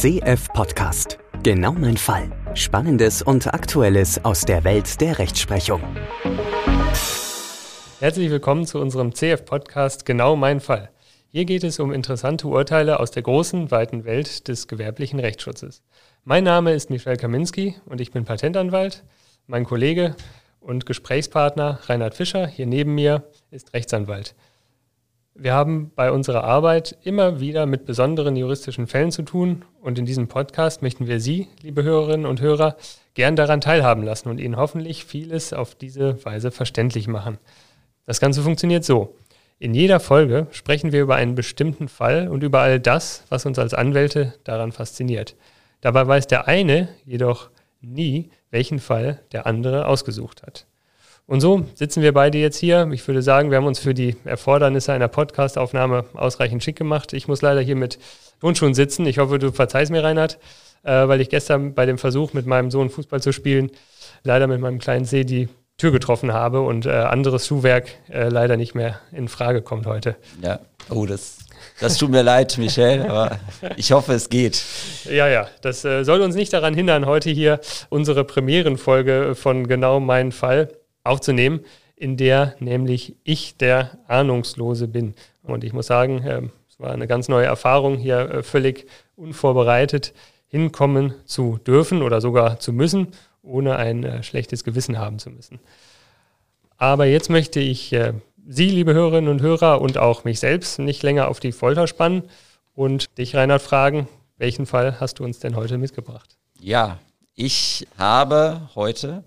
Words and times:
CF 0.00 0.52
Podcast. 0.52 1.18
Genau 1.42 1.72
mein 1.72 1.96
Fall. 1.96 2.30
Spannendes 2.54 3.20
und 3.20 3.52
Aktuelles 3.52 4.24
aus 4.24 4.42
der 4.42 4.62
Welt 4.62 5.00
der 5.00 5.18
Rechtsprechung. 5.18 5.82
Herzlich 7.98 8.30
willkommen 8.30 8.64
zu 8.64 8.78
unserem 8.78 9.12
CF 9.12 9.44
Podcast 9.44 10.06
Genau 10.06 10.36
mein 10.36 10.60
Fall. 10.60 10.90
Hier 11.32 11.46
geht 11.46 11.64
es 11.64 11.80
um 11.80 11.92
interessante 11.92 12.46
Urteile 12.46 13.00
aus 13.00 13.10
der 13.10 13.24
großen, 13.24 13.72
weiten 13.72 14.04
Welt 14.04 14.46
des 14.46 14.68
gewerblichen 14.68 15.18
Rechtsschutzes. 15.18 15.82
Mein 16.22 16.44
Name 16.44 16.74
ist 16.74 16.90
Michel 16.90 17.16
Kaminski 17.16 17.74
und 17.84 18.00
ich 18.00 18.12
bin 18.12 18.24
Patentanwalt. 18.24 19.02
Mein 19.48 19.64
Kollege 19.64 20.14
und 20.60 20.86
Gesprächspartner 20.86 21.80
Reinhard 21.86 22.14
Fischer 22.14 22.46
hier 22.46 22.66
neben 22.66 22.94
mir 22.94 23.24
ist 23.50 23.74
Rechtsanwalt. 23.74 24.36
Wir 25.40 25.54
haben 25.54 25.92
bei 25.94 26.10
unserer 26.10 26.42
Arbeit 26.42 26.98
immer 27.04 27.38
wieder 27.38 27.64
mit 27.66 27.84
besonderen 27.84 28.34
juristischen 28.34 28.88
Fällen 28.88 29.12
zu 29.12 29.22
tun 29.22 29.64
und 29.80 29.96
in 29.96 30.04
diesem 30.04 30.26
Podcast 30.26 30.82
möchten 30.82 31.06
wir 31.06 31.20
Sie, 31.20 31.46
liebe 31.62 31.84
Hörerinnen 31.84 32.26
und 32.26 32.40
Hörer, 32.40 32.76
gern 33.14 33.36
daran 33.36 33.60
teilhaben 33.60 34.02
lassen 34.02 34.30
und 34.30 34.40
Ihnen 34.40 34.56
hoffentlich 34.56 35.04
vieles 35.04 35.52
auf 35.52 35.76
diese 35.76 36.24
Weise 36.24 36.50
verständlich 36.50 37.06
machen. 37.06 37.38
Das 38.04 38.18
Ganze 38.18 38.42
funktioniert 38.42 38.84
so. 38.84 39.14
In 39.60 39.74
jeder 39.74 40.00
Folge 40.00 40.48
sprechen 40.50 40.90
wir 40.90 41.02
über 41.02 41.14
einen 41.14 41.36
bestimmten 41.36 41.86
Fall 41.86 42.26
und 42.26 42.42
über 42.42 42.58
all 42.58 42.80
das, 42.80 43.22
was 43.28 43.46
uns 43.46 43.60
als 43.60 43.74
Anwälte 43.74 44.34
daran 44.42 44.72
fasziniert. 44.72 45.36
Dabei 45.80 46.04
weiß 46.04 46.26
der 46.26 46.48
eine 46.48 46.88
jedoch 47.04 47.50
nie, 47.80 48.30
welchen 48.50 48.80
Fall 48.80 49.20
der 49.30 49.46
andere 49.46 49.86
ausgesucht 49.86 50.42
hat. 50.42 50.66
Und 51.28 51.42
so 51.42 51.66
sitzen 51.74 52.02
wir 52.02 52.14
beide 52.14 52.38
jetzt 52.38 52.56
hier. 52.56 52.88
Ich 52.90 53.06
würde 53.06 53.20
sagen, 53.20 53.50
wir 53.50 53.58
haben 53.58 53.66
uns 53.66 53.78
für 53.78 53.92
die 53.92 54.16
Erfordernisse 54.24 54.94
einer 54.94 55.08
Podcastaufnahme 55.08 56.06
ausreichend 56.14 56.64
schick 56.64 56.76
gemacht. 56.76 57.12
Ich 57.12 57.28
muss 57.28 57.42
leider 57.42 57.60
hier 57.60 57.76
mit 57.76 57.98
Turnschuhen 58.40 58.72
sitzen. 58.72 59.04
Ich 59.04 59.18
hoffe, 59.18 59.38
du 59.38 59.52
verzeihst 59.52 59.92
mir, 59.92 60.02
Reinhard, 60.02 60.38
äh, 60.84 61.06
weil 61.06 61.20
ich 61.20 61.28
gestern 61.28 61.74
bei 61.74 61.84
dem 61.84 61.98
Versuch, 61.98 62.32
mit 62.32 62.46
meinem 62.46 62.70
Sohn 62.70 62.88
Fußball 62.88 63.20
zu 63.20 63.32
spielen, 63.32 63.70
leider 64.22 64.46
mit 64.46 64.58
meinem 64.62 64.78
kleinen 64.78 65.04
See 65.04 65.24
die 65.24 65.50
Tür 65.76 65.92
getroffen 65.92 66.32
habe 66.32 66.62
und 66.62 66.86
äh, 66.86 66.92
anderes 66.92 67.46
Schuhwerk 67.46 67.88
äh, 68.08 68.30
leider 68.30 68.56
nicht 68.56 68.74
mehr 68.74 68.98
in 69.12 69.28
Frage 69.28 69.60
kommt 69.60 69.84
heute. 69.84 70.16
Ja, 70.42 70.60
oh, 70.88 71.04
das, 71.04 71.40
das 71.78 71.98
tut 71.98 72.10
mir 72.10 72.22
leid, 72.22 72.56
Michel, 72.56 73.02
aber 73.02 73.38
ich 73.76 73.92
hoffe, 73.92 74.14
es 74.14 74.30
geht. 74.30 74.62
Ja, 75.04 75.28
ja, 75.28 75.46
das 75.60 75.84
äh, 75.84 76.04
soll 76.04 76.22
uns 76.22 76.34
nicht 76.34 76.54
daran 76.54 76.72
hindern, 76.72 77.04
heute 77.04 77.28
hier 77.28 77.60
unsere 77.90 78.24
Premierenfolge 78.24 79.34
von 79.34 79.68
genau 79.68 80.00
meinem 80.00 80.32
Fall 80.32 80.70
aufzunehmen, 81.08 81.60
in 81.96 82.16
der 82.16 82.54
nämlich 82.60 83.16
ich 83.24 83.56
der 83.56 83.98
Ahnungslose 84.06 84.88
bin. 84.88 85.14
Und 85.42 85.64
ich 85.64 85.72
muss 85.72 85.86
sagen, 85.86 86.22
ähm, 86.26 86.52
es 86.68 86.78
war 86.78 86.92
eine 86.92 87.06
ganz 87.06 87.28
neue 87.28 87.46
Erfahrung, 87.46 87.96
hier 87.96 88.18
äh, 88.30 88.42
völlig 88.42 88.86
unvorbereitet 89.16 90.14
hinkommen 90.46 91.14
zu 91.24 91.58
dürfen 91.66 92.02
oder 92.02 92.20
sogar 92.20 92.60
zu 92.60 92.72
müssen, 92.72 93.08
ohne 93.42 93.76
ein 93.76 94.04
äh, 94.04 94.22
schlechtes 94.22 94.64
Gewissen 94.64 94.98
haben 94.98 95.18
zu 95.18 95.30
müssen. 95.30 95.58
Aber 96.76 97.06
jetzt 97.06 97.28
möchte 97.28 97.60
ich 97.60 97.92
äh, 97.92 98.12
Sie, 98.50 98.70
liebe 98.70 98.94
Hörerinnen 98.94 99.30
und 99.30 99.42
Hörer, 99.42 99.82
und 99.82 99.98
auch 99.98 100.24
mich 100.24 100.40
selbst 100.40 100.78
nicht 100.78 101.02
länger 101.02 101.28
auf 101.28 101.38
die 101.38 101.52
Folter 101.52 101.86
spannen 101.86 102.22
und 102.74 103.18
dich, 103.18 103.36
Reinhard, 103.36 103.60
fragen, 103.60 104.08
welchen 104.38 104.64
Fall 104.64 105.00
hast 105.00 105.18
du 105.18 105.24
uns 105.24 105.38
denn 105.38 105.54
heute 105.54 105.76
mitgebracht? 105.76 106.38
Ja, 106.58 106.98
ich 107.34 107.86
habe 107.98 108.70
heute 108.74 109.22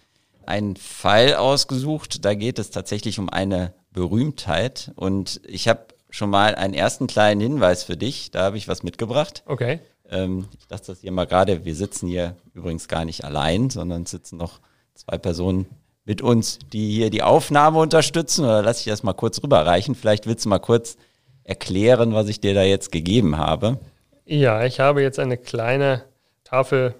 einen 0.45 0.75
Fall 0.75 1.35
ausgesucht. 1.35 2.25
Da 2.25 2.33
geht 2.33 2.59
es 2.59 2.71
tatsächlich 2.71 3.19
um 3.19 3.29
eine 3.29 3.73
Berühmtheit. 3.91 4.91
Und 4.95 5.41
ich 5.45 5.67
habe 5.67 5.85
schon 6.09 6.29
mal 6.29 6.55
einen 6.55 6.73
ersten 6.73 7.07
kleinen 7.07 7.41
Hinweis 7.41 7.83
für 7.83 7.97
dich. 7.97 8.31
Da 8.31 8.43
habe 8.43 8.57
ich 8.57 8.67
was 8.67 8.83
mitgebracht. 8.83 9.43
Okay. 9.45 9.79
Ähm, 10.09 10.47
ich 10.59 10.67
dachte 10.67 10.87
das 10.87 11.01
hier 11.01 11.11
mal 11.11 11.25
gerade. 11.25 11.65
Wir 11.65 11.75
sitzen 11.75 12.07
hier 12.07 12.35
übrigens 12.53 12.87
gar 12.87 13.05
nicht 13.05 13.23
allein, 13.23 13.69
sondern 13.69 14.05
sitzen 14.05 14.37
noch 14.37 14.59
zwei 14.93 15.17
Personen 15.17 15.67
mit 16.05 16.21
uns, 16.21 16.59
die 16.73 16.91
hier 16.91 17.09
die 17.09 17.23
Aufnahme 17.23 17.79
unterstützen. 17.79 18.45
Oder 18.45 18.61
lass 18.61 18.79
ich 18.79 18.85
das 18.85 19.03
mal 19.03 19.13
kurz 19.13 19.41
rüberreichen. 19.41 19.95
Vielleicht 19.95 20.27
willst 20.27 20.45
du 20.45 20.49
mal 20.49 20.59
kurz 20.59 20.97
erklären, 21.43 22.13
was 22.13 22.27
ich 22.27 22.39
dir 22.39 22.53
da 22.53 22.63
jetzt 22.63 22.91
gegeben 22.91 23.37
habe. 23.37 23.79
Ja, 24.25 24.63
ich 24.63 24.79
habe 24.79 25.01
jetzt 25.01 25.19
eine 25.19 25.37
kleine 25.37 26.03
Tafel 26.43 26.95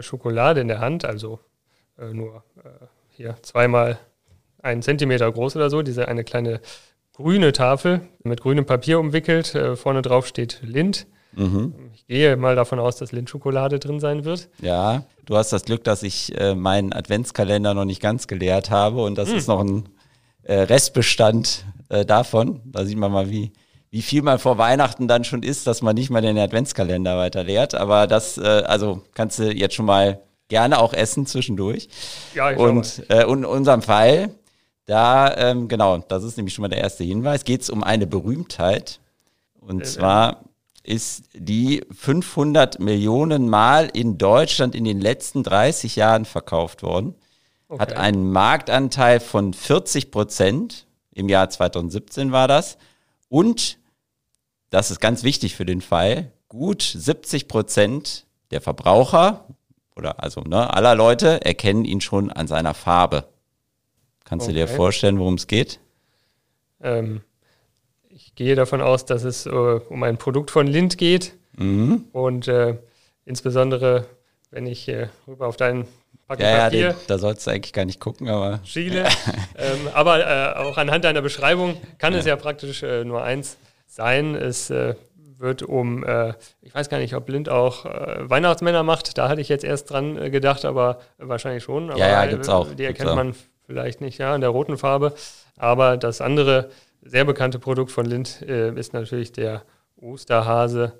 Schokolade 0.00 0.60
in 0.60 0.68
der 0.68 0.80
Hand, 0.80 1.04
also 1.04 1.40
äh, 1.98 2.12
nur 2.12 2.44
äh, 2.58 2.86
hier 3.16 3.36
zweimal 3.42 3.98
einen 4.62 4.82
Zentimeter 4.82 5.30
groß 5.30 5.56
oder 5.56 5.70
so, 5.70 5.82
diese 5.82 6.08
eine 6.08 6.24
kleine 6.24 6.60
grüne 7.14 7.52
Tafel 7.52 8.02
mit 8.24 8.42
grünem 8.42 8.66
Papier 8.66 9.00
umwickelt. 9.00 9.54
Äh, 9.54 9.76
vorne 9.76 10.02
drauf 10.02 10.26
steht 10.26 10.60
Lind. 10.62 11.06
Mhm. 11.32 11.74
Ich 11.94 12.06
gehe 12.06 12.36
mal 12.36 12.56
davon 12.56 12.78
aus, 12.78 12.96
dass 12.96 13.12
Lindschokolade 13.12 13.78
drin 13.78 14.00
sein 14.00 14.24
wird. 14.24 14.48
Ja, 14.60 15.04
du 15.24 15.36
hast 15.36 15.52
das 15.52 15.64
Glück, 15.64 15.84
dass 15.84 16.02
ich 16.02 16.38
äh, 16.38 16.54
meinen 16.54 16.92
Adventskalender 16.92 17.74
noch 17.74 17.84
nicht 17.84 18.02
ganz 18.02 18.26
geleert 18.26 18.70
habe 18.70 19.02
und 19.02 19.16
das 19.16 19.30
mhm. 19.30 19.36
ist 19.36 19.48
noch 19.48 19.60
ein 19.60 19.88
äh, 20.42 20.60
Restbestand 20.60 21.64
äh, 21.88 22.04
davon. 22.04 22.60
Da 22.66 22.84
sieht 22.84 22.98
man 22.98 23.12
mal, 23.12 23.30
wie, 23.30 23.52
wie 23.90 24.02
viel 24.02 24.22
man 24.22 24.38
vor 24.38 24.58
Weihnachten 24.58 25.08
dann 25.08 25.24
schon 25.24 25.42
ist, 25.42 25.66
dass 25.66 25.80
man 25.80 25.94
nicht 25.94 26.10
mal 26.10 26.22
den 26.22 26.38
Adventskalender 26.38 27.16
weiter 27.16 27.44
leert. 27.44 27.74
Aber 27.74 28.06
das, 28.06 28.36
äh, 28.38 28.62
also 28.66 29.02
kannst 29.14 29.38
du 29.38 29.52
jetzt 29.52 29.74
schon 29.74 29.86
mal 29.86 30.20
gerne 30.48 30.78
auch 30.78 30.92
essen 30.92 31.26
zwischendurch. 31.26 31.88
Ja, 32.34 32.50
ich 32.52 32.58
Und 32.58 33.08
äh, 33.10 33.22
in 33.24 33.44
unserem 33.44 33.82
Fall, 33.82 34.30
da, 34.86 35.34
ähm, 35.36 35.68
genau, 35.68 35.98
das 35.98 36.22
ist 36.22 36.36
nämlich 36.36 36.54
schon 36.54 36.62
mal 36.62 36.68
der 36.68 36.80
erste 36.80 37.04
Hinweis, 37.04 37.44
geht 37.44 37.62
es 37.62 37.70
um 37.70 37.82
eine 37.82 38.06
Berühmtheit. 38.06 39.00
Und 39.60 39.80
äh, 39.80 39.84
zwar 39.84 40.44
ist 40.84 41.24
die 41.34 41.84
500 41.90 42.78
Millionen 42.78 43.48
Mal 43.48 43.90
in 43.92 44.18
Deutschland 44.18 44.74
in 44.74 44.84
den 44.84 45.00
letzten 45.00 45.42
30 45.42 45.96
Jahren 45.96 46.24
verkauft 46.24 46.82
worden. 46.82 47.14
Okay. 47.68 47.80
Hat 47.80 47.92
einen 47.94 48.30
Marktanteil 48.30 49.18
von 49.18 49.52
40 49.52 50.12
Prozent. 50.12 50.86
Im 51.12 51.28
Jahr 51.28 51.50
2017 51.50 52.30
war 52.30 52.46
das. 52.46 52.78
Und, 53.28 53.78
das 54.70 54.92
ist 54.92 55.00
ganz 55.00 55.24
wichtig 55.24 55.56
für 55.56 55.64
den 55.64 55.80
Fall, 55.80 56.30
gut 56.48 56.82
70 56.82 57.48
Prozent 57.48 58.26
der 58.52 58.60
Verbraucher, 58.60 59.44
oder 59.96 60.22
also 60.22 60.42
ne, 60.42 60.72
aller 60.72 60.94
Leute 60.94 61.44
erkennen 61.44 61.84
ihn 61.84 62.00
schon 62.00 62.30
an 62.30 62.46
seiner 62.46 62.74
Farbe. 62.74 63.24
Kannst 64.24 64.46
okay. 64.46 64.54
du 64.54 64.60
dir 64.60 64.68
vorstellen, 64.68 65.18
worum 65.18 65.34
es 65.34 65.46
geht? 65.46 65.80
Ähm, 66.82 67.22
ich 68.08 68.34
gehe 68.34 68.54
davon 68.54 68.80
aus, 68.80 69.04
dass 69.04 69.24
es 69.24 69.46
äh, 69.46 69.50
um 69.50 70.02
ein 70.02 70.18
Produkt 70.18 70.50
von 70.50 70.66
Lind 70.66 70.98
geht. 70.98 71.34
Mhm. 71.56 72.04
Und 72.12 72.48
äh, 72.48 72.76
insbesondere, 73.24 74.06
wenn 74.50 74.66
ich 74.66 74.88
äh, 74.88 75.08
rüber 75.26 75.46
auf 75.46 75.56
deinen 75.56 75.86
Packen 76.26 76.42
ja, 76.42 76.64
Papier 76.64 76.80
ja, 76.80 76.92
den, 76.92 76.98
da 77.06 77.18
sollst 77.18 77.46
du 77.46 77.52
eigentlich 77.52 77.72
gar 77.72 77.84
nicht 77.84 78.00
gucken, 78.00 78.28
aber. 78.28 78.60
Schiele. 78.64 79.04
ähm, 79.56 79.88
aber 79.94 80.26
äh, 80.26 80.58
auch 80.58 80.76
anhand 80.76 81.04
deiner 81.04 81.22
Beschreibung 81.22 81.76
kann 81.98 82.12
ja. 82.12 82.18
es 82.18 82.26
ja 82.26 82.36
praktisch 82.36 82.82
äh, 82.82 83.04
nur 83.04 83.22
eins 83.22 83.58
sein. 83.86 84.34
Es 84.34 84.70
äh, 84.70 84.96
wird 85.38 85.62
um, 85.62 86.04
äh, 86.04 86.34
ich 86.62 86.74
weiß 86.74 86.88
gar 86.88 86.98
nicht, 86.98 87.14
ob 87.14 87.26
Blind 87.26 87.48
auch 87.48 87.84
äh, 87.84 88.28
Weihnachtsmänner 88.28 88.82
macht. 88.82 89.18
Da 89.18 89.28
hatte 89.28 89.40
ich 89.40 89.48
jetzt 89.48 89.64
erst 89.64 89.90
dran 89.90 90.16
äh, 90.16 90.30
gedacht, 90.30 90.64
aber 90.64 91.00
wahrscheinlich 91.18 91.62
schon. 91.62 91.90
Aber 91.90 91.98
ja, 91.98 92.08
ja, 92.08 92.26
gibt's 92.26 92.48
auch. 92.48 92.74
Die 92.74 92.84
erkennt 92.84 93.14
man 93.14 93.34
vielleicht 93.66 94.00
nicht, 94.00 94.18
ja, 94.18 94.34
in 94.34 94.40
der 94.40 94.50
roten 94.50 94.78
Farbe. 94.78 95.14
Aber 95.56 95.96
das 95.96 96.20
andere 96.20 96.70
sehr 97.02 97.24
bekannte 97.24 97.58
Produkt 97.58 97.90
von 97.90 98.06
Lind 98.06 98.42
äh, 98.42 98.72
ist 98.74 98.92
natürlich 98.92 99.32
der 99.32 99.62
Osterhase, 99.96 100.92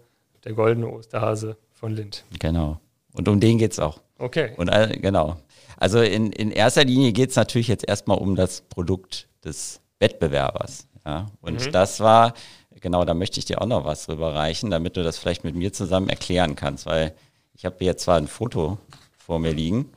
der 0.44 0.52
goldene 0.52 0.88
Osterhase 0.88 1.56
von 1.72 1.92
Lind. 1.92 2.24
Genau. 2.38 2.80
Und 3.12 3.28
um 3.28 3.40
den 3.40 3.58
geht 3.58 3.72
es 3.72 3.78
auch. 3.78 4.00
Okay. 4.18 4.52
Und 4.56 4.70
genau. 5.00 5.36
Also 5.76 6.00
in, 6.00 6.32
in 6.32 6.50
erster 6.50 6.84
Linie 6.84 7.12
geht 7.12 7.30
es 7.30 7.36
natürlich 7.36 7.68
jetzt 7.68 7.86
erstmal 7.86 8.18
um 8.18 8.34
das 8.34 8.62
Produkt 8.62 9.28
des 9.44 9.80
Wettbewerbers. 9.98 10.86
Ja? 11.04 11.26
Und 11.40 11.66
mhm. 11.66 11.72
das 11.72 12.00
war 12.00 12.34
genau, 12.80 13.04
da 13.04 13.14
möchte 13.14 13.38
ich 13.38 13.44
dir 13.44 13.60
auch 13.60 13.66
noch 13.66 13.84
was 13.84 14.08
rüberreichen, 14.08 14.70
damit 14.70 14.96
du 14.96 15.02
das 15.02 15.18
vielleicht 15.18 15.44
mit 15.44 15.54
mir 15.54 15.72
zusammen 15.72 16.08
erklären 16.08 16.56
kannst, 16.56 16.86
weil 16.86 17.14
ich 17.54 17.64
habe 17.64 17.76
hier 17.78 17.96
zwar 17.96 18.16
ein 18.16 18.28
Foto 18.28 18.78
vor 19.16 19.38
mir 19.38 19.52
liegen, 19.52 19.90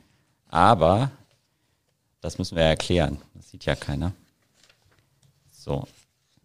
aber 0.48 1.10
das 2.20 2.38
müssen 2.38 2.56
wir 2.56 2.64
erklären. 2.64 3.18
Das 3.34 3.50
sieht 3.50 3.64
ja 3.64 3.74
keiner. 3.74 4.12
So. 5.50 5.84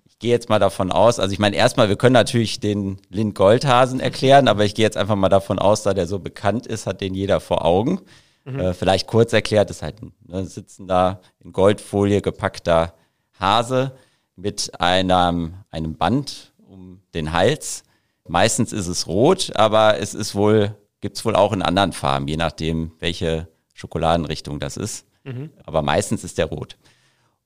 Ich 0.05 0.19
gehe 0.19 0.31
jetzt 0.31 0.49
mal 0.49 0.59
davon 0.59 0.91
aus, 0.91 1.19
also 1.19 1.33
ich 1.33 1.39
meine, 1.39 1.57
erstmal, 1.57 1.89
wir 1.89 1.97
können 1.97 2.13
natürlich 2.13 2.59
den 2.61 2.99
Lind 3.09 3.35
Goldhasen 3.35 3.99
erklären, 3.99 4.47
aber 4.47 4.63
ich 4.63 4.73
gehe 4.73 4.85
jetzt 4.85 4.95
einfach 4.95 5.17
mal 5.17 5.29
davon 5.29 5.59
aus, 5.59 5.83
da 5.83 5.93
der 5.93 6.07
so 6.07 6.19
bekannt 6.19 6.67
ist, 6.67 6.87
hat 6.87 7.01
den 7.01 7.13
jeder 7.13 7.41
vor 7.41 7.65
Augen. 7.65 7.99
Mhm. 8.45 8.59
Äh, 8.59 8.73
vielleicht 8.73 9.07
kurz 9.07 9.33
erklärt, 9.33 9.69
ist 9.71 9.81
halt 9.81 10.01
ein 10.01 10.13
ne, 10.25 10.45
sitzender, 10.45 11.21
in 11.43 11.51
Goldfolie 11.51 12.21
gepackter 12.21 12.93
Hase, 13.39 13.97
mit 14.35 14.79
einem, 14.79 15.55
einem 15.71 15.95
Band 15.95 16.53
um 16.57 17.01
den 17.13 17.31
Hals. 17.31 17.83
Meistens 18.27 18.73
ist 18.73 18.87
es 18.87 19.07
rot, 19.07 19.55
aber 19.55 19.99
es 19.99 20.13
ist 20.13 20.35
wohl, 20.35 20.75
gibt 21.01 21.17
es 21.17 21.25
wohl 21.25 21.35
auch 21.35 21.53
in 21.53 21.61
anderen 21.61 21.93
Farben, 21.93 22.27
je 22.27 22.37
nachdem, 22.37 22.91
welche 22.99 23.47
Schokoladenrichtung 23.73 24.59
das 24.59 24.77
ist. 24.77 25.05
Mhm. 25.23 25.51
Aber 25.63 25.81
meistens 25.81 26.23
ist 26.23 26.37
der 26.37 26.47
rot. 26.47 26.77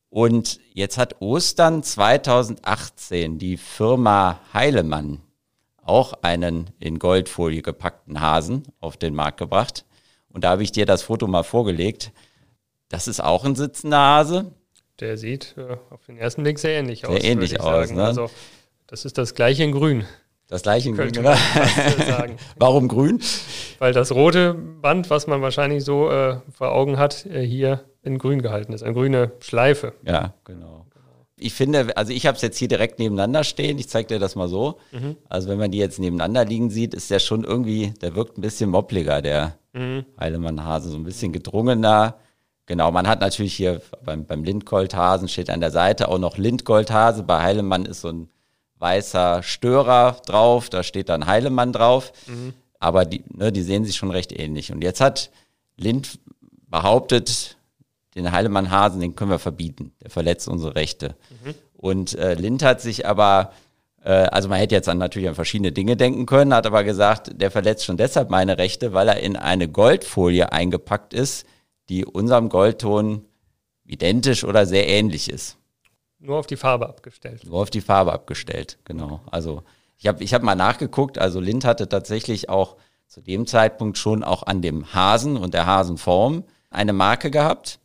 Und 0.10 0.60
jetzt 0.74 0.98
hat 0.98 1.22
Ostern 1.22 1.84
2018 1.84 3.38
die 3.38 3.58
Firma 3.58 4.40
Heilemann 4.54 5.22
auch 5.84 6.14
einen 6.22 6.72
in 6.80 7.00
Goldfolie 7.00 7.62
gepackten 7.62 8.22
Hasen 8.22 8.64
auf 8.80 8.98
den 8.98 9.14
Markt 9.14 9.38
gebracht. 9.38 9.86
Und 10.30 10.44
da 10.44 10.52
habe 10.52 10.64
ich 10.64 10.72
dir 10.72 10.86
das 10.86 11.04
Foto 11.04 11.28
mal 11.28 11.44
vorgelegt. 11.44 12.12
Das 12.90 13.08
ist 13.08 13.20
auch 13.20 13.46
ein 13.46 13.56
sitzender 13.56 14.00
Hase. 14.00 14.52
Der 15.00 15.18
sieht 15.18 15.56
äh, 15.58 15.78
auf 15.90 16.06
den 16.08 16.18
ersten 16.18 16.44
Blick 16.44 16.60
sehr 16.60 16.78
ähnlich 16.78 17.06
aus. 17.06 17.22
Sehr 17.22 17.32
ähnlich 17.32 17.60
aus, 17.62 17.92
ne? 17.92 18.04
Also, 18.04 18.30
das 18.88 19.06
ist 19.06 19.18
das 19.18 19.34
gleiche 19.34 19.64
in 19.64 19.72
Grün. 19.72 20.06
Das 20.48 20.64
gleiche 20.64 20.90
in 20.90 20.96
Grün, 20.96 21.14
sagen. 21.14 22.38
Warum 22.58 22.88
grün? 22.88 23.22
Weil 23.78 23.94
das 23.94 24.12
rote 24.12 24.54
Band, 24.54 25.10
was 25.10 25.28
man 25.28 25.42
wahrscheinlich 25.42 25.86
so 25.86 26.10
äh, 26.10 26.38
vor 26.52 26.72
Augen 26.72 26.98
hat, 26.98 27.26
äh, 27.28 27.42
hier 27.42 27.86
in 28.02 28.18
grün 28.18 28.42
gehalten 28.42 28.74
ist. 28.74 28.82
Eine 28.84 28.94
grüne 28.94 29.32
Schleife. 29.40 29.94
Ja, 30.06 30.34
genau. 30.44 30.86
Ich 31.42 31.54
finde, 31.54 31.96
also 31.96 32.12
ich 32.12 32.26
habe 32.26 32.36
es 32.36 32.42
jetzt 32.42 32.58
hier 32.58 32.68
direkt 32.68 33.00
nebeneinander 33.00 33.46
stehen. 33.46 33.80
Ich 33.80 33.88
zeige 33.88 34.08
dir 34.08 34.20
das 34.20 34.36
mal 34.36 34.50
so. 34.50 34.78
Also 35.30 35.48
wenn 35.48 35.58
man 35.58 35.72
die 35.72 35.78
jetzt 35.78 35.98
nebeneinander 35.98 36.44
liegen 36.44 36.70
sieht, 36.70 36.94
ist 36.94 37.10
der 37.12 37.20
schon 37.20 37.46
irgendwie, 37.46 37.94
der 38.02 38.14
wirkt 38.14 38.38
ein 38.38 38.42
bisschen 38.42 38.70
moppliger, 38.70 39.22
der 39.22 39.56
Heilemann-Hase, 40.20 40.90
so 40.90 40.98
ein 40.98 41.06
bisschen 41.06 41.32
gedrungener. 41.32 42.18
Genau, 42.70 42.92
man 42.92 43.08
hat 43.08 43.20
natürlich 43.20 43.56
hier 43.56 43.82
beim, 44.06 44.26
beim 44.26 44.44
Lindgoldhasen 44.44 45.28
steht 45.28 45.50
an 45.50 45.60
der 45.60 45.72
Seite 45.72 46.08
auch 46.08 46.20
noch 46.20 46.38
Lindgoldhase. 46.38 47.24
Bei 47.24 47.42
Heilemann 47.42 47.88
ist 47.88 48.02
so 48.02 48.10
ein 48.10 48.30
weißer 48.78 49.42
Störer 49.42 50.18
drauf, 50.28 50.70
da 50.70 50.84
steht 50.84 51.10
dann 51.10 51.26
Heilemann 51.26 51.74
drauf. 51.74 52.14
Aber 52.80 53.06
die, 53.06 53.24
ne, 53.34 53.52
die 53.52 53.64
sehen 53.64 53.86
sich 53.86 53.96
schon 53.96 54.12
recht 54.12 54.32
ähnlich. 54.32 54.72
Und 54.72 54.84
jetzt 54.84 55.02
hat 55.02 55.32
Lind 55.78 56.20
behauptet, 56.68 57.58
den 58.14 58.32
Heilemann-Hasen, 58.32 59.02
den 59.02 59.16
können 59.16 59.32
wir 59.32 59.40
verbieten. 59.40 59.94
Der 60.04 60.12
verletzt 60.12 60.48
unsere 60.48 60.76
Rechte. 60.76 61.16
Und 61.76 62.14
äh, 62.20 62.36
Lind 62.36 62.62
hat 62.62 62.82
sich 62.82 63.08
aber, 63.08 63.52
äh, 64.04 64.12
also 64.12 64.48
man 64.48 64.60
hätte 64.60 64.76
jetzt 64.76 64.90
an 64.90 65.00
natürlich 65.00 65.28
an 65.28 65.34
verschiedene 65.34 65.72
Dinge 65.72 65.98
denken 65.98 66.28
können, 66.28 66.54
hat 66.54 66.68
aber 66.68 66.84
gesagt, 66.84 67.32
der 67.42 67.50
verletzt 67.50 67.84
schon 67.86 67.98
deshalb 67.98 68.30
meine 68.30 68.60
Rechte, 68.60 68.94
weil 68.94 69.08
er 69.08 69.22
in 69.22 69.38
eine 69.38 69.68
Goldfolie 69.68 70.52
eingepackt 70.52 71.16
ist, 71.16 71.48
die 71.90 72.06
unserem 72.06 72.50
Goldton 72.50 73.26
identisch 73.86 74.44
oder 74.44 74.66
sehr 74.66 74.88
ähnlich 74.88 75.30
ist. 75.30 75.58
Nur 76.20 76.38
auf 76.38 76.48
die 76.48 76.58
Farbe 76.58 76.88
abgestellt. 76.88 77.46
Nur 77.46 77.62
auf 77.62 77.70
die 77.70 77.82
Farbe 77.82 78.14
abgestellt, 78.14 78.78
genau. 78.84 79.22
Also 79.32 79.64
ich 79.98 80.08
habe 80.08 80.24
ich 80.24 80.34
hab 80.34 80.44
mal 80.44 80.56
nachgeguckt, 80.56 81.18
also 81.18 81.40
Lind 81.40 81.66
hatte 81.66 81.90
tatsächlich 81.90 82.50
auch 82.50 82.78
zu 83.08 83.22
dem 83.22 83.48
Zeitpunkt 83.48 83.98
schon 83.98 84.24
auch 84.24 84.44
an 84.44 84.62
dem 84.62 84.94
Hasen 84.94 85.36
und 85.38 85.54
der 85.54 85.66
Hasenform 85.66 86.44
eine 86.70 86.94
Marke 86.94 87.32
gehabt, 87.32 87.80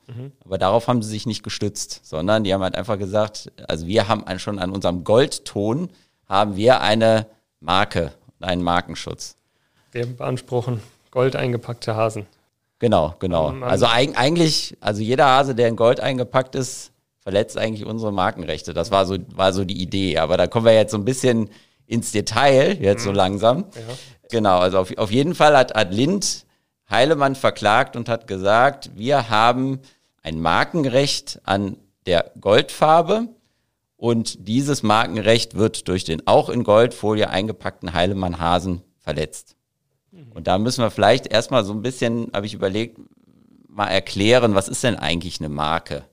aber 0.44 0.58
darauf 0.58 0.88
haben 0.88 1.02
sie 1.02 1.08
sich 1.08 1.24
nicht 1.24 1.42
gestützt, 1.42 2.00
sondern 2.04 2.44
die 2.44 2.52
haben 2.52 2.62
halt 2.62 2.74
einfach 2.76 2.98
gesagt, 2.98 3.50
also 3.66 3.86
wir 3.86 4.08
haben 4.08 4.24
schon 4.38 4.58
an 4.58 4.70
unserem 4.70 5.04
Goldton 5.04 5.88
haben 6.26 6.56
wir 6.56 6.82
eine 6.82 7.26
Marke, 7.60 8.12
einen 8.40 8.62
Markenschutz. 8.62 9.36
Wir 9.92 10.06
beanspruchen 10.06 10.80
gold 11.10 11.36
eingepackte 11.36 11.94
Hasen. 11.96 12.26
Genau, 12.78 13.14
genau. 13.18 13.50
Ähm, 13.50 13.62
Also 13.62 13.86
eig 13.86 14.18
eigentlich, 14.18 14.76
also 14.80 15.02
jeder 15.02 15.26
Hase, 15.26 15.54
der 15.54 15.68
in 15.68 15.76
Gold 15.76 16.00
eingepackt 16.00 16.54
ist, 16.54 16.92
verletzt 17.20 17.56
eigentlich 17.56 17.86
unsere 17.86 18.12
Markenrechte. 18.12 18.74
Das 18.74 18.90
war 18.90 19.06
so, 19.06 19.16
war 19.34 19.52
so 19.52 19.64
die 19.64 19.80
Idee. 19.80 20.18
Aber 20.18 20.36
da 20.36 20.46
kommen 20.46 20.66
wir 20.66 20.74
jetzt 20.74 20.90
so 20.90 20.98
ein 20.98 21.04
bisschen 21.04 21.48
ins 21.86 22.12
Detail, 22.12 22.76
jetzt 22.80 23.04
so 23.04 23.12
langsam. 23.12 23.64
Genau, 24.30 24.58
also 24.58 24.78
auf, 24.78 24.96
auf 24.98 25.10
jeden 25.10 25.34
Fall 25.34 25.56
hat, 25.56 25.74
hat 25.74 25.92
Lind 25.92 26.44
Heilemann 26.90 27.34
verklagt 27.34 27.96
und 27.96 28.08
hat 28.08 28.26
gesagt, 28.26 28.90
wir 28.94 29.30
haben 29.30 29.80
ein 30.22 30.40
Markenrecht 30.40 31.40
an 31.44 31.76
der 32.06 32.32
Goldfarbe 32.40 33.28
und 33.96 34.46
dieses 34.48 34.82
Markenrecht 34.82 35.54
wird 35.54 35.88
durch 35.88 36.04
den 36.04 36.26
auch 36.26 36.48
in 36.50 36.62
Goldfolie 36.64 37.28
eingepackten 37.30 37.94
Heilemann-Hasen 37.94 38.82
verletzt. 38.98 39.56
Und 40.34 40.46
da 40.46 40.58
müssen 40.58 40.82
wir 40.82 40.90
vielleicht 40.90 41.26
erstmal 41.26 41.64
so 41.64 41.72
ein 41.72 41.82
bisschen, 41.82 42.30
habe 42.32 42.46
ich 42.46 42.54
überlegt, 42.54 42.98
mal 43.68 43.88
erklären, 43.88 44.54
was 44.54 44.68
ist 44.68 44.84
denn 44.84 44.96
eigentlich 44.96 45.40
eine 45.40 45.48
Marke? 45.48 46.04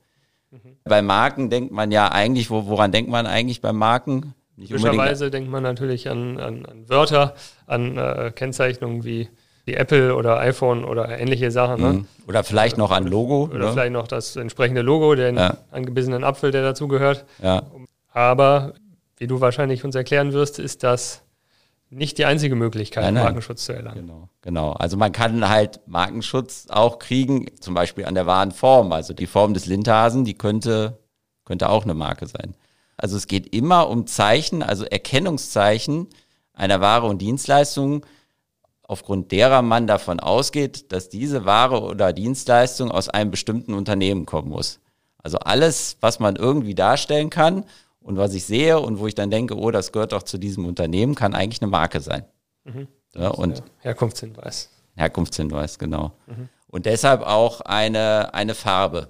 Bei 0.84 1.02
Marken 1.02 1.50
denkt 1.50 1.72
man 1.72 1.92
ja 1.92 2.12
eigentlich, 2.12 2.50
wo, 2.50 2.66
woran 2.68 2.92
denkt 2.92 3.10
man 3.12 3.28
eigentlich 3.28 3.62
bei 3.62 3.72
Marken? 3.72 4.34
Typischerweise 4.58 5.32
denkt 5.32 5.50
man 5.50 5.64
natürlich 5.64 6.10
an, 6.10 6.40
an, 6.40 6.66
an 6.66 6.90
Wörter, 6.90 7.36
an 7.68 7.98
äh, 7.98 8.32
Kennzeichnungen 8.36 9.04
wie, 9.04 9.30
wie 9.66 9.76
Apple 9.76 10.16
oder 10.16 10.40
iPhone 10.40 10.84
oder 10.84 11.18
ähnliche 11.20 11.52
Sachen. 11.52 11.82
Ne? 11.82 12.06
Oder 12.28 12.44
vielleicht 12.44 12.78
noch 12.78 12.92
ein 12.92 13.06
Logo. 13.06 13.46
Oder 13.46 13.68
ne? 13.68 13.72
vielleicht 13.72 13.94
noch 13.94 14.08
das 14.08 14.36
entsprechende 14.36 14.82
Logo, 14.82 15.16
den 15.16 15.36
Ja. 15.38 15.58
angebissenen 15.72 16.24
Apfel, 16.24 16.52
der 16.52 16.64
dazugehört. 16.64 17.26
Ja, 17.42 17.64
Aber 18.12 18.74
wie 19.18 19.28
du 19.28 19.40
wahrscheinlich 19.40 19.84
uns 19.84 19.96
erklären 19.96 20.34
wirst, 20.34 20.60
ist 20.60 20.84
das 20.84 21.24
nicht 21.92 22.18
die 22.18 22.26
einzige 22.26 22.56
Möglichkeit, 22.56 23.04
Nein, 23.04 23.16
nein. 23.16 23.24
Markenschutz 23.26 23.66
zu 23.66 23.74
erlangen. 23.74 24.08
genau, 24.08 24.30
genau. 24.42 24.72
Also 24.72 24.98
man 24.98 25.12
kann 25.12 25.48
halt 25.48 25.82
Markenschutz 25.88 26.68
auch 26.70 27.00
kriegen, 27.00 27.48
zum 27.60 27.74
Beispiel 27.74 28.06
an 28.06 28.16
der 28.16 28.26
wahren 28.26 28.52
Form. 28.52 28.92
Also 28.94 29.14
die 29.14 29.28
Form 29.28 29.54
des 29.54 29.66
Lindhasen, 29.66 30.24
die 30.24 30.34
könnte, 30.34 31.00
könnte 31.44 31.70
auch 31.70 31.84
eine 31.84 31.94
Marke 31.94 32.28
sein. 32.28 32.56
Also 32.98 33.18
es 33.18 33.28
geht 33.28 33.54
immer 33.54 33.90
um 33.90 34.08
Zeichen, 34.08 34.64
also 34.64 34.86
Erkennungszeichen 34.86 36.08
einer 36.54 36.82
Ware 36.82 37.08
und 37.08 37.22
Dienstleistung, 37.22 38.06
aufgrund 38.84 39.32
derer 39.32 39.62
man 39.62 39.88
davon 39.88 40.20
ausgeht, 40.20 40.92
dass 40.92 41.10
diese 41.10 41.46
Ware 41.46 41.82
oder 41.82 42.14
Dienstleistung 42.14 42.92
aus 42.92 43.10
einem 43.10 43.32
bestimmten 43.32 43.74
Unternehmen 43.74 44.26
kommen 44.26 44.50
muss. 44.50 44.80
Also 45.24 45.40
alles, 45.40 45.98
was 46.02 46.20
man 46.20 46.36
irgendwie 46.36 46.76
darstellen 46.76 47.30
kann 47.30 47.66
und 48.02 48.18
was 48.18 48.34
ich 48.34 48.46
sehe 48.46 48.80
und 48.80 49.00
wo 49.00 49.08
ich 49.08 49.16
dann 49.16 49.30
denke, 49.32 49.56
oh, 49.58 49.72
das 49.72 49.92
gehört 49.92 50.12
doch 50.12 50.24
zu 50.24 50.38
diesem 50.38 50.66
Unternehmen, 50.66 51.16
kann 51.16 51.34
eigentlich 51.34 51.62
eine 51.62 51.72
Marke 51.72 52.00
sein. 52.00 52.26
Ja, 53.16 53.30
und 53.30 53.64
Herkunftshinweis. 53.80 54.70
Herkunftshinweis, 54.96 55.80
genau. 55.80 56.14
Und 56.68 56.86
deshalb 56.86 57.22
auch 57.22 57.62
eine, 57.62 58.34
eine 58.34 58.56
Farbe. 58.56 59.10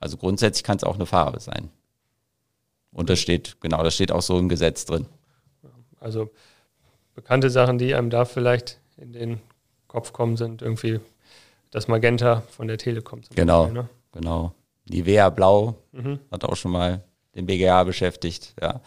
Also 0.00 0.16
grundsätzlich 0.16 0.64
kann 0.64 0.76
es 0.76 0.84
auch 0.84 0.94
eine 0.94 1.06
Farbe 1.06 1.40
sein. 1.40 1.70
Und 2.92 3.08
das 3.10 3.20
steht, 3.20 3.60
genau, 3.60 3.82
das 3.82 3.94
steht 3.94 4.12
auch 4.12 4.22
so 4.22 4.38
im 4.38 4.48
Gesetz 4.48 4.84
drin. 4.84 5.06
Also 6.00 6.30
bekannte 7.14 7.50
Sachen, 7.50 7.78
die 7.78 7.94
einem 7.94 8.10
da 8.10 8.24
vielleicht 8.24 8.80
in 8.96 9.12
den 9.12 9.40
Kopf 9.88 10.12
kommen, 10.12 10.36
sind 10.36 10.62
irgendwie 10.62 11.00
das 11.70 11.88
Magenta 11.88 12.42
von 12.50 12.66
der 12.68 12.78
Telekom. 12.78 13.22
Zum 13.22 13.34
Genau, 13.36 13.64
Beispiel, 13.64 13.82
ne? 13.82 13.88
genau. 14.12 14.54
Nivea 14.88 15.30
Blau 15.30 15.76
hat 16.30 16.44
auch 16.44 16.56
schon 16.56 16.72
mal 16.72 17.02
den 17.34 17.46
BGA 17.46 17.84
beschäftigt, 17.84 18.54
ja. 18.60 18.80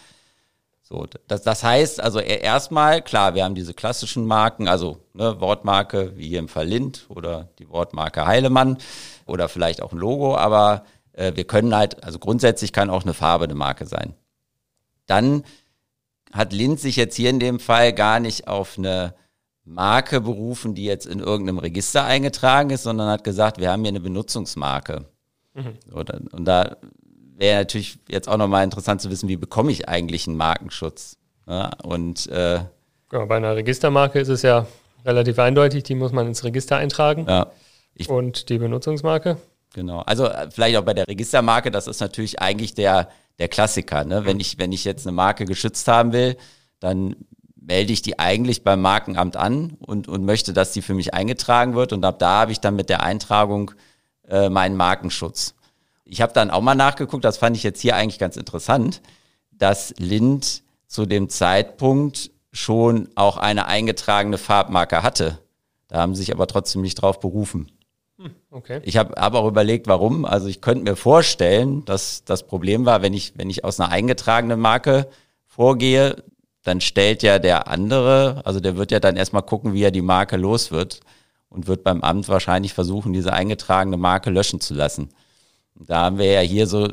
So, 0.88 1.08
das, 1.28 1.42
das 1.42 1.64
heißt, 1.64 2.00
also 2.00 2.20
e- 2.20 2.42
erstmal, 2.42 3.02
klar, 3.02 3.34
wir 3.34 3.44
haben 3.44 3.56
diese 3.56 3.74
klassischen 3.74 4.28
Marken, 4.28 4.68
also 4.68 5.00
ne, 5.14 5.42
Wortmarke 5.42 6.16
wie 6.16 6.28
hier 6.28 6.38
im 6.38 6.48
Fall 6.48 6.68
Lind 6.68 7.08
oder 7.10 7.50
die 7.58 7.68
Wortmarke 7.70 8.28
Heilemann 8.28 8.78
oder 9.26 9.50
vielleicht 9.50 9.82
auch 9.82 9.94
ein 9.94 9.98
Logo, 9.98 10.38
aber 10.38 10.86
äh, 11.14 11.32
wir 11.36 11.46
können 11.46 11.76
halt, 11.76 12.04
also 12.04 12.20
grundsätzlich 12.20 12.72
kann 12.72 12.92
auch 12.92 13.02
eine 13.02 13.16
Farbe 13.16 13.46
eine 13.46 13.56
Marke 13.56 13.88
sein. 13.88 14.14
Dann 15.08 15.44
hat 16.32 16.54
Lind 16.54 16.80
sich 16.80 16.98
jetzt 16.98 17.16
hier 17.16 17.32
in 17.32 17.40
dem 17.40 17.60
Fall 17.60 17.92
gar 17.92 18.20
nicht 18.20 18.48
auf 18.48 18.78
eine 18.78 19.16
Marke 19.64 20.22
berufen, 20.22 20.76
die 20.76 20.86
jetzt 20.86 21.08
in 21.08 21.20
irgendeinem 21.20 21.58
Register 21.58 22.04
eingetragen 22.04 22.70
ist, 22.70 22.84
sondern 22.84 23.10
hat 23.10 23.24
gesagt, 23.24 23.58
wir 23.60 23.72
haben 23.72 23.82
hier 23.82 23.90
eine 23.90 24.02
Benutzungsmarke. 24.02 25.06
Oder, 25.92 26.22
und 26.32 26.46
da 26.46 26.78
wäre 27.38 27.60
natürlich 27.60 28.00
jetzt 28.08 28.28
auch 28.28 28.38
nochmal 28.38 28.64
interessant 28.64 29.02
zu 29.02 29.10
wissen, 29.10 29.30
wie 29.30 29.38
bekomme 29.38 29.72
ich 29.72 29.88
eigentlich 29.90 30.28
einen 30.28 30.38
Markenschutz? 30.38 31.18
Ja, 31.48 31.72
und 31.84 32.28
äh, 32.28 32.60
Genau, 33.10 33.28
bei 33.28 33.38
einer 33.38 33.56
Registermarke 33.56 34.20
ist 34.20 34.30
es 34.30 34.42
ja 34.42 34.66
relativ 35.06 35.38
eindeutig, 35.38 35.84
die 35.84 35.96
muss 35.96 36.12
man 36.12 36.28
ins 36.28 36.44
Register 36.44 36.78
eintragen. 36.78 37.26
ja, 37.30 37.52
ich, 37.94 38.10
Und 38.10 38.50
die 38.50 38.58
Benutzungsmarke? 38.58 39.38
genau. 39.74 40.00
Also 40.00 40.26
äh, 40.26 40.50
vielleicht 40.50 40.78
auch 40.78 40.84
bei 40.84 40.94
der 40.94 41.08
Registermarke, 41.08 41.70
das 41.70 41.88
ist 41.88 42.00
natürlich 42.00 42.42
eigentlich 42.42 42.74
der, 42.74 43.10
der 43.38 43.48
Klassiker. 43.48 44.06
Ne? 44.06 44.26
Wenn, 44.26 44.40
ich, 44.40 44.58
wenn 44.58 44.72
ich 44.72 44.84
jetzt 44.86 45.06
eine 45.06 45.16
Marke 45.16 45.46
geschützt 45.46 45.88
haben 45.88 46.14
will, 46.14 46.38
dann 46.80 47.16
melde 47.56 47.94
ich 47.94 48.02
die 48.02 48.20
eigentlich 48.20 48.64
beim 48.64 48.82
Markenamt 48.82 49.38
an 49.38 49.78
und, 49.80 50.08
und 50.08 50.24
möchte, 50.24 50.54
dass 50.54 50.72
die 50.72 50.82
für 50.82 50.94
mich 50.94 51.14
eingetragen 51.14 51.76
wird. 51.76 51.94
Und 51.94 52.04
ab 52.06 52.20
da 52.20 52.42
habe 52.42 52.52
ich 52.52 52.60
dann 52.60 52.76
mit 52.76 52.90
der 52.90 53.04
Eintragung 53.04 53.72
äh, 54.28 54.50
meinen 54.50 54.78
Markenschutz. 54.78 55.56
Ich 56.06 56.22
habe 56.22 56.34
dann 56.34 56.52
auch 56.52 56.62
mal 56.62 56.76
nachgeguckt, 56.76 57.26
das 57.26 57.38
fand 57.38 57.58
ich 57.58 57.64
jetzt 57.64 57.82
hier 57.82 57.96
eigentlich 57.96 58.20
ganz 58.20 58.38
interessant, 58.38 59.02
dass 59.52 59.94
Lind 59.98 60.64
zu 60.88 61.06
dem 61.06 61.30
Zeitpunkt 61.30 62.32
schon 62.52 63.10
auch 63.16 63.38
eine 63.38 63.66
eingetragene 63.66 64.38
Farbmarke 64.38 65.04
hatte. 65.04 65.40
Da 65.88 66.00
haben 66.00 66.16
sie 66.16 66.22
sich 66.22 66.34
aber 66.34 66.48
trotzdem 66.48 66.82
nicht 66.82 66.96
drauf 66.96 67.20
berufen. 67.20 67.72
Okay. 68.50 68.80
Ich 68.84 68.98
habe 68.98 69.20
hab 69.20 69.34
auch 69.34 69.48
überlegt, 69.48 69.88
warum. 69.88 70.26
Also 70.26 70.48
ich 70.48 70.62
könnte 70.62 70.84
mir 70.84 70.96
vorstellen, 70.96 71.84
dass 71.86 72.24
das 72.24 72.44
Problem 72.44 72.86
war, 72.86 73.02
wenn 73.02 73.14
ich, 73.14 73.34
wenn 73.36 73.50
ich 73.50 73.66
aus 73.66 73.80
einer 73.80 73.92
eingetragenen 73.92 74.60
Marke 74.60 75.08
vorgehe, 75.46 76.24
dann 76.64 76.82
stellt 76.82 77.22
ja 77.22 77.38
der 77.38 77.68
andere, 77.68 78.42
also 78.46 78.60
der 78.60 78.78
wird 78.78 78.92
ja 78.92 79.00
dann 79.00 79.18
erstmal 79.18 79.44
gucken, 79.44 79.74
wie 79.74 79.84
er 79.84 79.92
die 79.92 80.02
Marke 80.02 80.38
los 80.38 80.72
wird 80.72 81.02
und 81.50 81.68
wird 81.68 81.84
beim 81.84 82.02
Amt 82.02 82.28
wahrscheinlich 82.28 82.74
versuchen, 82.74 83.14
diese 83.14 83.34
eingetragene 83.34 83.98
Marke 83.98 84.30
löschen 84.30 84.62
zu 84.62 84.74
lassen. 84.74 85.10
Da 85.76 86.04
haben 86.04 86.18
wir 86.18 86.32
ja 86.32 86.42
hier 86.42 86.68
so 86.68 86.88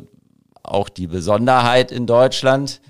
auch 0.62 0.88
die 0.88 1.06
Besonderheit 1.06 1.92
in 1.92 2.06
Deutschland, 2.06 2.80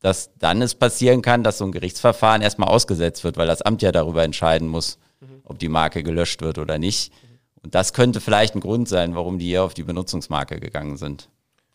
dass 0.00 0.30
dann 0.38 0.62
es 0.62 0.74
passieren 0.74 1.22
kann, 1.22 1.42
dass 1.42 1.58
so 1.58 1.64
ein 1.64 1.72
Gerichtsverfahren 1.72 2.42
erstmal 2.42 2.68
ausgesetzt 2.68 3.24
wird, 3.24 3.36
weil 3.36 3.46
das 3.46 3.62
Amt 3.62 3.82
ja 3.82 3.92
darüber 3.92 4.22
entscheiden 4.22 4.68
muss, 4.68 4.98
mhm. 5.20 5.40
ob 5.44 5.58
die 5.58 5.68
Marke 5.68 6.02
gelöscht 6.02 6.42
wird 6.42 6.58
oder 6.58 6.78
nicht. 6.78 7.12
Und 7.62 7.74
das 7.74 7.92
könnte 7.92 8.20
vielleicht 8.20 8.54
ein 8.54 8.60
Grund 8.60 8.88
sein, 8.88 9.14
warum 9.14 9.38
die 9.38 9.46
hier 9.46 9.64
auf 9.64 9.74
die 9.74 9.82
Benutzungsmarke 9.82 10.60
gegangen 10.60 10.96
sind. 10.96 11.28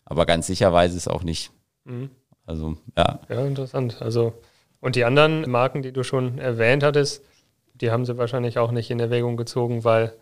Aber 0.04 0.26
ganz 0.26 0.46
sicher 0.46 0.72
weiß 0.72 0.92
ich 0.92 0.98
es 0.98 1.08
auch 1.08 1.22
nicht. 1.22 1.50
Mhm. 1.84 2.10
Also, 2.46 2.76
ja. 2.96 3.20
Ja, 3.28 3.44
interessant. 3.44 4.00
Also, 4.00 4.32
und 4.80 4.96
die 4.96 5.04
anderen 5.04 5.50
Marken, 5.50 5.82
die 5.82 5.92
du 5.92 6.02
schon 6.02 6.38
erwähnt 6.38 6.82
hattest, 6.82 7.22
die 7.74 7.90
haben 7.90 8.04
sie 8.04 8.16
wahrscheinlich 8.18 8.58
auch 8.58 8.72
nicht 8.72 8.90
in 8.90 9.00
Erwägung 9.00 9.36
gezogen, 9.36 9.84
weil 9.84 10.12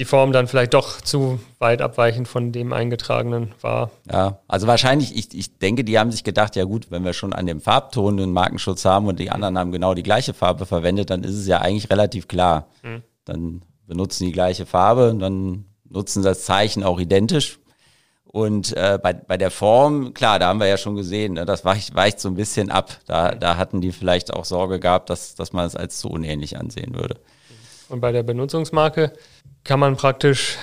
die 0.00 0.06
Form 0.06 0.32
dann 0.32 0.48
vielleicht 0.48 0.72
doch 0.72 1.02
zu 1.02 1.40
weit 1.58 1.82
abweichend 1.82 2.26
von 2.26 2.52
dem 2.52 2.72
eingetragenen 2.72 3.52
war. 3.60 3.90
Ja, 4.10 4.38
also 4.48 4.66
wahrscheinlich, 4.66 5.14
ich, 5.14 5.34
ich 5.34 5.58
denke, 5.58 5.84
die 5.84 5.98
haben 5.98 6.10
sich 6.10 6.24
gedacht, 6.24 6.56
ja 6.56 6.64
gut, 6.64 6.90
wenn 6.90 7.04
wir 7.04 7.12
schon 7.12 7.34
an 7.34 7.44
dem 7.44 7.60
Farbton 7.60 8.18
einen 8.18 8.32
Markenschutz 8.32 8.86
haben 8.86 9.08
und 9.08 9.20
die 9.20 9.30
anderen 9.30 9.58
haben 9.58 9.72
genau 9.72 9.92
die 9.92 10.02
gleiche 10.02 10.32
Farbe 10.32 10.64
verwendet, 10.64 11.10
dann 11.10 11.22
ist 11.22 11.34
es 11.34 11.46
ja 11.46 11.58
eigentlich 11.58 11.90
relativ 11.90 12.28
klar. 12.28 12.68
Mhm. 12.82 13.02
Dann 13.26 13.62
benutzen 13.86 14.24
die 14.24 14.32
gleiche 14.32 14.64
Farbe, 14.64 15.14
dann 15.18 15.66
nutzen 15.86 16.22
das 16.22 16.46
Zeichen 16.46 16.82
auch 16.82 16.98
identisch. 16.98 17.58
Und 18.24 18.74
äh, 18.78 18.98
bei, 19.02 19.12
bei 19.12 19.36
der 19.36 19.50
Form, 19.50 20.14
klar, 20.14 20.38
da 20.38 20.46
haben 20.46 20.60
wir 20.60 20.66
ja 20.66 20.78
schon 20.78 20.94
gesehen, 20.96 21.34
ne, 21.34 21.44
das 21.44 21.66
weicht, 21.66 21.94
weicht 21.94 22.20
so 22.20 22.30
ein 22.30 22.36
bisschen 22.36 22.70
ab. 22.70 22.96
Da, 23.04 23.32
da 23.32 23.58
hatten 23.58 23.82
die 23.82 23.92
vielleicht 23.92 24.32
auch 24.32 24.46
Sorge 24.46 24.80
gehabt, 24.80 25.10
dass, 25.10 25.34
dass 25.34 25.52
man 25.52 25.66
es 25.66 25.76
als 25.76 25.98
zu 25.98 26.08
unähnlich 26.08 26.56
ansehen 26.56 26.94
würde. 26.94 27.16
Und 27.90 28.00
bei 28.00 28.12
der 28.12 28.22
Benutzungsmarke 28.22 29.12
kann 29.64 29.80
man 29.80 29.96
praktisch 29.96 30.56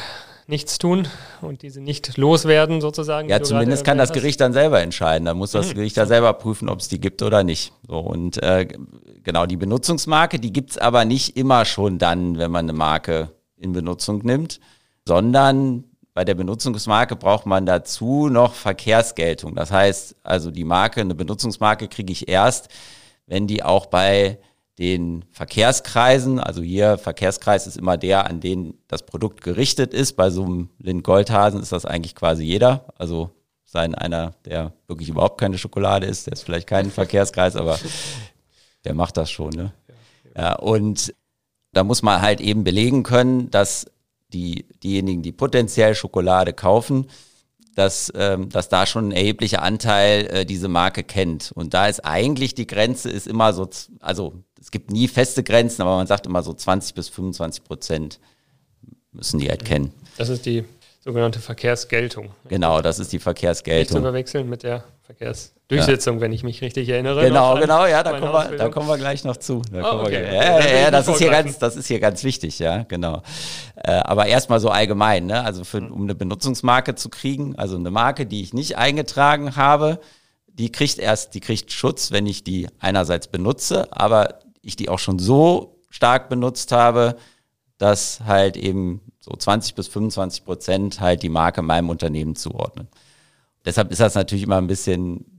nichts 0.47 0.77
tun 0.77 1.09
und 1.41 1.61
diese 1.61 1.81
nicht 1.81 2.17
loswerden 2.17 2.79
sozusagen. 2.79 3.27
Ja, 3.27 3.43
zumindest 3.43 3.83
kann 3.83 3.97
das 3.97 4.13
Gericht 4.13 4.39
dann 4.39 4.53
selber 4.53 4.81
entscheiden. 4.81 5.25
Da 5.25 5.33
muss 5.33 5.51
das 5.51 5.69
mhm. 5.69 5.73
Gericht 5.75 5.97
da 5.97 6.05
selber 6.05 6.31
prüfen, 6.33 6.69
ob 6.69 6.79
es 6.79 6.87
die 6.87 7.01
gibt 7.01 7.21
oder 7.21 7.43
nicht. 7.43 7.73
So, 7.85 7.99
und 7.99 8.41
äh, 8.41 8.65
genau, 9.23 9.45
die 9.45 9.57
Benutzungsmarke, 9.57 10.39
die 10.39 10.53
gibt's 10.53 10.77
aber 10.77 11.03
nicht 11.03 11.35
immer 11.35 11.65
schon 11.65 11.97
dann, 11.97 12.37
wenn 12.37 12.49
man 12.49 12.65
eine 12.65 12.73
Marke 12.73 13.29
in 13.57 13.73
Benutzung 13.73 14.19
nimmt, 14.23 14.61
sondern 15.05 15.83
bei 16.13 16.23
der 16.23 16.35
Benutzungsmarke 16.35 17.17
braucht 17.17 17.45
man 17.45 17.65
dazu 17.65 18.29
noch 18.29 18.53
Verkehrsgeltung. 18.53 19.53
Das 19.53 19.69
heißt, 19.69 20.15
also 20.23 20.49
die 20.49 20.63
Marke, 20.63 21.01
eine 21.01 21.13
Benutzungsmarke 21.13 21.89
kriege 21.89 22.13
ich 22.13 22.29
erst, 22.29 22.69
wenn 23.25 23.47
die 23.47 23.63
auch 23.63 23.87
bei 23.87 24.39
den 24.79 25.25
Verkehrskreisen, 25.31 26.39
also 26.39 26.61
hier 26.61 26.97
Verkehrskreis 26.97 27.65
ist 27.65 27.77
immer 27.77 27.97
der, 27.97 28.27
an 28.27 28.39
den 28.39 28.77
das 28.87 29.03
Produkt 29.03 29.41
gerichtet 29.41 29.93
ist. 29.93 30.13
Bei 30.13 30.29
so 30.29 30.45
einem 30.45 30.69
Lind 30.77 31.03
Goldhasen 31.03 31.61
ist 31.61 31.71
das 31.71 31.85
eigentlich 31.85 32.13
quasi 32.13 32.43
jeder. 32.43 32.85
Also 32.97 33.31
sein 33.65 33.95
einer, 33.95 34.33
der 34.45 34.73
wirklich 34.87 35.09
überhaupt 35.09 35.39
keine 35.39 35.57
Schokolade 35.57 36.05
ist, 36.05 36.27
der 36.27 36.33
ist 36.33 36.43
vielleicht 36.43 36.67
kein 36.67 36.91
Verkehrskreis, 36.91 37.55
aber 37.55 37.79
der 38.85 38.93
macht 38.93 39.17
das 39.17 39.31
schon. 39.31 39.49
Ne? 39.49 39.73
Ja, 40.35 40.55
und 40.55 41.13
da 41.73 41.83
muss 41.83 42.03
man 42.03 42.21
halt 42.21 42.39
eben 42.39 42.63
belegen 42.63 43.03
können, 43.03 43.49
dass 43.49 43.87
die, 44.31 44.65
diejenigen, 44.83 45.23
die 45.23 45.31
potenziell 45.31 45.95
Schokolade 45.95 46.53
kaufen, 46.53 47.07
dass, 47.77 48.11
ähm, 48.15 48.49
dass 48.49 48.69
da 48.69 48.87
schon 48.87 49.09
ein 49.09 49.11
erheblicher 49.11 49.61
Anteil 49.61 50.25
äh, 50.31 50.45
diese 50.45 50.67
Marke 50.67 51.03
kennt. 51.03 51.51
Und 51.51 51.75
da 51.75 51.87
ist 51.87 52.03
eigentlich 52.03 52.55
die 52.55 52.65
Grenze 52.65 53.11
ist 53.11 53.27
immer 53.27 53.53
so, 53.53 53.69
also 53.99 54.33
es 54.59 54.71
gibt 54.71 54.89
nie 54.89 55.07
feste 55.07 55.43
Grenzen, 55.43 55.83
aber 55.83 55.95
man 55.95 56.07
sagt 56.07 56.25
immer 56.25 56.41
so 56.41 56.53
20 56.53 56.95
bis 56.95 57.07
25 57.09 57.63
Prozent 57.63 58.19
müssen 59.11 59.39
die 59.39 59.49
halt 59.49 59.63
kennen. 59.63 59.93
Das 60.17 60.29
ist 60.29 60.47
die 60.47 60.65
sogenannte 61.01 61.39
Verkehrsgeltung. 61.39 62.31
Genau, 62.47 62.81
das 62.81 62.97
ist 62.97 63.13
die 63.13 63.19
Verkehrsgeltung. 63.19 63.79
Nicht 63.79 63.89
zu 63.89 64.01
verwechseln 64.01 64.49
mit 64.49 64.63
der 64.63 64.83
Verkehrsdurchsetzung, 65.67 66.15
ja. 66.15 66.21
wenn 66.21 66.31
ich 66.31 66.43
mich 66.43 66.61
richtig 66.61 66.87
erinnere. 66.87 67.25
Genau, 67.25 67.55
genau, 67.55 67.85
ja, 67.85 68.01
da 68.01 68.19
kommen, 68.19 68.31
wir, 68.31 68.57
da 68.57 68.69
kommen 68.69 68.87
wir 68.87 68.97
gleich 68.97 69.25
noch 69.25 69.35
zu. 69.35 69.61
Da 69.71 69.97
oh, 69.97 70.01
okay. 70.03 70.23
ja, 70.23 70.59
ja, 70.59 70.79
ja, 70.83 70.91
das 70.91 71.09
ist 71.09 71.17
hier 71.17 71.29
ganz, 71.29 71.59
das 71.59 71.75
ist 71.75 71.87
hier 71.87 71.99
ganz 71.99 72.23
wichtig, 72.23 72.59
ja, 72.59 72.83
genau. 72.83 73.21
Äh, 73.75 73.91
aber 73.91 74.27
erstmal 74.27 74.61
so 74.61 74.69
allgemein, 74.69 75.25
ne? 75.25 75.43
Also 75.43 75.65
für, 75.65 75.79
um 75.79 76.03
eine 76.03 76.15
Benutzungsmarke 76.15 76.95
zu 76.95 77.09
kriegen, 77.09 77.55
also 77.57 77.75
eine 77.75 77.91
Marke, 77.91 78.25
die 78.25 78.41
ich 78.41 78.53
nicht 78.53 78.77
eingetragen 78.77 79.57
habe, 79.57 79.99
die 80.47 80.71
kriegt 80.71 80.99
erst, 80.99 81.35
die 81.35 81.41
kriegt 81.41 81.73
Schutz, 81.73 82.11
wenn 82.11 82.27
ich 82.27 82.45
die 82.45 82.69
einerseits 82.79 83.27
benutze, 83.27 83.87
aber 83.91 84.39
ich 84.61 84.77
die 84.77 84.87
auch 84.87 84.99
schon 84.99 85.19
so 85.19 85.81
stark 85.89 86.29
benutzt 86.29 86.71
habe, 86.71 87.17
dass 87.77 88.21
halt 88.25 88.55
eben 88.55 89.01
so 89.19 89.35
20 89.35 89.75
bis 89.75 89.89
25 89.89 90.45
Prozent 90.45 91.01
halt 91.01 91.23
die 91.23 91.29
Marke 91.29 91.61
meinem 91.61 91.89
Unternehmen 91.89 92.35
zuordnen. 92.37 92.87
Deshalb 93.65 93.91
ist 93.91 93.99
das 93.99 94.15
natürlich 94.15 94.43
immer 94.43 94.57
ein 94.57 94.67
bisschen 94.67 95.36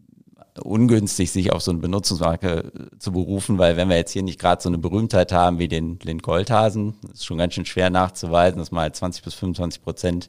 ungünstig, 0.63 1.31
sich 1.31 1.53
auf 1.53 1.63
so 1.63 1.71
eine 1.71 1.81
Benutzungsmarke 1.81 2.73
zu 2.99 3.13
berufen, 3.13 3.59
weil 3.59 3.77
wenn 3.77 3.89
wir 3.89 3.97
jetzt 3.97 4.13
hier 4.13 4.23
nicht 4.23 4.39
gerade 4.39 4.63
so 4.63 4.69
eine 4.69 4.79
Berühmtheit 4.79 5.33
haben 5.33 5.59
wie 5.59 5.69
den 5.69 5.99
Lind 6.03 6.23
Goldhasen, 6.23 6.95
ist 7.13 7.25
schon 7.25 7.39
ganz 7.39 7.55
schön 7.55 7.67
schwer 7.67 7.91
nachzuweisen, 7.91 8.59
dass 8.59 8.71
man 8.71 8.83
halt 8.83 8.97
20 8.97 9.23
bis 9.25 9.35
25 9.35 9.83
Prozent 9.83 10.29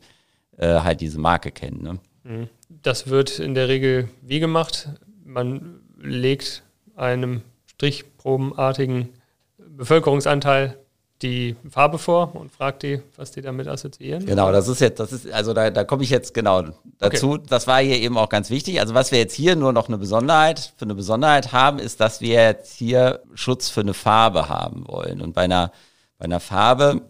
äh, 0.58 0.80
halt 0.82 1.02
diese 1.02 1.20
Marke 1.20 1.52
kennen. 1.52 1.82
Ne? 1.82 2.00
Mhm. 2.24 2.50
Das 2.84 3.08
wird 3.08 3.40
in 3.40 3.56
der 3.56 3.68
Regel 3.68 4.10
wie 4.22 4.40
gemacht? 4.40 4.90
Man 5.24 5.80
legt 5.98 6.64
einem 6.96 7.42
strichprobenartigen 7.66 9.10
Bevölkerungsanteil 9.58 10.78
die 11.22 11.56
Farbe 11.70 11.98
vor 11.98 12.36
und 12.36 12.52
fragt 12.52 12.84
die, 12.84 13.02
was 13.18 13.32
die 13.32 13.42
damit 13.42 13.68
assoziieren? 13.68 14.26
Genau, 14.26 14.52
das 14.52 14.68
ist 14.68 14.80
jetzt, 14.80 15.00
das 15.00 15.12
ist, 15.12 15.32
also 15.32 15.54
da, 15.54 15.70
da 15.70 15.84
komme 15.84 16.04
ich 16.04 16.10
jetzt 16.10 16.34
genau 16.34 16.64
dazu. 16.98 17.34
Okay. 17.34 17.44
Das 17.50 17.68
war 17.68 17.82
hier 17.82 17.98
eben 17.98 18.18
auch 18.18 18.30
ganz 18.30 18.50
wichtig. 18.50 18.80
Also 18.80 18.94
was 18.94 19.12
wir 19.12 19.20
jetzt 19.20 19.34
hier 19.34 19.56
nur 19.56 19.74
noch 19.74 19.88
eine 19.88 19.98
Besonderheit, 19.98 20.74
für 20.78 20.86
eine 20.86 20.96
Besonderheit 20.96 21.52
haben, 21.52 21.80
ist, 21.80 22.00
dass 22.00 22.22
wir 22.22 22.44
jetzt 22.44 22.74
hier 22.74 23.22
Schutz 23.34 23.70
für 23.70 23.82
eine 23.82 23.94
Farbe 23.94 24.50
haben 24.50 24.88
wollen. 24.88 25.22
Und 25.22 25.34
bei 25.34 25.44
einer, 25.44 25.72
bei 26.18 26.26
einer 26.26 26.40
Farbe 26.40 27.02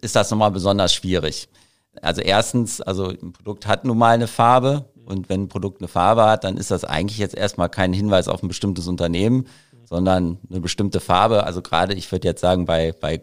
ist 0.00 0.16
das 0.16 0.30
nochmal 0.30 0.50
besonders 0.50 0.92
schwierig. 0.92 1.48
Also 2.02 2.20
erstens, 2.20 2.80
also 2.80 3.08
ein 3.08 3.32
Produkt 3.32 3.66
hat 3.66 3.84
nun 3.84 3.96
mal 3.96 4.14
eine 4.14 4.28
Farbe 4.28 4.84
und 5.06 5.28
wenn 5.28 5.44
ein 5.44 5.48
Produkt 5.48 5.80
eine 5.80 5.88
Farbe 5.88 6.24
hat, 6.24 6.44
dann 6.44 6.56
ist 6.56 6.70
das 6.70 6.84
eigentlich 6.84 7.18
jetzt 7.18 7.34
erstmal 7.34 7.68
kein 7.68 7.92
Hinweis 7.92 8.28
auf 8.28 8.42
ein 8.42 8.48
bestimmtes 8.48 8.86
Unternehmen, 8.86 9.46
sondern 9.84 10.38
eine 10.50 10.60
bestimmte 10.60 11.00
Farbe. 11.00 11.44
Also 11.44 11.62
gerade, 11.62 11.94
ich 11.94 12.10
würde 12.10 12.28
jetzt 12.28 12.40
sagen, 12.40 12.66
bei, 12.66 12.92
bei 12.92 13.22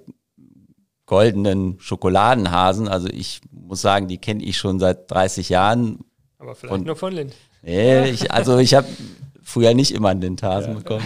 goldenen 1.06 1.80
Schokoladenhasen. 1.80 2.88
Also 2.88 3.08
ich 3.10 3.42
muss 3.52 3.82
sagen, 3.82 4.08
die 4.08 4.18
kenne 4.18 4.44
ich 4.44 4.58
schon 4.58 4.80
seit 4.80 5.10
30 5.12 5.50
Jahren. 5.50 6.00
Aber 6.40 6.56
vielleicht 6.56 6.76
von, 6.76 6.84
nur 6.84 6.96
von 6.96 7.14
Lind. 7.14 7.34
Nee, 7.62 8.10
ich, 8.10 8.32
also 8.32 8.58
ich 8.58 8.74
habe 8.74 8.88
früher 9.42 9.74
nicht 9.74 9.94
immer 9.94 10.10
einen 10.10 10.22
Lindhasen 10.22 10.74
ja. 10.74 10.80
bekommen. 10.80 11.06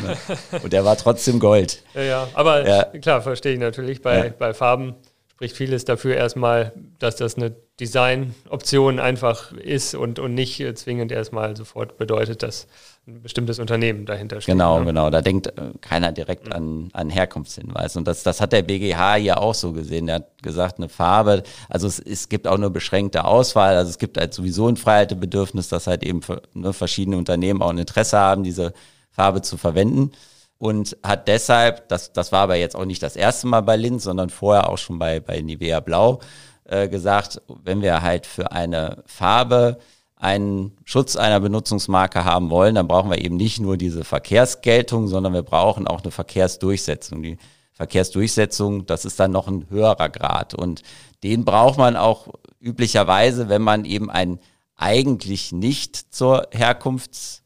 Und 0.63 0.74
der 0.74 0.86
war 0.86 0.98
trotzdem 0.98 1.39
Gold. 1.39 1.84
Ja, 1.94 2.01
ja. 2.01 2.27
aber 2.34 2.68
ja. 2.68 2.84
klar, 3.00 3.22
verstehe 3.22 3.54
ich 3.54 3.60
natürlich. 3.60 4.01
Bei, 4.01 4.30
bei 4.30 4.54
Farben 4.54 4.96
spricht 5.32 5.56
vieles 5.56 5.86
dafür 5.86 6.16
erstmal, 6.16 6.74
dass 7.00 7.16
das 7.16 7.36
eine 7.36 7.56
Designoption 7.80 9.00
einfach 9.00 9.51
ist 9.51 9.94
und, 9.94 10.18
und 10.18 10.34
nicht 10.34 10.63
zwingend 10.77 11.12
erstmal 11.12 11.56
sofort 11.56 11.98
bedeutet, 11.98 12.42
dass 12.42 12.68
ein 13.08 13.22
bestimmtes 13.22 13.58
Unternehmen 13.60 14.06
dahinter 14.06 14.42
steht. 14.42 14.54
Genau, 14.54 14.80
ne? 14.80 14.86
genau. 14.86 15.10
Da 15.10 15.22
denkt 15.22 15.48
äh, 15.48 15.72
keiner 15.80 16.12
direkt 16.12 16.54
an, 16.54 16.90
an 16.92 17.10
Herkunftshinweis. 17.10 17.96
Und 17.96 18.06
das, 18.06 18.24
das 18.24 18.42
hat 18.42 18.52
der 18.52 18.64
BGH 18.64 19.16
ja 19.18 19.38
auch 19.38 19.54
so 19.54 19.72
gesehen. 19.72 20.10
Er 20.10 20.16
hat 20.16 20.44
gesagt, 20.44 20.78
eine 20.78 20.90
Farbe, 20.90 21.44
also 21.70 21.88
es, 21.88 22.00
es 22.00 22.28
gibt 22.28 22.48
auch 22.48 22.56
eine 22.56 22.70
beschränkte 22.70 23.24
Auswahl. 23.24 23.78
Also 23.78 23.90
es 23.90 23.98
gibt 23.98 24.18
halt 24.18 24.34
sowieso 24.34 24.68
ein 24.68 24.76
Freiheitebedürfnis, 24.76 25.70
dass 25.70 25.88
halt 25.88 26.04
eben 26.04 26.20
ne, 26.54 26.74
verschiedene 26.74 27.18
Unternehmen 27.18 27.62
auch 27.62 27.70
ein 27.70 27.78
Interesse 27.78 28.18
haben, 28.18 28.44
diese 28.44 28.74
Farbe 29.10 29.42
zu 29.42 29.56
verwenden. 29.56 30.12
Und 30.58 30.98
hat 31.02 31.30
deshalb, 31.30 31.88
das, 31.88 32.12
das 32.12 32.32
war 32.34 32.42
aber 32.42 32.56
jetzt 32.56 32.76
auch 32.76 32.86
nicht 32.86 33.04
das 33.04 33.16
erste 33.16 33.48
Mal 33.48 33.62
bei 33.62 33.78
Linz, 33.78 34.04
sondern 34.04 34.30
vorher 34.30 34.70
auch 34.70 34.78
schon 34.78 35.00
bei, 35.00 35.22
bei 35.22 35.40
Nivea 35.40 35.80
Blau, 35.80 36.20
äh, 36.66 36.90
gesagt, 36.90 37.42
wenn 37.64 37.82
wir 37.82 38.02
halt 38.02 38.26
für 38.26 38.52
eine 38.52 39.04
Farbe 39.06 39.78
einen 40.18 40.76
Schutz 40.84 41.16
einer 41.16 41.40
Benutzungsmarke 41.40 42.26
haben 42.26 42.50
wollen, 42.50 42.76
dann 42.76 42.88
brauchen 42.88 43.12
wir 43.12 43.24
eben 43.24 43.38
nicht 43.38 43.60
nur 43.60 43.78
diese 43.78 44.04
Verkehrsgeltung, 44.04 45.08
sondern 45.08 45.34
wir 45.34 45.44
brauchen 45.44 45.88
auch 45.88 46.02
eine 46.02 46.12
Verkehrsdurchsetzung. 46.12 47.22
Die 47.22 47.38
Verkehrsdurchsetzung, 47.74 48.88
das 48.88 49.06
ist 49.06 49.20
dann 49.20 49.32
noch 49.32 49.48
ein 49.48 49.70
höherer 49.70 50.10
Grad. 50.10 50.56
Und 50.56 50.82
den 51.24 51.46
braucht 51.46 51.78
man 51.78 51.96
auch 51.96 52.28
üblicherweise, 52.60 53.50
wenn 53.50 53.62
man 53.62 53.86
eben 53.86 54.10
ein 54.10 54.40
eigentlich 54.76 55.52
nicht 55.52 56.14
zur 56.14 56.48
Herkunft 56.52 57.44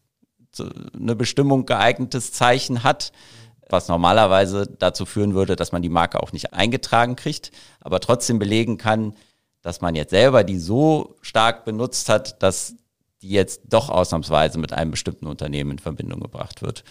eine 0.60 1.16
Bestimmung 1.16 1.66
geeignetes 1.66 2.34
Zeichen 2.34 2.84
hat, 2.84 3.12
was 3.70 3.88
normalerweise 3.88 4.68
dazu 4.68 5.06
führen 5.06 5.34
würde, 5.34 5.56
dass 5.56 5.72
man 5.72 5.82
die 5.82 5.90
Marke 5.90 6.22
auch 6.22 6.34
nicht 6.34 6.54
eingetragen 6.54 7.16
kriegt, 7.16 7.51
aber 7.80 8.01
trotzdem 8.01 8.38
belegen 8.38 8.78
kann, 8.78 9.16
dass 9.62 9.82
man 9.82 9.96
jetzt 9.96 10.12
selber 10.12 10.44
die 10.44 10.58
so 10.58 11.15
stark 11.22 11.65
benutzt 11.65 12.10
hat, 12.10 12.41
dass 12.41 12.75
die 13.22 13.30
jetzt 13.30 13.62
doch 13.65 13.89
ausnahmsweise 13.89 14.58
mit 14.60 14.74
einem 14.74 14.91
bestimmten 14.91 15.27
Unternehmen 15.27 15.72
in 15.72 15.80
Verbindung 15.80 16.20
gebracht 16.20 16.62
wird. 16.62 16.84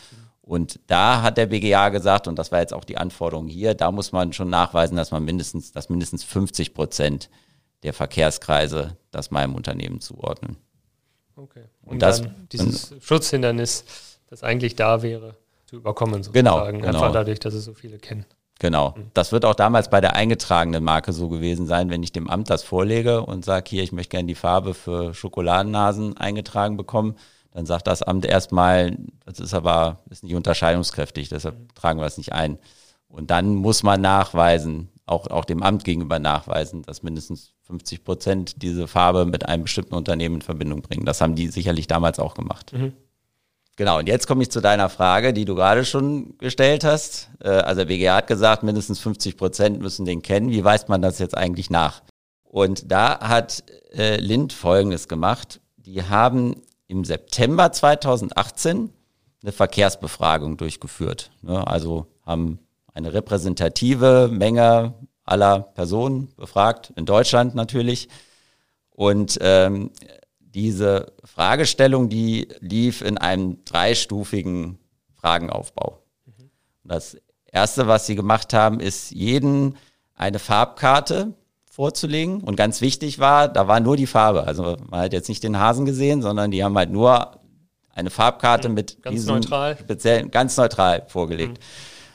Und 0.43 0.81
da 0.87 1.23
hat 1.23 1.37
der 1.37 1.47
BGA 1.47 1.91
gesagt, 1.91 2.27
und 2.27 2.39
das 2.39 2.51
war 2.51 2.61
jetzt 2.61 2.73
auch 2.73 2.85
die 2.85 2.97
Anforderung 2.97 3.47
hier, 3.47 3.75
da 3.75 3.93
muss 3.93 4.13
man 4.13 4.33
schon 4.33 4.51
nachweisen, 4.51 4.97
dass 4.97 5.11
man 5.11 5.25
mindestens, 5.25 5.73
dass 5.73 5.89
mindestens 5.89 6.25
50 6.25 6.75
Prozent 6.75 7.31
der 7.83 7.93
Verkehrskreise 7.93 8.97
das 9.11 9.31
meinem 9.31 9.55
Unternehmen 9.55 10.01
zuordnen. 10.01 10.57
Okay. 11.37 11.65
Und, 11.83 11.93
und 11.93 11.99
das, 12.03 12.23
dieses 12.53 12.93
und, 12.93 13.03
Schutzhindernis 13.03 13.85
das 14.29 14.43
eigentlich 14.43 14.77
da 14.77 15.03
wäre, 15.03 15.37
zu 15.67 15.77
überkommen 15.77 16.23
Genau, 16.33 16.59
sozusagen. 16.59 16.81
genau. 16.81 16.99
Einfach 16.99 17.13
dadurch, 17.13 17.41
dass 17.41 17.55
es 17.55 17.65
so 17.65 17.75
viele 17.75 17.99
kennen. 17.99 18.27
Genau. 18.61 18.95
Das 19.15 19.33
wird 19.33 19.47
auch 19.47 19.55
damals 19.55 19.89
bei 19.89 20.03
der 20.03 20.15
eingetragenen 20.15 20.85
Marke 20.85 21.15
so 21.15 21.29
gewesen 21.29 21.67
sein, 21.67 21.89
wenn 21.89 22.03
ich 22.03 22.13
dem 22.13 22.29
Amt 22.29 22.51
das 22.51 22.63
vorlege 22.63 23.23
und 23.23 23.43
sage, 23.43 23.71
hier, 23.71 23.83
ich 23.83 23.91
möchte 23.91 24.11
gerne 24.11 24.29
die 24.29 24.35
Farbe 24.35 24.75
für 24.75 25.15
Schokoladennasen 25.15 26.19
eingetragen 26.19 26.77
bekommen, 26.77 27.17
dann 27.53 27.65
sagt 27.65 27.87
das 27.87 28.03
Amt 28.03 28.27
erstmal, 28.27 28.99
das 29.25 29.41
ist 29.41 29.55
aber 29.55 30.01
ist 30.11 30.23
nicht 30.23 30.35
unterscheidungskräftig, 30.35 31.31
deshalb 31.31 31.75
tragen 31.75 32.01
wir 32.01 32.07
es 32.07 32.19
nicht 32.19 32.35
ein. 32.35 32.59
Und 33.09 33.31
dann 33.31 33.55
muss 33.55 33.83
man 33.83 34.03
nachweisen, 34.03 34.91
auch, 35.07 35.27
auch 35.29 35.47
dem 35.47 35.63
Amt 35.63 35.85
gegenüber 35.85 36.19
nachweisen, 36.19 36.83
dass 36.83 37.03
mindestens 37.03 37.55
50 37.63 38.05
Prozent 38.05 38.63
diese 38.63 38.87
Farbe 38.87 39.25
mit 39.25 39.49
einem 39.49 39.63
bestimmten 39.63 39.95
Unternehmen 39.95 40.37
in 40.37 40.43
Verbindung 40.43 40.83
bringen. 40.83 41.07
Das 41.07 41.23
haben 41.23 41.35
die 41.35 41.49
sicherlich 41.49 41.87
damals 41.87 42.19
auch 42.19 42.35
gemacht. 42.35 42.73
Genau, 43.81 43.99
und 43.99 44.09
jetzt 44.09 44.27
komme 44.27 44.43
ich 44.43 44.51
zu 44.51 44.61
deiner 44.61 44.91
Frage, 44.91 45.33
die 45.33 45.47
du 45.47 45.55
gerade 45.55 45.87
schon 45.87 46.37
gestellt 46.37 46.85
hast. 46.85 47.31
Äh, 47.43 47.49
Also 47.49 47.79
der 47.79 47.87
BGH 47.87 48.15
hat 48.17 48.27
gesagt, 48.27 48.63
mindestens 48.63 49.01
50 49.01 49.39
Prozent 49.39 49.81
müssen 49.81 50.05
den 50.05 50.21
kennen. 50.21 50.51
Wie 50.51 50.63
weist 50.63 50.91
man 50.91 51.01
das 51.01 51.19
jetzt 51.19 51.35
eigentlich 51.35 51.71
nach? 51.71 52.03
Und 52.43 52.93
da 52.93 53.21
hat 53.21 53.65
äh, 53.95 54.17
Lind 54.17 54.53
Folgendes 54.53 55.09
gemacht. 55.09 55.63
Die 55.79 56.03
haben 56.03 56.57
im 56.89 57.07
September 57.07 57.73
2018 57.73 58.91
eine 59.43 59.53
Verkehrsbefragung 59.53 60.59
durchgeführt. 60.59 61.31
Ne? 61.41 61.67
Also 61.67 62.07
haben 62.27 62.59
eine 62.93 63.15
repräsentative 63.15 64.29
Menge 64.31 64.93
aller 65.25 65.61
Personen 65.61 66.29
befragt, 66.37 66.93
in 66.97 67.07
Deutschland 67.07 67.55
natürlich. 67.55 68.11
Und 68.91 69.39
ähm, 69.41 69.91
diese 70.55 71.13
Fragestellung, 71.25 72.09
die 72.09 72.49
lief 72.61 73.03
in 73.03 73.19
einem 73.19 73.65
dreistufigen 73.65 74.79
Fragenaufbau. 75.15 76.03
Das 76.85 77.17
erste, 77.47 77.87
was 77.87 78.07
sie 78.07 78.17
gemacht 78.17 78.53
haben, 78.53 78.81
ist 78.81 79.11
jeden 79.11 79.77
eine 80.15 80.39
Farbkarte 80.39 81.35
vorzulegen. 81.71 82.41
Und 82.43 82.57
ganz 82.57 82.81
wichtig 82.81 83.19
war, 83.19 83.49
da 83.49 83.69
war 83.69 83.81
nur 83.81 83.97
die 83.97 84.07
Farbe. 84.07 84.45
Also 84.45 84.77
man 84.91 85.01
hat 85.01 85.13
jetzt 85.13 85.29
nicht 85.29 85.43
den 85.43 85.59
Hasen 85.59 85.87
gesehen, 85.87 86.21
sondern 86.21 86.51
die 86.51 86.65
haben 86.65 86.77
halt 86.77 86.91
nur 86.91 87.39
eine 87.95 88.11
Farbkarte 88.11 88.69
mit 88.69 89.03
Ganz 89.03 89.15
diesem 89.15 89.37
neutral. 89.37 89.77
speziellen, 89.79 90.31
ganz 90.31 90.57
neutral 90.57 91.05
vorgelegt. 91.09 91.59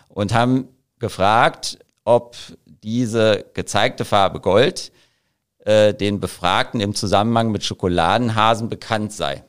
Und 0.09 0.33
haben 0.33 0.67
gefragt, 0.99 1.79
ob 2.03 2.35
diese 2.83 3.45
gezeigte 3.53 4.05
Farbe 4.05 4.39
Gold 4.39 4.91
äh, 5.65 5.93
den 5.93 6.19
Befragten 6.19 6.79
im 6.79 6.95
Zusammenhang 6.95 7.51
mit 7.51 7.63
Schokoladenhasen 7.63 8.69
bekannt 8.69 9.11
sei. 9.11 9.43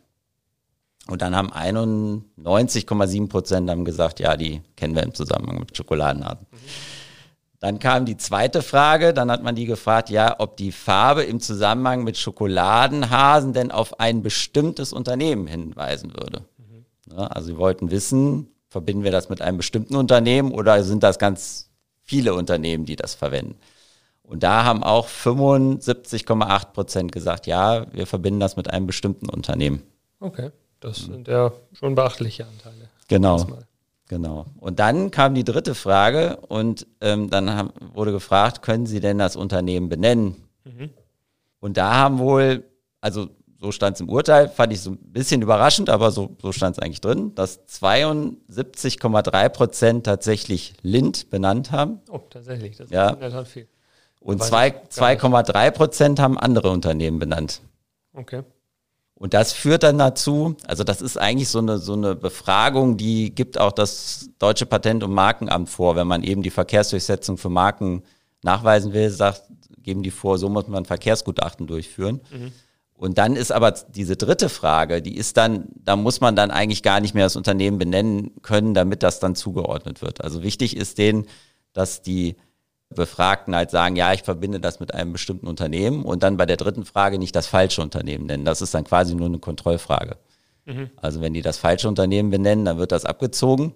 Und 1.09 1.23
dann 1.23 1.37
haben 1.37 1.53
91,7 1.53 3.29
Prozent 3.29 3.85
gesagt, 3.85 4.19
ja, 4.19 4.37
die 4.37 4.63
kennen 4.75 4.97
wir 4.97 5.05
im 5.05 5.15
Zusammenhang 5.15 5.61
mit 5.61 5.77
Schokoladenhasen. 5.77 6.47
Dann 7.61 7.79
kam 7.79 8.07
die 8.07 8.17
zweite 8.17 8.63
Frage, 8.63 9.15
dann 9.15 9.31
hat 9.31 9.43
man 9.43 9.55
die 9.55 9.67
gefragt, 9.67 10.11
ja, 10.11 10.37
ob 10.39 10.57
die 10.57 10.73
Farbe 10.73 11.23
im 11.23 11.41
Zusammenhang 11.41 12.03
mit 12.03 12.17
Schokoladenhasen 12.19 13.53
denn 13.53 13.71
auf 13.71 14.01
ein 14.01 14.23
bestimmtes 14.23 14.93
Unternehmen 14.93 15.47
hinweisen 15.47 16.13
würde. 16.15 16.45
Ja, 17.11 17.27
also 17.29 17.49
sie 17.49 17.57
wollten 17.57 17.91
wissen, 17.91 18.49
verbinden 18.69 19.05
wir 19.05 19.13
das 19.13 19.29
mit 19.29 19.41
einem 19.41 19.59
bestimmten 19.59 19.97
Unternehmen 19.97 20.53
oder 20.53 20.83
sind 20.83 21.03
das 21.03 21.19
ganz 21.19 21.71
viele 22.03 22.35
Unternehmen, 22.35 22.85
die 22.85 22.97
das 22.97 23.15
verwenden? 23.15 23.57
Und 24.27 24.43
da 24.43 24.65
haben 24.65 24.83
auch 24.83 25.07
75,8 25.09 26.73
Prozent 26.73 27.13
gesagt, 27.13 27.47
ja, 27.47 27.87
wir 27.93 28.07
verbinden 28.07 28.41
das 28.41 28.57
mit 28.57 28.71
einem 28.71 28.87
bestimmten 28.87 29.29
Unternehmen. 29.29 29.83
Okay, 30.21 30.51
das 30.81 30.99
sind 30.99 31.29
ja 31.29 31.53
schon 31.73 31.95
beachtliche 31.95 32.45
Anteile. 32.47 32.89
Genau. 33.09 33.35
Erstmal. 33.39 33.67
Genau. 34.09 34.47
Und 34.61 34.79
dann 34.79 35.11
kam 35.11 35.35
die 35.35 35.43
dritte 35.45 35.75
Frage 35.75 36.37
und 36.49 36.87
ähm, 37.01 37.29
dann 37.29 37.51
haben, 37.51 37.71
wurde 37.93 38.13
gefragt, 38.13 38.63
können 38.63 38.87
Sie 38.87 39.01
denn 39.01 39.19
das 39.19 39.35
Unternehmen 39.37 39.89
benennen? 39.89 40.37
Und 41.61 41.77
da 41.77 41.95
haben 41.95 42.19
wohl, 42.21 42.65
also 43.01 43.29
so 43.61 43.73
stand 43.73 43.97
es 43.97 44.01
im 44.01 44.09
Urteil, 44.09 44.49
fand 44.49 44.73
ich 44.73 44.81
so 44.81 44.91
ein 44.91 44.99
bisschen 44.99 45.43
überraschend, 45.43 45.91
aber 45.91 46.11
so, 46.13 46.37
so 46.41 46.53
stand 46.53 46.77
es 46.77 46.83
eigentlich 46.83 47.01
drin, 47.01 47.35
dass 47.35 47.67
72,3 47.69 49.49
Prozent 49.49 50.07
tatsächlich 50.07 50.75
Lind 50.83 51.31
benannt 51.31 51.73
haben 51.73 52.01
Oh, 52.11 52.21
tatsächlich, 52.31 52.77
das 52.77 52.91
Ja. 52.91 53.09
ist 53.09 53.15
in 53.15 53.21
der 53.21 53.31
Tat 53.31 53.49
viel. 53.49 53.67
Und 54.27 54.41
Weiß 54.41 54.49
zwei- 54.49 54.67
ich 54.69 54.73
gar 54.75 54.81
nicht. 54.83 54.93
2,3 54.93 55.71
Prozent 55.71 56.19
haben 56.19 56.37
andere 56.39 56.71
Unternehmen 56.71 57.19
benannt. 57.19 57.61
Okay. 58.13 58.43
Und 59.15 59.33
das 59.33 59.53
führt 59.53 59.83
dann 59.83 59.97
dazu, 59.99 60.57
also 60.67 60.85
das 60.85 61.01
ist 61.01 61.17
eigentlich 61.17 61.49
so 61.49 61.61
eine, 61.61 61.79
so 61.79 61.95
eine 61.95 62.15
Befragung, 62.17 62.97
die 62.99 63.35
gibt 63.35 63.59
auch 63.59 63.73
das 63.73 64.29
Deutsche 64.39 64.67
Patent- 64.67 65.05
und 65.05 65.13
Markenamt 65.13 65.71
vor, 65.71 65.97
wenn 65.97 66.07
man 66.07 66.23
eben 66.23 66.43
die 66.43 66.51
Verkehrsdurchsetzung 66.51 67.39
für 67.39 67.49
Marken 67.49 68.03
nachweisen 68.43 68.93
will, 68.93 69.09
sagt, 69.11 69.43
geben 69.79 70.03
die 70.03 70.11
vor, 70.11 70.39
so 70.39 70.49
muss 70.49 70.67
man 70.67 70.85
Verkehrsgutachten 70.85 71.67
durchführen. 71.67 72.21
Und 72.93 73.17
dann 73.17 73.37
ist 73.37 73.53
aber 73.53 73.71
diese 73.71 74.17
dritte 74.17 74.49
Frage, 74.49 75.01
die 75.01 75.17
ist 75.17 75.37
dann, 75.37 75.69
da 75.77 75.97
muss 75.97 76.21
man 76.21 76.35
dann 76.37 76.51
eigentlich 76.51 76.83
gar 76.83 77.01
nicht 77.01 77.15
mehr 77.15 77.25
das 77.27 77.37
Unternehmen 77.37 77.79
benennen 77.79 78.33
können, 78.43 78.75
damit 78.75 79.03
das 79.03 79.21
dann 79.21 79.35
zugeordnet 79.35 80.03
wird. 80.03 80.23
Also 80.23 80.43
wichtig 80.43 80.77
ist 80.77 80.99
denen, 80.99 81.27
dass 81.73 82.03
die 82.03 82.37
Befragten 82.95 83.55
halt 83.55 83.71
sagen, 83.71 83.97
ja, 83.97 84.13
ich 84.13 84.23
verbinde 84.23 84.61
das 84.61 84.81
mit 84.81 84.95
einem 84.95 85.13
bestimmten 85.13 85.49
Unternehmen 85.49 86.05
und 86.05 86.23
dann 86.23 86.37
bei 86.37 86.47
der 86.47 86.57
dritten 86.57 86.85
Frage 86.85 87.19
nicht 87.19 87.35
das 87.35 87.47
falsche 87.47 87.83
Unternehmen 87.83 88.27
nennen. 88.27 88.45
Das 88.45 88.63
ist 88.63 88.75
dann 88.75 88.85
quasi 88.85 89.15
nur 89.15 89.27
eine 89.27 89.39
Kontrollfrage. 89.39 90.17
Also 90.97 91.21
wenn 91.21 91.33
die 91.33 91.43
das 91.43 91.59
falsche 91.59 91.89
Unternehmen 91.89 92.31
benennen, 92.31 92.65
dann 92.65 92.79
wird 92.79 92.93
das 92.93 93.05
abgezogen. 93.05 93.75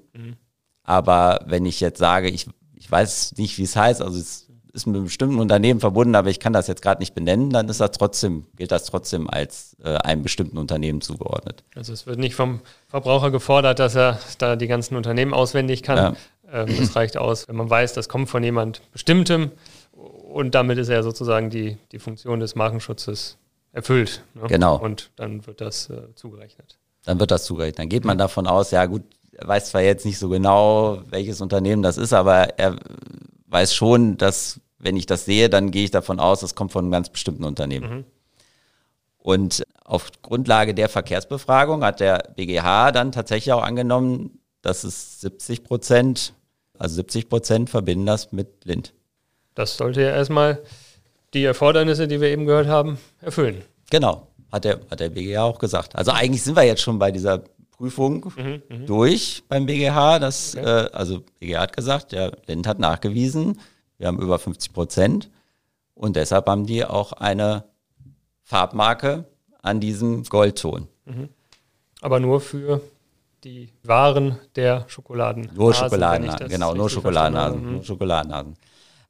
Aber 0.83 1.40
wenn 1.46 1.66
ich 1.66 1.81
jetzt 1.81 1.99
sage, 1.99 2.29
ich, 2.29 2.46
ich 2.75 2.90
weiß 2.90 3.35
nicht, 3.37 3.59
wie 3.59 3.62
es 3.62 3.77
heißt, 3.77 4.03
also 4.03 4.18
es 4.18 4.51
ist 4.73 4.87
mit 4.87 4.96
einem 4.96 5.05
bestimmten 5.05 5.38
Unternehmen 5.38 5.81
verbunden, 5.81 6.14
aber 6.14 6.31
ich 6.31 6.40
kann 6.40 6.53
das 6.53 6.66
jetzt 6.66 6.83
gerade 6.83 7.01
nicht 7.01 7.14
benennen, 7.14 7.51
dann 7.51 7.68
ist 7.68 7.81
das 7.81 7.90
trotzdem, 7.92 8.46
gilt 8.57 8.73
das 8.73 8.85
trotzdem 8.85 9.29
als 9.29 9.77
äh, 9.83 9.96
einem 9.96 10.23
bestimmten 10.23 10.59
Unternehmen 10.59 11.01
zugeordnet. 11.01 11.64
Also 11.75 11.92
es 11.92 12.07
wird 12.07 12.18
nicht 12.18 12.35
vom 12.35 12.61
Verbraucher 12.88 13.31
gefordert, 13.31 13.79
dass 13.79 13.96
er 13.96 14.18
da 14.38 14.57
die 14.57 14.68
ganzen 14.68 14.96
Unternehmen 14.96 15.35
auswendig 15.35 15.83
kann. 15.83 15.96
Ja. 15.96 16.14
Ähm, 16.52 16.68
das 16.78 16.94
reicht 16.96 17.16
aus, 17.16 17.48
wenn 17.48 17.56
man 17.56 17.70
weiß, 17.70 17.92
das 17.94 18.08
kommt 18.08 18.28
von 18.28 18.42
jemand 18.42 18.82
Bestimmtem 18.92 19.50
und 19.92 20.54
damit 20.54 20.78
ist 20.78 20.88
er 20.88 21.02
sozusagen 21.02 21.50
die, 21.50 21.76
die 21.92 21.98
Funktion 21.98 22.40
des 22.40 22.54
Markenschutzes 22.54 23.36
erfüllt. 23.72 24.22
Ne? 24.34 24.42
Genau. 24.48 24.76
Und 24.76 25.10
dann 25.16 25.46
wird 25.46 25.60
das 25.60 25.90
äh, 25.90 26.14
zugerechnet. 26.14 26.78
dann 27.04 27.20
wird 27.20 27.30
das 27.30 27.44
zugerechnet. 27.44 27.78
Dann 27.78 27.88
geht 27.88 28.04
man 28.04 28.18
davon 28.18 28.46
aus, 28.46 28.70
ja 28.70 28.86
gut, 28.86 29.02
er 29.32 29.48
weiß 29.48 29.70
zwar 29.70 29.82
jetzt 29.82 30.04
nicht 30.04 30.18
so 30.18 30.28
genau, 30.28 31.02
welches 31.08 31.40
Unternehmen 31.40 31.82
das 31.82 31.96
ist, 31.96 32.12
aber 32.12 32.58
er 32.58 32.76
weiß 33.46 33.74
schon, 33.74 34.16
dass 34.16 34.60
wenn 34.78 34.96
ich 34.96 35.06
das 35.06 35.24
sehe, 35.24 35.48
dann 35.48 35.70
gehe 35.70 35.84
ich 35.84 35.90
davon 35.90 36.18
aus, 36.18 36.40
das 36.40 36.54
kommt 36.54 36.72
von 36.72 36.84
einem 36.84 36.92
ganz 36.92 37.10
bestimmten 37.10 37.44
Unternehmen. 37.44 38.04
Und 39.18 39.62
auf 39.84 40.10
Grundlage 40.22 40.74
der 40.74 40.88
Verkehrsbefragung 40.88 41.84
hat 41.84 42.00
der 42.00 42.32
BGH 42.34 42.92
dann 42.92 43.12
tatsächlich 43.12 43.52
auch 43.52 43.62
angenommen, 43.62 44.40
dass 44.62 44.84
es 44.84 45.20
70 45.20 45.64
Prozent, 45.64 46.32
also 46.80 46.94
70 46.96 47.28
Prozent 47.28 47.70
verbinden 47.70 48.06
das 48.06 48.32
mit 48.32 48.64
Lind. 48.64 48.92
Das 49.54 49.76
sollte 49.76 50.00
ja 50.02 50.10
erstmal 50.10 50.60
die 51.34 51.44
Erfordernisse, 51.44 52.08
die 52.08 52.20
wir 52.20 52.28
eben 52.28 52.46
gehört 52.46 52.66
haben, 52.68 52.98
erfüllen. 53.20 53.62
Genau, 53.90 54.26
hat 54.50 54.64
der, 54.64 54.80
hat 54.90 55.00
der 55.00 55.10
BGH 55.10 55.42
auch 55.44 55.58
gesagt. 55.58 55.94
Also 55.94 56.10
eigentlich 56.12 56.42
sind 56.42 56.56
wir 56.56 56.62
jetzt 56.64 56.80
schon 56.82 56.98
bei 56.98 57.10
dieser 57.12 57.44
Prüfung 57.70 58.32
durch 58.86 59.42
beim 59.48 59.66
BGH. 59.66 60.18
Das, 60.18 60.56
Okay. 60.56 60.64
äh, 60.64 60.90
also 60.92 61.22
BGH 61.38 61.60
hat 61.60 61.76
gesagt, 61.76 62.12
der 62.12 62.32
Lind 62.46 62.66
hat 62.66 62.78
nachgewiesen, 62.78 63.60
wir 63.98 64.06
haben 64.06 64.20
über 64.20 64.38
50 64.38 64.72
Prozent 64.72 65.30
und 65.94 66.16
deshalb 66.16 66.46
haben 66.46 66.64
die 66.66 66.84
auch 66.84 67.12
eine 67.12 67.64
Farbmarke 68.42 69.26
an 69.62 69.80
diesem 69.80 70.24
Goldton. 70.24 70.88
Aber 72.00 72.18
nur 72.20 72.40
für 72.40 72.80
die 73.44 73.72
Waren 73.83 74.38
der 74.57 74.85
Schokoladen. 74.88 75.50
Nur 75.55 75.72
das 76.40 76.48
genau, 76.50 76.74
nur 76.74 76.90
Schokoladenhasen, 76.90 77.61
habe. 77.61 77.72
nur. 77.72 77.83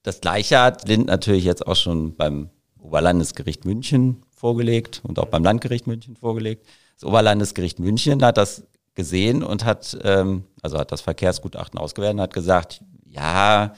Das 0.03 0.21
gleiche 0.21 0.61
hat 0.61 0.89
Lind 0.89 1.07
natürlich 1.07 1.45
jetzt 1.45 1.67
auch 1.67 1.77
schon 1.77 2.17
beim 2.17 2.51
Oberlandesgericht 2.79 3.65
München 3.65 4.23
vorgelegt 4.35 5.03
und 5.05 5.19
auch 5.19 5.27
beim 5.27 5.45
Landgericht 5.45 5.87
München 5.87 6.17
vorgelegt. 6.17 6.67
Das 6.95 7.05
Oberlandesgericht 7.05 7.79
München 7.79 8.25
hat 8.25 8.39
das 8.39 8.65
gesehen 8.95 9.43
und 9.43 9.65
hat, 9.65 9.99
ähm, 10.03 10.45
also 10.63 10.79
hat 10.79 10.93
das 10.93 11.01
Verkehrsgutachten 11.01 11.79
ausgewertet 11.79 12.17
und 12.17 12.23
hat 12.23 12.35
gesagt, 12.35 12.83
ja, 13.05 13.75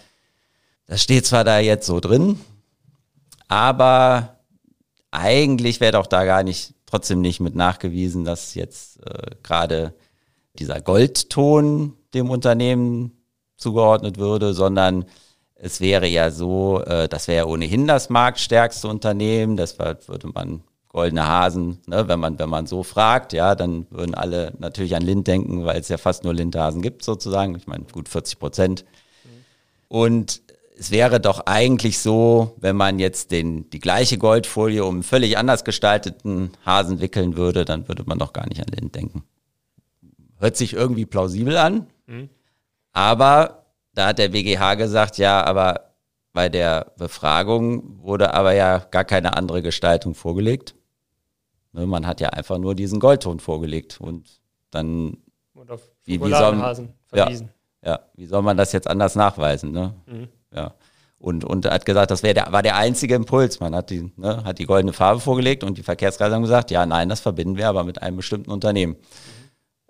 das 0.87 1.03
steht 1.03 1.27
zwar 1.27 1.45
da 1.45 1.59
jetzt 1.59 1.87
so 1.87 2.01
drin, 2.01 2.41
aber 3.49 4.37
eigentlich 5.11 5.81
wäre 5.81 5.93
doch 5.93 6.07
da 6.07 6.25
gar 6.25 6.43
nicht, 6.43 6.75
trotzdem 6.87 7.21
nicht 7.21 7.41
mit 7.41 7.55
nachgewiesen, 7.55 8.25
dass 8.25 8.55
jetzt 8.55 9.05
äh, 9.07 9.37
gerade 9.43 9.95
dieser 10.59 10.81
Goldton 10.81 11.95
dem 12.15 12.31
Unternehmen 12.31 13.13
zugeordnet 13.57 14.19
würde, 14.19 14.55
sondern 14.55 15.05
es 15.55 15.81
wäre 15.81 16.07
ja 16.07 16.31
so, 16.31 16.83
äh, 16.83 17.09
das 17.09 17.29
wäre 17.29 17.47
ja 17.47 17.53
ohnehin 17.53 17.87
das 17.87 18.11
marktstärkste 18.11 18.89
Unternehmen, 18.89 19.57
deshalb 19.57 20.09
würde 20.09 20.29
man 20.29 20.63
goldene 20.89 21.27
Hasen, 21.27 21.81
ne, 21.87 22.07
wenn 22.09 22.21
man, 22.21 22.39
wenn 22.39 22.51
man 22.51 22.67
so 22.67 22.83
fragt, 22.83 23.33
ja, 23.33 23.55
dann 23.55 23.87
würden 23.91 24.15
alle 24.15 24.53
natürlich 24.59 24.95
an 24.95 25.03
Lind 25.03 25.27
denken, 25.27 25.65
weil 25.65 25.81
es 25.81 25.89
ja 25.89 25.97
fast 25.97 26.25
nur 26.25 26.35
Lindhasen 26.35 26.83
gibt 26.83 27.03
sozusagen. 27.03 27.55
Ich 27.57 27.67
meine, 27.67 27.85
gut 27.85 28.09
40 28.11 28.39
Prozent. 28.39 28.85
Und 29.89 30.43
es 30.79 30.91
wäre 30.91 31.21
doch 31.21 31.47
eigentlich 31.47 31.99
so, 31.99 32.57
wenn 32.59 32.77
man 32.77 32.99
jetzt 32.99 33.31
den, 33.31 33.71
die 33.71 33.79
gleiche 33.79 34.19
Goldfolie 34.19 34.85
um 34.85 34.97
einen 34.97 35.03
völlig 35.03 35.39
anders 35.39 35.65
gestalteten 35.65 36.51
Hasen 36.67 37.01
wickeln 37.01 37.37
würde, 37.37 37.65
dann 37.65 37.89
würde 37.89 38.05
man 38.07 38.19
doch 38.19 38.33
gar 38.33 38.47
nicht 38.49 38.61
an 38.61 38.73
Lind 38.75 38.95
denken. 38.95 39.25
Hört 40.43 40.57
sich 40.57 40.75
irgendwie 40.75 41.07
plausibel 41.07 41.57
an, 41.57 41.87
mhm. 42.07 42.29
aber 42.93 43.67
da 43.95 44.09
hat 44.09 44.19
der 44.19 44.31
BGH 44.31 44.75
gesagt, 44.75 45.19
ja, 45.19 45.45
aber 45.45 45.93
bei 46.33 46.49
der 46.49 46.93
Befragung 46.99 48.03
wurde 48.03 48.35
aber 48.35 48.53
ja 48.53 48.79
gar 48.79 49.05
keine 49.05 49.37
andere 49.37 49.63
Gestaltung 49.63 50.17
vorgelegt. 50.17 50.75
Ne, 51.73 51.87
man 51.87 52.09
hat 52.09 52.21
ja 52.21 52.31
einfach 52.31 52.59
nur 52.59 52.75
diesen 52.75 52.99
Goldton 52.99 53.39
vorgelegt 53.39 54.01
und 54.01 54.41
dann 54.71 55.19
und 55.55 55.71
auf 55.71 55.89
wie, 56.05 56.21
wie 56.21 56.31
soll, 56.31 56.87
verwiesen. 57.07 57.51
Ja, 57.85 57.93
ja, 57.93 58.01
wie 58.15 58.27
soll 58.27 58.43
man 58.43 58.57
das 58.57 58.73
jetzt 58.73 58.89
anders 58.89 59.15
nachweisen? 59.15 59.71
Ne? 59.71 59.95
Mhm. 60.07 60.29
Ja. 60.53 60.75
Und, 61.19 61.45
und 61.45 61.71
hat 61.71 61.87
gesagt, 61.87 62.11
das 62.11 62.23
der, 62.23 62.49
war 62.51 62.63
der 62.63 62.75
einzige 62.75 63.15
Impuls. 63.15 63.61
Man 63.61 63.77
hat 63.77 63.91
die, 63.91 64.13
ne, 64.17 64.43
hat 64.43 64.59
die 64.59 64.67
goldene 64.67 64.93
Farbe 64.93 65.21
vorgelegt 65.21 65.63
und 65.63 65.79
die 65.79 65.85
Verkehrskreise 65.85 66.35
haben 66.35 66.43
gesagt, 66.43 66.73
ja, 66.73 66.85
nein, 66.85 67.09
das 67.09 67.21
verbinden 67.21 67.57
wir 67.57 67.69
aber 67.69 67.85
mit 67.85 68.03
einem 68.03 68.17
bestimmten 68.17 68.51
Unternehmen. 68.51 68.97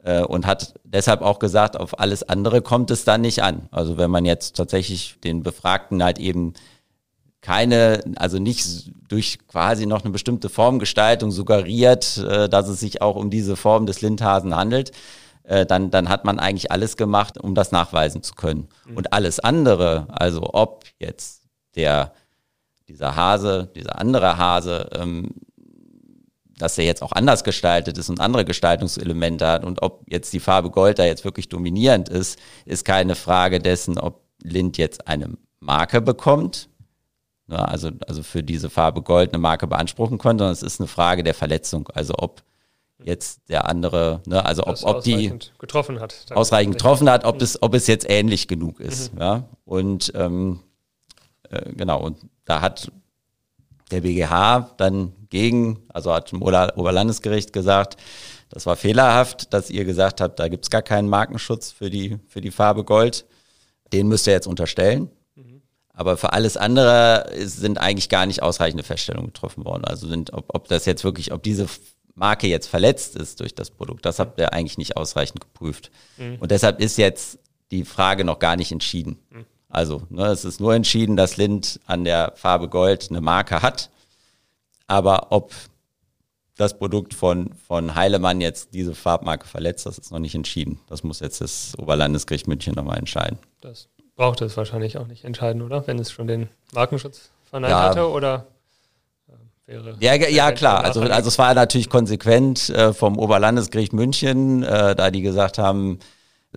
Äh, 0.05 0.23
und 0.23 0.47
hat 0.47 0.75
deshalb 0.85 1.23
auch 1.23 1.39
gesagt, 1.39 1.79
auf 1.79 1.99
alles 2.01 2.23
andere 2.23 2.61
kommt 2.61 2.91
es 2.91 3.05
dann 3.05 3.21
nicht 3.21 3.43
an. 3.43 3.69
Also 3.71 3.99
wenn 3.99 4.11
man 4.11 4.25
jetzt 4.25 4.57
tatsächlich 4.57 5.17
den 5.23 5.43
Befragten 5.43 6.03
halt 6.03 6.19
eben 6.19 6.55
keine, 7.41 8.01
also 8.17 8.39
nicht 8.39 8.93
durch 9.09 9.39
quasi 9.49 9.87
noch 9.87 10.03
eine 10.03 10.13
bestimmte 10.13 10.49
Formgestaltung 10.49 11.31
suggeriert, 11.31 12.19
äh, 12.19 12.49
dass 12.49 12.69
es 12.69 12.81
sich 12.81 13.03
auch 13.03 13.17
um 13.17 13.31
diese 13.31 13.57
Form 13.57 13.87
des 13.87 14.01
Lindhasen 14.01 14.57
handelt, 14.57 14.93
äh, 15.45 15.67
dann, 15.67 15.91
dann 15.91 16.09
hat 16.09 16.25
man 16.25 16.39
eigentlich 16.39 16.71
alles 16.71 16.97
gemacht, 16.97 17.39
um 17.39 17.55
das 17.55 17.73
nachweisen 17.73 18.23
zu 18.23 18.35
können. 18.35 18.69
Mhm. 18.87 18.97
Und 18.97 19.13
alles 19.13 19.41
andere, 19.41 20.07
also 20.09 20.51
ob 20.53 20.85
jetzt 20.99 21.43
der, 21.75 22.13
dieser 22.89 23.17
Hase, 23.17 23.71
dieser 23.75 23.99
andere 23.99 24.37
Hase, 24.39 24.89
ähm, 24.95 25.31
dass 26.63 26.77
der 26.77 26.85
jetzt 26.85 27.03
auch 27.03 27.11
anders 27.11 27.43
gestaltet 27.43 27.99
ist 27.99 28.09
und 28.09 28.21
andere 28.21 28.45
Gestaltungselemente 28.45 29.49
hat 29.49 29.65
und 29.65 29.83
ob 29.83 30.05
jetzt 30.09 30.33
die 30.33 30.39
Farbe 30.39 30.71
Gold 30.71 31.01
da 31.01 31.05
jetzt 31.05 31.25
wirklich 31.25 31.49
dominierend 31.49 32.09
ist, 32.09 32.39
ist 32.67 32.85
keine 32.85 33.17
Frage 33.17 33.59
dessen, 33.59 33.99
ob 33.99 34.23
Lind 34.41 34.79
jetzt 34.79 35.09
eine 35.09 35.31
Marke 35.59 36.01
bekommt, 36.01 36.69
ne, 37.49 37.69
also, 37.69 37.91
also 38.07 38.23
für 38.23 38.45
diese 38.45 38.71
Farbe 38.71 39.03
Gold 39.03 39.33
eine 39.33 39.41
Marke 39.41 39.67
beanspruchen 39.67 40.19
könnte, 40.19 40.43
sondern 40.43 40.53
es 40.53 40.63
ist 40.63 40.81
eine 40.81 40.87
Frage 40.87 41.25
der 41.25 41.35
Verletzung, 41.35 41.89
also 41.95 42.15
ob 42.17 42.45
jetzt 43.03 43.41
der 43.49 43.69
andere, 43.69 44.21
ne, 44.27 44.45
also 44.45 44.65
ob, 44.65 44.77
ob 44.85 45.03
die 45.03 45.37
getroffen 45.59 45.99
hat, 45.99 46.27
ausreichend 46.31 46.75
getroffen 46.77 47.11
hat, 47.11 47.25
ob 47.25 47.43
es, 47.43 47.61
ob 47.61 47.75
es 47.75 47.89
jetzt 47.89 48.09
ähnlich 48.09 48.47
genug 48.47 48.79
ist. 48.79 49.13
Mhm. 49.15 49.21
Ja? 49.21 49.49
Und 49.65 50.13
ähm, 50.15 50.61
äh, 51.51 51.73
genau, 51.73 52.01
und 52.01 52.19
da 52.45 52.61
hat 52.61 52.93
der 53.93 54.01
BGH 54.01 54.75
dann 54.77 55.13
gegen, 55.31 55.81
also 55.89 56.13
hat 56.13 56.33
im 56.33 56.43
Oberlandesgericht 56.43 57.53
gesagt, 57.53 57.97
das 58.49 58.67
war 58.67 58.77
fehlerhaft, 58.77 59.53
dass 59.55 59.71
ihr 59.71 59.85
gesagt 59.85 60.21
habt, 60.21 60.39
da 60.39 60.49
gibt 60.49 60.65
es 60.65 60.71
gar 60.71 60.83
keinen 60.83 61.09
Markenschutz 61.09 61.73
für 61.73 61.89
die, 61.89 62.19
für 62.29 62.41
die 62.41 62.51
Farbe 62.51 62.85
Gold. 62.85 63.25
Den 63.93 64.09
müsst 64.09 64.27
ihr 64.27 64.35
jetzt 64.35 64.47
unterstellen. 64.47 65.11
Mhm. 65.35 65.63
Aber 65.95 66.19
für 66.19 66.35
alles 66.35 66.59
andere 66.59 67.31
sind 67.39 67.79
eigentlich 67.79 68.11
gar 68.11 68.27
nicht 68.27 68.43
ausreichende 68.43 68.83
Feststellungen 68.83 69.29
getroffen 69.29 69.65
worden. 69.65 69.87
Also 69.87 70.07
sind, 70.07 70.35
ob, 70.35 70.55
ob 70.55 70.69
das 70.69 70.85
jetzt 70.85 71.03
wirklich, 71.03 71.33
ob 71.33 71.43
diese 71.43 71.67
Marke 72.15 72.47
jetzt 72.47 72.67
verletzt 72.67 73.17
ist 73.17 73.41
durch 73.41 73.55
das 73.55 73.71
Produkt. 73.71 74.05
Das 74.05 74.19
habt 74.19 74.39
ihr 74.39 74.53
eigentlich 74.53 74.77
nicht 74.77 74.99
ausreichend 74.99 75.41
geprüft. 75.41 75.91
Mhm. 76.19 76.37
Und 76.41 76.51
deshalb 76.51 76.81
ist 76.81 76.99
jetzt 76.99 77.39
die 77.71 77.85
Frage 77.85 78.25
noch 78.25 78.39
gar 78.39 78.57
nicht 78.57 78.71
entschieden. 78.71 79.19
Mhm. 79.31 79.47
Also, 79.73 80.03
ne, 80.11 80.27
es 80.27 80.45
ist 80.45 80.61
nur 80.61 80.75
entschieden, 80.75 81.17
dass 81.17 81.37
Lind 81.37 81.81
an 81.87 82.05
der 82.05 82.33
Farbe 82.37 82.69
Gold 82.69 83.09
eine 83.11 83.21
Marke 83.21 83.63
hat. 83.63 83.91
Aber 84.87 85.29
ob 85.31 85.53
das 86.57 86.79
Produkt 86.79 87.15
von, 87.15 87.55
von 87.67 87.95
Heilemann 87.95 88.41
jetzt 88.43 88.75
diese 88.75 88.95
Farbmarke 88.95 89.47
verletzt, 89.47 89.87
das 89.87 89.99
ist 89.99 90.13
noch 90.13 90.19
nicht 90.19 90.35
entschieden. 90.35 90.79
Das 90.89 91.03
muss 91.03 91.21
jetzt 91.21 91.41
das 91.41 91.73
Oberlandesgericht 91.79 92.47
München 92.47 92.75
nochmal 92.75 92.99
entscheiden. 92.99 93.39
Das 93.63 93.89
braucht 94.15 94.43
es 94.43 94.57
wahrscheinlich 94.59 94.99
auch 94.99 95.07
nicht 95.07 95.25
entscheiden, 95.25 95.63
oder? 95.63 95.87
Wenn 95.87 95.99
es 95.99 96.13
schon 96.13 96.27
den 96.27 96.51
Markenschutz 96.73 97.31
verneint 97.49 97.71
ja, 97.71 97.83
hatte, 97.83 98.11
oder? 98.11 98.47
wäre. 99.67 99.97
Ja, 100.01 100.15
ja 100.15 100.53
klar. 100.53 100.85
Also, 100.85 101.01
also 101.01 101.29
es 101.29 101.39
war 101.39 101.55
natürlich 101.55 101.89
konsequent 101.89 102.69
äh, 102.71 102.93
vom 102.93 103.19
Oberlandesgericht 103.19 103.93
München, 103.93 104.63
äh, 104.63 104.95
da 104.95 105.11
die 105.11 105.23
gesagt 105.23 105.59
haben, 105.59 105.99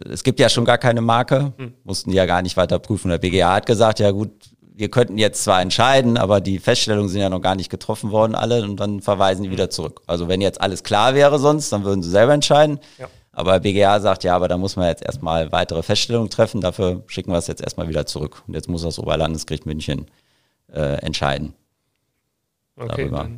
es 0.04 0.24
gibt 0.24 0.40
ja 0.40 0.50
schon 0.50 0.66
gar 0.66 0.78
keine 0.78 1.02
Marke, 1.02 1.54
hm. 1.58 1.74
mussten 1.84 2.12
die 2.12 2.18
ja 2.18 2.26
gar 2.26 2.42
nicht 2.42 2.58
weiter 2.58 2.80
prüfen. 2.80 3.10
Der 3.10 3.18
BGA 3.18 3.56
hat 3.56 3.66
gesagt, 3.66 4.00
ja 4.00 4.12
gut, 4.12 4.32
wir 4.62 4.90
könnten 4.90 5.18
jetzt 5.18 5.44
zwar 5.44 5.62
entscheiden, 5.62 6.18
aber 6.18 6.42
die 6.42 6.60
Feststellungen 6.60 7.10
sind 7.10 7.22
ja 7.22 7.30
noch 7.30 7.42
gar 7.42 7.56
nicht 7.56 7.70
getroffen 7.70 8.12
worden, 8.12 8.36
alle, 8.36 8.64
und 8.64 8.78
dann 8.78 9.02
verweisen 9.02 9.44
die 9.44 9.50
hm. 9.50 9.54
wieder 9.54 9.70
zurück. 9.70 10.02
Also 10.08 10.28
wenn 10.28 10.42
jetzt 10.42 10.60
alles 10.62 10.84
klar 10.84 11.16
wäre 11.16 11.40
sonst, 11.40 11.72
dann 11.72 11.86
würden 11.86 12.04
sie 12.04 12.10
selber 12.10 12.34
entscheiden. 12.34 12.80
Ja. 12.98 13.08
Aber 13.32 13.60
BGA 13.60 14.00
sagt, 14.00 14.24
ja, 14.24 14.36
aber 14.36 14.48
da 14.48 14.58
muss 14.58 14.78
man 14.78 14.88
jetzt 14.88 15.04
erstmal 15.04 15.52
weitere 15.52 15.84
Feststellungen 15.84 16.30
treffen, 16.30 16.62
dafür 16.62 17.04
schicken 17.08 17.32
wir 17.32 17.38
es 17.38 17.48
jetzt 17.48 17.62
erstmal 17.62 17.90
wieder 17.90 18.06
zurück. 18.06 18.44
Und 18.48 18.54
jetzt 18.54 18.70
muss 18.70 18.84
das 18.84 18.98
Oberlandesgericht 18.98 19.66
München 19.66 20.06
äh, 20.72 21.02
entscheiden. 21.02 21.54
Okay, 22.78 23.10
darüber. 23.10 23.30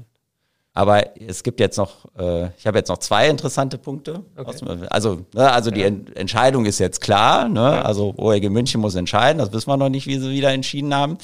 Aber 0.77 1.19
es 1.19 1.41
gibt 1.41 1.59
jetzt 1.59 1.75
noch, 1.77 2.05
äh, 2.19 2.49
ich 2.55 2.67
habe 2.67 2.77
jetzt 2.77 2.89
noch 2.89 2.99
zwei 2.99 3.27
interessante 3.29 3.79
Punkte. 3.79 4.23
Okay. 4.35 4.85
Also, 4.91 5.25
ne, 5.33 5.51
also 5.51 5.71
die 5.71 5.81
Ent 5.81 6.15
Entscheidung 6.15 6.67
ist 6.67 6.77
jetzt 6.77 7.01
klar. 7.01 7.49
Ne? 7.49 7.61
Ja. 7.61 7.81
Also 7.81 8.13
OEG 8.15 8.51
München 8.51 8.79
muss 8.79 8.93
entscheiden. 8.93 9.39
Das 9.39 9.51
wissen 9.51 9.71
wir 9.71 9.77
noch 9.77 9.89
nicht, 9.89 10.05
wie 10.05 10.19
sie 10.19 10.29
wieder 10.29 10.51
entschieden 10.51 10.93
haben. 10.93 11.17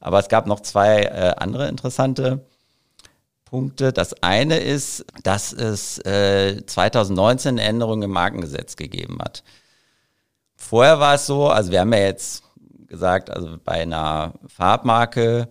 Aber 0.00 0.18
es 0.18 0.26
gab 0.26 0.48
noch 0.48 0.58
zwei 0.58 1.02
äh, 1.02 1.34
andere 1.36 1.68
interessante 1.68 2.44
Punkte. 3.44 3.92
Das 3.92 4.24
eine 4.24 4.58
ist, 4.58 5.06
dass 5.22 5.52
es 5.52 5.98
äh, 6.04 6.66
2019 6.66 7.60
eine 7.60 7.62
Änderung 7.62 8.02
im 8.02 8.10
Markengesetz 8.10 8.74
gegeben 8.74 9.18
hat. 9.20 9.44
Vorher 10.56 10.98
war 10.98 11.14
es 11.14 11.26
so, 11.26 11.46
also 11.46 11.70
wir 11.70 11.78
haben 11.78 11.92
ja 11.92 12.00
jetzt 12.00 12.42
gesagt, 12.88 13.30
also 13.30 13.56
bei 13.64 13.82
einer 13.82 14.32
Farbmarke 14.48 15.46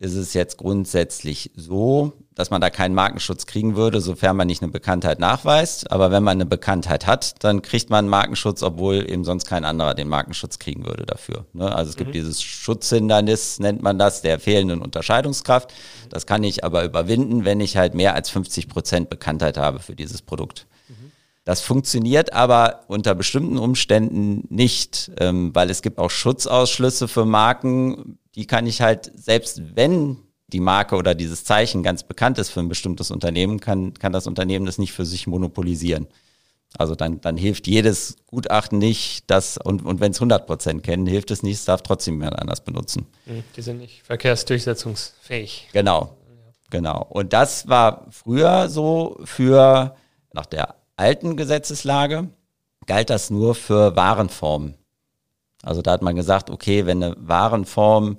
ist 0.00 0.14
es 0.14 0.32
jetzt 0.32 0.58
grundsätzlich 0.58 1.50
so, 1.56 2.12
dass 2.34 2.50
man 2.50 2.60
da 2.60 2.70
keinen 2.70 2.94
Markenschutz 2.94 3.46
kriegen 3.46 3.74
würde, 3.74 4.00
sofern 4.00 4.36
man 4.36 4.46
nicht 4.46 4.62
eine 4.62 4.70
Bekanntheit 4.70 5.18
nachweist. 5.18 5.90
Aber 5.90 6.12
wenn 6.12 6.22
man 6.22 6.36
eine 6.36 6.46
Bekanntheit 6.46 7.08
hat, 7.08 7.42
dann 7.42 7.62
kriegt 7.62 7.90
man 7.90 8.06
Markenschutz, 8.08 8.62
obwohl 8.62 9.10
eben 9.10 9.24
sonst 9.24 9.46
kein 9.46 9.64
anderer 9.64 9.94
den 9.94 10.06
Markenschutz 10.06 10.60
kriegen 10.60 10.86
würde 10.86 11.04
dafür. 11.04 11.46
Ne? 11.52 11.74
Also 11.74 11.90
es 11.90 11.96
gibt 11.96 12.10
mhm. 12.10 12.12
dieses 12.12 12.40
Schutzhindernis, 12.40 13.58
nennt 13.58 13.82
man 13.82 13.98
das, 13.98 14.22
der 14.22 14.38
fehlenden 14.38 14.82
Unterscheidungskraft. 14.82 15.72
Das 16.10 16.26
kann 16.26 16.44
ich 16.44 16.62
aber 16.62 16.84
überwinden, 16.84 17.44
wenn 17.44 17.58
ich 17.58 17.76
halt 17.76 17.94
mehr 17.94 18.14
als 18.14 18.30
50 18.30 18.68
Prozent 18.68 19.10
Bekanntheit 19.10 19.58
habe 19.58 19.80
für 19.80 19.96
dieses 19.96 20.22
Produkt. 20.22 20.68
Mhm. 20.88 21.10
Das 21.44 21.60
funktioniert 21.60 22.34
aber 22.34 22.84
unter 22.86 23.16
bestimmten 23.16 23.58
Umständen 23.58 24.44
nicht, 24.48 25.10
ähm, 25.18 25.52
weil 25.54 25.70
es 25.70 25.82
gibt 25.82 25.98
auch 25.98 26.10
Schutzausschlüsse 26.10 27.08
für 27.08 27.24
Marken, 27.24 28.18
die 28.34 28.46
kann 28.46 28.66
ich 28.66 28.80
halt, 28.80 29.10
selbst 29.14 29.76
wenn 29.76 30.18
die 30.48 30.60
Marke 30.60 30.96
oder 30.96 31.14
dieses 31.14 31.44
Zeichen 31.44 31.82
ganz 31.82 32.02
bekannt 32.02 32.38
ist 32.38 32.50
für 32.50 32.60
ein 32.60 32.68
bestimmtes 32.68 33.10
Unternehmen, 33.10 33.60
kann, 33.60 33.94
kann 33.94 34.12
das 34.12 34.26
Unternehmen 34.26 34.66
das 34.66 34.78
nicht 34.78 34.92
für 34.92 35.04
sich 35.04 35.26
monopolisieren. 35.26 36.08
Also 36.76 36.94
dann, 36.94 37.20
dann 37.20 37.36
hilft 37.36 37.66
jedes 37.66 38.16
Gutachten 38.26 38.78
nicht, 38.78 39.30
dass, 39.30 39.56
und, 39.56 39.84
und 39.84 40.00
wenn 40.00 40.12
es 40.12 40.18
100 40.18 40.46
Prozent 40.46 40.82
kennen, 40.82 41.06
hilft 41.06 41.30
es 41.30 41.42
nicht, 41.42 41.56
es 41.56 41.64
darf 41.64 41.82
trotzdem 41.82 42.14
jemand 42.14 42.38
anders 42.38 42.62
benutzen. 42.62 43.06
Hm, 43.24 43.42
die 43.56 43.62
sind 43.62 43.78
nicht 43.78 44.02
verkehrsdurchsetzungsfähig. 44.02 45.68
Genau, 45.72 46.16
genau. 46.70 47.06
Und 47.08 47.32
das 47.32 47.68
war 47.68 48.06
früher 48.10 48.68
so 48.68 49.18
für, 49.24 49.96
nach 50.32 50.46
der 50.46 50.76
alten 50.96 51.36
Gesetzeslage, 51.36 52.28
galt 52.86 53.10
das 53.10 53.30
nur 53.30 53.54
für 53.54 53.96
Warenformen. 53.96 54.77
Also 55.62 55.82
da 55.82 55.92
hat 55.92 56.02
man 56.02 56.16
gesagt, 56.16 56.50
okay, 56.50 56.86
wenn 56.86 57.02
eine 57.02 57.16
Warenform 57.18 58.18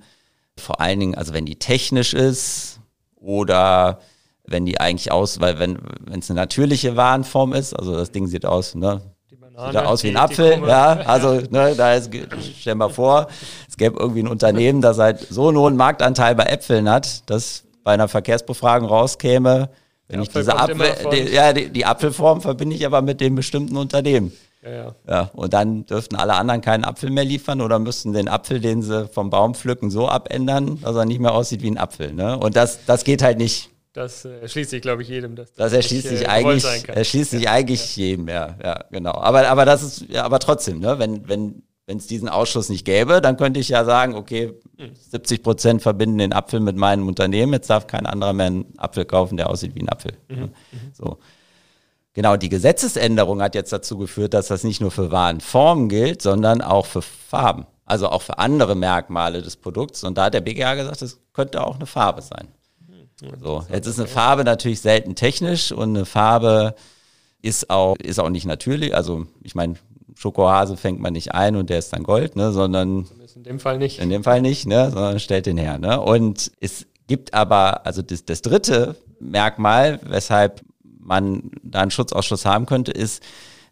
vor 0.58 0.82
allen 0.82 1.00
Dingen, 1.00 1.16
also 1.16 1.34
wenn 1.34 1.46
die 1.46 1.56
technisch 1.56 2.14
ist 2.14 2.80
oder 3.16 4.00
wenn 4.46 4.66
die 4.66 4.80
eigentlich 4.80 5.12
aus, 5.12 5.40
weil 5.40 5.60
wenn 5.60 5.80
wenn 6.02 6.20
es 6.20 6.30
eine 6.30 6.40
natürliche 6.40 6.96
Warenform 6.96 7.54
ist, 7.54 7.74
also 7.74 7.96
das 7.96 8.12
Ding 8.12 8.28
sieht 8.28 8.46
aus, 8.46 8.76
ne, 8.76 9.02
Banane, 9.60 9.72
sieht 9.72 9.88
aus 9.88 10.04
wie 10.04 10.10
ein 10.10 10.18
Apfel, 10.18 10.68
ja, 10.68 10.94
also 11.06 11.42
ne, 11.50 11.76
da 11.76 11.94
ist, 11.94 12.10
stell 12.60 12.76
mal 12.76 12.90
vor, 12.90 13.28
es 13.68 13.78
gäbe 13.78 14.00
irgendwie 14.00 14.24
ein 14.24 14.28
Unternehmen, 14.28 14.82
das 14.82 14.98
halt 14.98 15.20
so 15.30 15.50
einen 15.50 15.58
hohen 15.58 15.76
Marktanteil 15.76 16.36
bei 16.36 16.46
Äpfeln 16.46 16.90
hat, 16.90 17.30
dass 17.30 17.64
bei 17.84 17.94
einer 17.94 18.08
Verkehrsbefragung 18.08 18.88
rauskäme, 18.88 19.70
wenn 20.08 20.22
ich 20.22 20.30
diese 20.30 20.58
Apfel, 20.58 20.96
die, 21.12 21.34
ja, 21.34 21.54
die, 21.54 21.70
die 21.70 21.86
Apfelform 21.86 22.42
verbinde 22.42 22.76
ich 22.76 22.86
aber 22.86 23.02
mit 23.02 23.22
dem 23.22 23.36
bestimmten 23.36 23.78
Unternehmen. 23.78 24.32
Ja, 24.62 24.70
ja. 24.70 24.96
ja, 25.08 25.22
und 25.34 25.54
dann 25.54 25.86
dürften 25.86 26.18
alle 26.18 26.34
anderen 26.34 26.60
keinen 26.60 26.84
Apfel 26.84 27.10
mehr 27.12 27.24
liefern 27.24 27.62
oder 27.62 27.80
müssten 27.80 28.12
den 28.12 28.28
Apfel, 28.28 28.60
den 28.60 28.82
sie 28.82 29.08
vom 29.08 29.30
Baum 29.30 29.56
pflücken, 29.56 29.90
so 29.90 30.10
abändern, 30.10 30.82
dass 30.82 30.96
er 30.96 31.06
nicht 31.06 31.20
mehr 31.22 31.34
aussieht 31.34 31.62
wie 31.62 31.72
ein 31.72 31.78
Apfel. 31.78 32.12
Ne? 32.14 32.38
Und 32.38 32.58
das, 32.58 32.86
das 32.86 33.06
geht 33.06 33.22
halt 33.22 33.38
nicht. 33.38 33.70
das 33.94 34.26
äh, 34.26 34.42
erschließt 34.42 34.72
sich, 34.72 34.82
glaube 34.82 35.02
ich, 35.04 35.08
jedem. 35.08 35.38
Dass 35.38 35.54
das, 35.54 35.72
das 35.72 35.74
erschließt 35.74 36.08
sich 36.10 36.22
äh, 36.24 36.28
eigentlich, 36.28 36.90
erschließt 36.90 37.32
sich 37.32 37.50
eigentlich 37.50 37.96
ja. 37.96 38.04
jedem, 38.04 38.28
ja, 38.28 38.58
ja, 38.62 38.84
genau. 38.92 39.14
Aber, 39.14 39.48
aber 39.48 39.64
das 39.64 39.82
ist, 39.82 40.06
ja, 40.10 40.26
aber 40.26 40.40
trotzdem, 40.40 40.80
ne, 40.80 41.00
wenn, 41.00 41.30
wenn, 41.30 41.64
wenn 41.86 41.98
es 41.98 42.08
diesen 42.08 42.28
Ausschluss 42.28 42.68
nicht 42.68 42.84
gäbe, 42.84 43.22
dann 43.22 43.38
könnte 43.38 43.62
ich 43.62 43.70
ja 43.70 43.86
sagen, 43.86 44.14
okay, 44.14 44.54
70 45.10 45.42
Prozent 45.42 45.82
verbinden 45.82 46.18
den 46.18 46.34
Apfel 46.34 46.60
mit 46.60 46.76
meinem 46.76 47.08
Unternehmen, 47.08 47.54
jetzt 47.54 47.70
darf 47.70 47.88
kein 47.88 48.06
anderer 48.06 48.34
mehr 48.34 48.48
einen 48.48 48.78
Apfel 48.78 49.06
kaufen, 49.06 49.38
der 49.38 49.50
aussieht 49.50 49.74
wie 49.74 49.82
ein 49.82 49.90
Apfel. 49.90 50.12
Mhm. 50.28 50.38
mhm. 50.38 50.52
So. 50.92 51.18
Genau, 52.14 52.38
die 52.38 52.50
Gesetzesänderung 52.50 53.42
hat 53.42 53.56
jetzt 53.56 53.72
dazu 53.72 53.98
geführt, 53.98 54.34
dass 54.34 54.48
das 54.48 54.64
nicht 54.64 54.82
nur 54.82 54.92
für 54.92 55.12
Warenformen 55.12 55.90
gilt, 55.90 56.22
sondern 56.22 56.62
auch 56.62 56.86
für 56.86 57.02
Farben. 57.02 57.66
Also 57.86 58.10
auch 58.10 58.22
für 58.22 58.38
andere 58.38 58.76
Merkmale 58.76 59.42
des 59.42 59.56
Produkts. 59.56 60.04
Und 60.04 60.18
da 60.18 60.26
hat 60.26 60.34
der 60.34 60.42
BGA 60.42 60.76
gesagt, 60.76 61.02
es 61.02 61.20
könnte 61.34 61.66
auch 61.66 61.76
eine 61.76 61.86
Farbe 61.86 62.22
sein. 62.22 62.48
Mhm. 62.88 63.40
So, 63.42 63.66
jetzt 63.72 63.88
ist 63.88 64.00
eine 64.00 64.08
Farbe 64.08 64.44
natürlich 64.44 64.82
selten 64.82 65.16
technisch 65.16 65.72
und 65.72 65.96
eine 65.96 66.06
Farbe 66.06 66.76
ist 67.42 67.70
auch, 67.70 67.96
ist 67.98 68.20
auch 68.20 68.30
nicht 68.30 68.46
natürlich. 68.46 68.96
Also 68.96 69.26
ich 69.42 69.56
meine, 69.56 69.76
Schokohase 70.16 70.78
fängt 70.78 71.00
man 71.00 71.14
nicht 71.14 71.34
ein 71.34 71.56
und 71.56 71.70
der 71.70 71.80
ist 71.80 71.94
dann 71.94 72.04
Gold, 72.04 72.36
ne, 72.36 72.52
sondern 72.52 73.08
in 73.40 73.44
dem 73.44 73.60
Fall 73.62 73.78
nicht. 73.78 74.00
In 74.00 74.10
dem 74.10 74.26
Fall 74.26 74.42
nicht, 74.42 74.68
ne, 74.68 74.92
sondern 74.92 75.18
stellt 75.20 75.46
den 75.46 75.58
her. 75.58 75.78
Ne? 75.78 76.02
Und 76.02 76.52
es 76.60 76.86
gibt 77.08 77.34
aber, 77.34 77.86
also 77.86 78.02
das, 78.02 78.26
das 78.26 78.42
dritte 78.42 78.98
Merkmal, 79.22 80.02
weshalb 80.04 80.62
man 81.10 81.52
da 81.64 81.82
einen 81.82 81.92
Schutzausschuss 81.92 82.46
haben 82.46 82.66
könnte, 82.66 82.92
ist, 82.92 83.22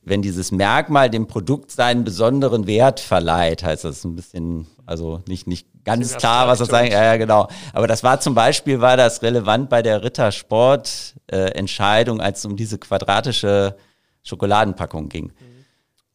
wenn 0.03 0.21
dieses 0.21 0.51
Merkmal 0.51 1.09
dem 1.09 1.27
Produkt 1.27 1.71
seinen 1.71 2.03
besonderen 2.03 2.67
Wert 2.67 2.99
verleiht, 2.99 3.63
heißt 3.63 3.85
das 3.85 4.03
ein 4.03 4.15
bisschen, 4.15 4.67
also 4.85 5.21
nicht, 5.27 5.47
nicht 5.47 5.67
ganz 5.85 6.17
klar, 6.17 6.47
was 6.47 6.59
das 6.59 6.67
sagen, 6.69 6.91
ja, 6.91 7.03
ja, 7.03 7.17
genau. 7.17 7.47
Aber 7.73 7.87
das 7.87 8.03
war 8.03 8.19
zum 8.19 8.35
Beispiel, 8.35 8.81
war 8.81 8.97
das 8.97 9.21
relevant 9.21 9.69
bei 9.69 9.81
der 9.81 10.03
Rittersport-Entscheidung, 10.03 12.19
äh, 12.19 12.23
als 12.23 12.39
es 12.39 12.45
um 12.45 12.57
diese 12.57 12.77
quadratische 12.77 13.77
Schokoladenpackung 14.23 15.07
ging. 15.09 15.25
Mhm. 15.25 15.56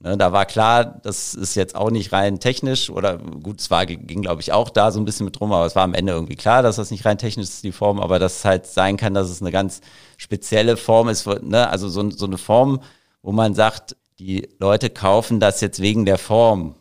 Ne, 0.04 0.16
da 0.16 0.32
war 0.32 0.46
klar, 0.46 0.84
das 0.84 1.32
ist 1.32 1.54
jetzt 1.54 1.76
auch 1.76 1.90
nicht 1.90 2.12
rein 2.12 2.40
technisch 2.40 2.90
oder 2.90 3.18
gut, 3.18 3.60
es 3.60 3.70
war, 3.70 3.86
ging 3.86 4.22
glaube 4.22 4.40
ich 4.40 4.52
auch 4.52 4.68
da 4.68 4.90
so 4.90 4.98
ein 4.98 5.04
bisschen 5.04 5.26
mit 5.26 5.38
drum, 5.38 5.52
aber 5.52 5.64
es 5.64 5.76
war 5.76 5.84
am 5.84 5.94
Ende 5.94 6.12
irgendwie 6.12 6.34
klar, 6.34 6.60
dass 6.64 6.74
das 6.74 6.90
nicht 6.90 7.04
rein 7.04 7.18
technisch 7.18 7.44
ist, 7.44 7.62
die 7.62 7.70
Form, 7.70 8.00
aber 8.00 8.18
dass 8.18 8.38
es 8.38 8.44
halt 8.44 8.66
sein 8.66 8.96
kann, 8.96 9.14
dass 9.14 9.30
es 9.30 9.40
eine 9.40 9.52
ganz 9.52 9.80
spezielle 10.16 10.76
Form 10.76 11.08
ist, 11.08 11.24
ne? 11.44 11.68
also 11.68 11.88
so, 11.88 12.10
so 12.10 12.26
eine 12.26 12.36
Form, 12.36 12.80
wo 13.22 13.30
man 13.30 13.54
sagt, 13.54 13.94
die 14.18 14.48
Leute 14.58 14.90
kaufen 14.90 15.38
das 15.38 15.60
jetzt 15.60 15.80
wegen 15.80 16.04
der 16.04 16.18
Form. 16.18 16.74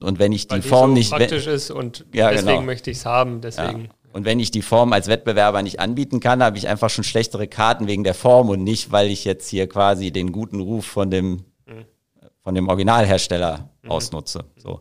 Und 0.00 0.18
wenn 0.18 0.32
ich 0.32 0.50
Weil 0.50 0.60
die 0.60 0.68
Form 0.68 0.90
so 0.90 0.94
nicht 0.94 1.10
praktisch 1.10 1.46
ist 1.46 1.70
und 1.70 2.04
ja, 2.12 2.30
deswegen 2.30 2.48
genau. 2.48 2.62
möchte 2.62 2.90
ich 2.90 2.98
es 2.98 3.06
haben, 3.06 3.40
deswegen. 3.40 3.84
Ja. 3.84 3.90
Und 4.12 4.26
wenn 4.26 4.38
ich 4.38 4.50
die 4.50 4.60
Form 4.60 4.92
als 4.92 5.08
Wettbewerber 5.08 5.62
nicht 5.62 5.80
anbieten 5.80 6.20
kann, 6.20 6.42
habe 6.42 6.58
ich 6.58 6.68
einfach 6.68 6.90
schon 6.90 7.04
schlechtere 7.04 7.48
Karten 7.48 7.86
wegen 7.86 8.04
der 8.04 8.14
Form 8.14 8.50
und 8.50 8.62
nicht, 8.62 8.92
weil 8.92 9.08
ich 9.08 9.24
jetzt 9.24 9.48
hier 9.48 9.66
quasi 9.66 10.10
den 10.10 10.30
guten 10.32 10.60
Ruf 10.60 10.84
von 10.84 11.10
dem 11.10 11.44
von 12.46 12.54
dem 12.54 12.68
Originalhersteller 12.68 13.68
mhm. 13.82 13.90
ausnutze. 13.90 14.44
So. 14.56 14.80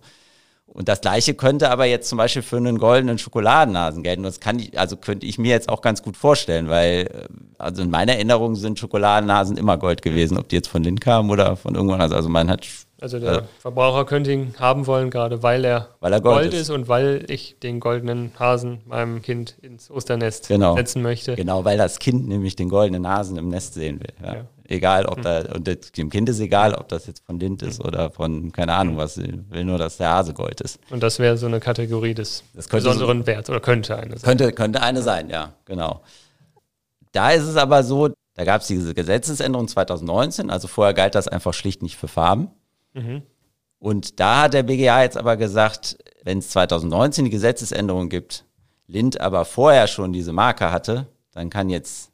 Und 0.67 0.87
das 0.87 1.01
gleiche 1.01 1.33
könnte 1.33 1.71
aber 1.71 1.85
jetzt 1.85 2.07
zum 2.07 2.19
Beispiel 2.19 2.43
für 2.43 2.57
einen 2.57 2.77
goldenen 2.77 3.17
Schokoladennasen 3.17 4.03
gelten. 4.03 4.21
Das 4.21 4.39
kann 4.39 4.59
ich, 4.59 4.77
also 4.77 4.97
könnte 4.97 5.25
ich 5.25 5.39
mir 5.39 5.49
jetzt 5.49 5.67
auch 5.67 5.81
ganz 5.81 6.03
gut 6.03 6.15
vorstellen, 6.15 6.69
weil, 6.69 7.07
äh, 7.11 7.27
also 7.57 7.81
in 7.81 7.89
meiner 7.89 8.13
Erinnerung 8.13 8.53
sind 8.55 8.77
Schokoladennasen 8.77 9.57
immer 9.57 9.79
Gold 9.79 10.03
gewesen, 10.03 10.37
ob 10.37 10.47
die 10.47 10.57
jetzt 10.57 10.67
von 10.67 10.83
Lind 10.83 11.01
kamen 11.01 11.31
oder 11.31 11.55
von 11.55 11.73
irgendwann. 11.73 12.01
Also 12.01 12.29
man 12.29 12.51
hat. 12.51 12.67
Also 13.01 13.19
der 13.19 13.39
äh, 13.39 13.41
Verbraucher 13.59 14.05
könnte 14.05 14.31
ihn 14.31 14.55
haben 14.57 14.87
wollen, 14.87 15.09
gerade 15.09 15.43
weil 15.43 15.65
er, 15.65 15.89
weil 15.99 16.13
er 16.13 16.21
Gold, 16.21 16.35
Gold 16.35 16.53
ist. 16.53 16.61
ist. 16.61 16.69
und 16.69 16.87
weil 16.87 17.25
ich 17.29 17.59
den 17.59 17.81
goldenen 17.81 18.31
Hasen 18.39 18.81
meinem 18.85 19.21
Kind 19.21 19.55
ins 19.61 19.91
Osternest 19.91 20.47
genau. 20.47 20.75
setzen 20.75 21.01
möchte. 21.01 21.35
Genau, 21.35 21.65
weil 21.65 21.77
das 21.77 21.99
Kind 21.99 22.27
nämlich 22.27 22.55
den 22.55 22.69
goldenen 22.69 23.07
Hasen 23.07 23.37
im 23.37 23.49
Nest 23.49 23.73
sehen 23.73 23.99
will. 23.99 24.13
Ja. 24.23 24.35
ja. 24.35 24.45
Egal, 24.67 25.05
ob 25.05 25.17
hm. 25.17 25.23
da, 25.23 25.43
und 25.53 25.97
dem 25.97 26.09
Kind 26.09 26.29
ist 26.29 26.39
egal, 26.39 26.73
ob 26.73 26.87
das 26.87 27.05
jetzt 27.05 27.23
von 27.25 27.39
Lind 27.39 27.61
ist 27.61 27.79
hm. 27.79 27.85
oder 27.85 28.09
von, 28.09 28.51
keine 28.51 28.73
Ahnung 28.73 28.97
was, 28.97 29.17
will 29.17 29.63
nur, 29.63 29.77
dass 29.77 29.97
der 29.97 30.09
Hase 30.09 30.33
Gold 30.33 30.61
ist. 30.61 30.79
Und 30.89 31.03
das 31.03 31.19
wäre 31.19 31.37
so 31.37 31.45
eine 31.45 31.59
Kategorie 31.59 32.13
des 32.13 32.43
besonderen 32.71 33.19
so, 33.19 33.27
Werts 33.27 33.49
oder 33.49 33.59
könnte 33.59 33.97
eine 33.97 34.17
sein. 34.17 34.27
Könnte, 34.27 34.53
könnte 34.53 34.81
eine 34.81 35.01
sein, 35.01 35.29
ja, 35.29 35.53
genau. 35.65 36.01
Da 37.11 37.31
ist 37.31 37.43
es 37.43 37.57
aber 37.57 37.83
so, 37.83 38.09
da 38.35 38.43
gab 38.43 38.61
es 38.61 38.67
diese 38.67 38.93
Gesetzesänderung 38.93 39.67
2019, 39.67 40.49
also 40.49 40.67
vorher 40.67 40.93
galt 40.93 41.13
das 41.13 41.27
einfach 41.27 41.53
schlicht 41.53 41.83
nicht 41.83 41.97
für 41.97 42.07
Farben. 42.07 42.49
Mhm. 42.95 43.21
Und 43.77 44.19
da 44.19 44.43
hat 44.43 44.53
der 44.53 44.63
BGA 44.63 45.03
jetzt 45.03 45.17
aber 45.17 45.37
gesagt, 45.37 45.97
wenn 46.23 46.39
es 46.39 46.49
2019 46.49 47.25
die 47.25 47.31
Gesetzesänderung 47.31 48.09
gibt, 48.09 48.45
Lind 48.87 49.19
aber 49.19 49.45
vorher 49.45 49.87
schon 49.87 50.13
diese 50.13 50.31
Marke 50.31 50.71
hatte, 50.71 51.07
dann 51.33 51.49
kann 51.49 51.69
jetzt 51.69 52.11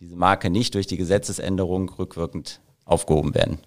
diese 0.00 0.16
Marke 0.16 0.50
nicht 0.50 0.74
durch 0.74 0.86
die 0.86 0.96
Gesetzesänderung 0.96 1.88
rückwirkend 1.88 2.60
aufgehoben 2.84 3.34
werden. 3.34 3.58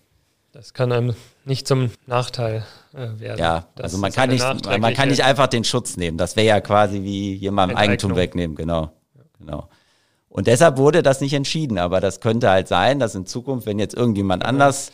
Das 0.52 0.74
kann 0.74 0.92
einem 0.92 1.16
nicht 1.46 1.66
zum 1.66 1.92
Nachteil 2.08 2.66
äh, 2.94 3.20
werden. 3.20 3.40
Ja, 3.40 3.68
das 3.76 3.86
also 3.86 3.98
man 4.00 4.12
kann, 4.12 4.30
nicht, 4.30 4.44
man 4.44 4.94
kann 4.94 5.08
nicht 5.08 5.24
einfach 5.24 5.48
den 5.48 5.64
Schutz 5.64 5.96
nehmen. 5.96 6.18
Das 6.18 6.36
wäre 6.36 6.48
ja 6.48 6.62
quasi 6.62 7.04
wie 7.04 7.36
jemandem 7.36 7.78
Eigentum 7.78 8.18
wegnehmen, 8.18 8.56
genau. 8.58 8.92
Ja. 9.16 9.24
genau. 9.40 9.70
Und 10.28 10.48
deshalb 10.48 10.78
wurde 10.78 11.04
das 11.04 11.22
nicht 11.22 11.34
entschieden, 11.34 11.78
aber 11.78 12.02
das 12.02 12.20
könnte 12.20 12.50
halt 12.50 12.68
sein, 12.68 13.00
dass 13.00 13.16
in 13.16 13.26
Zukunft, 13.26 13.66
wenn 13.66 13.80
jetzt 13.80 13.96
irgendjemand 13.96 14.46
anders 14.46 14.92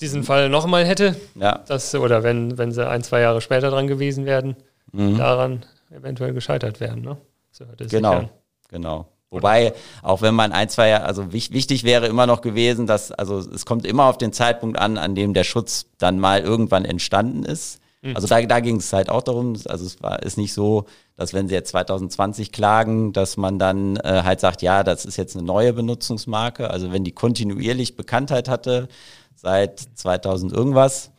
diesen 0.00 0.22
Fall 0.22 0.48
nochmal 0.48 0.84
hätte, 0.84 1.16
ja. 1.34 1.60
das, 1.66 1.94
oder 1.94 2.22
wenn, 2.22 2.56
wenn 2.58 2.72
sie 2.72 2.88
ein, 2.88 3.02
zwei 3.02 3.20
Jahre 3.20 3.40
später 3.40 3.70
dran 3.70 3.86
gewesen 3.86 4.26
werden, 4.26 4.56
mhm. 4.92 5.18
daran 5.18 5.64
eventuell 5.90 6.32
gescheitert 6.32 6.80
werden. 6.80 7.02
Ne? 7.02 7.16
So 7.50 7.64
genau, 7.88 8.30
genau. 8.68 9.06
Wobei, 9.30 9.74
auch 10.02 10.22
wenn 10.22 10.34
man 10.34 10.52
ein, 10.52 10.70
zwei 10.70 10.88
Jahre, 10.88 11.04
also 11.04 11.32
wichtig 11.32 11.84
wäre 11.84 12.06
immer 12.06 12.26
noch 12.26 12.40
gewesen, 12.40 12.86
dass, 12.86 13.12
also 13.12 13.38
es 13.38 13.66
kommt 13.66 13.84
immer 13.84 14.04
auf 14.04 14.16
den 14.16 14.32
Zeitpunkt 14.32 14.78
an, 14.78 14.96
an 14.96 15.14
dem 15.14 15.34
der 15.34 15.44
Schutz 15.44 15.86
dann 15.98 16.18
mal 16.18 16.40
irgendwann 16.40 16.86
entstanden 16.86 17.44
ist. 17.44 17.80
Mhm. 18.00 18.16
Also 18.16 18.26
da, 18.26 18.40
da 18.40 18.60
ging 18.60 18.76
es 18.76 18.90
halt 18.92 19.10
auch 19.10 19.22
darum, 19.22 19.54
also 19.66 19.84
es 19.84 20.02
war, 20.02 20.22
ist 20.22 20.38
nicht 20.38 20.54
so, 20.54 20.86
dass 21.16 21.34
wenn 21.34 21.48
sie 21.48 21.54
jetzt 21.54 21.70
2020 21.70 22.52
klagen, 22.52 23.12
dass 23.12 23.36
man 23.36 23.58
dann 23.58 23.96
äh, 23.96 24.22
halt 24.24 24.40
sagt, 24.40 24.62
ja, 24.62 24.82
das 24.82 25.04
ist 25.04 25.18
jetzt 25.18 25.36
eine 25.36 25.44
neue 25.44 25.74
Benutzungsmarke. 25.74 26.70
Also 26.70 26.90
wenn 26.92 27.04
die 27.04 27.12
kontinuierlich 27.12 27.96
Bekanntheit 27.96 28.48
hatte 28.48 28.88
seit 29.40 29.80
2000 29.94 30.52
irgendwas, 30.52 31.10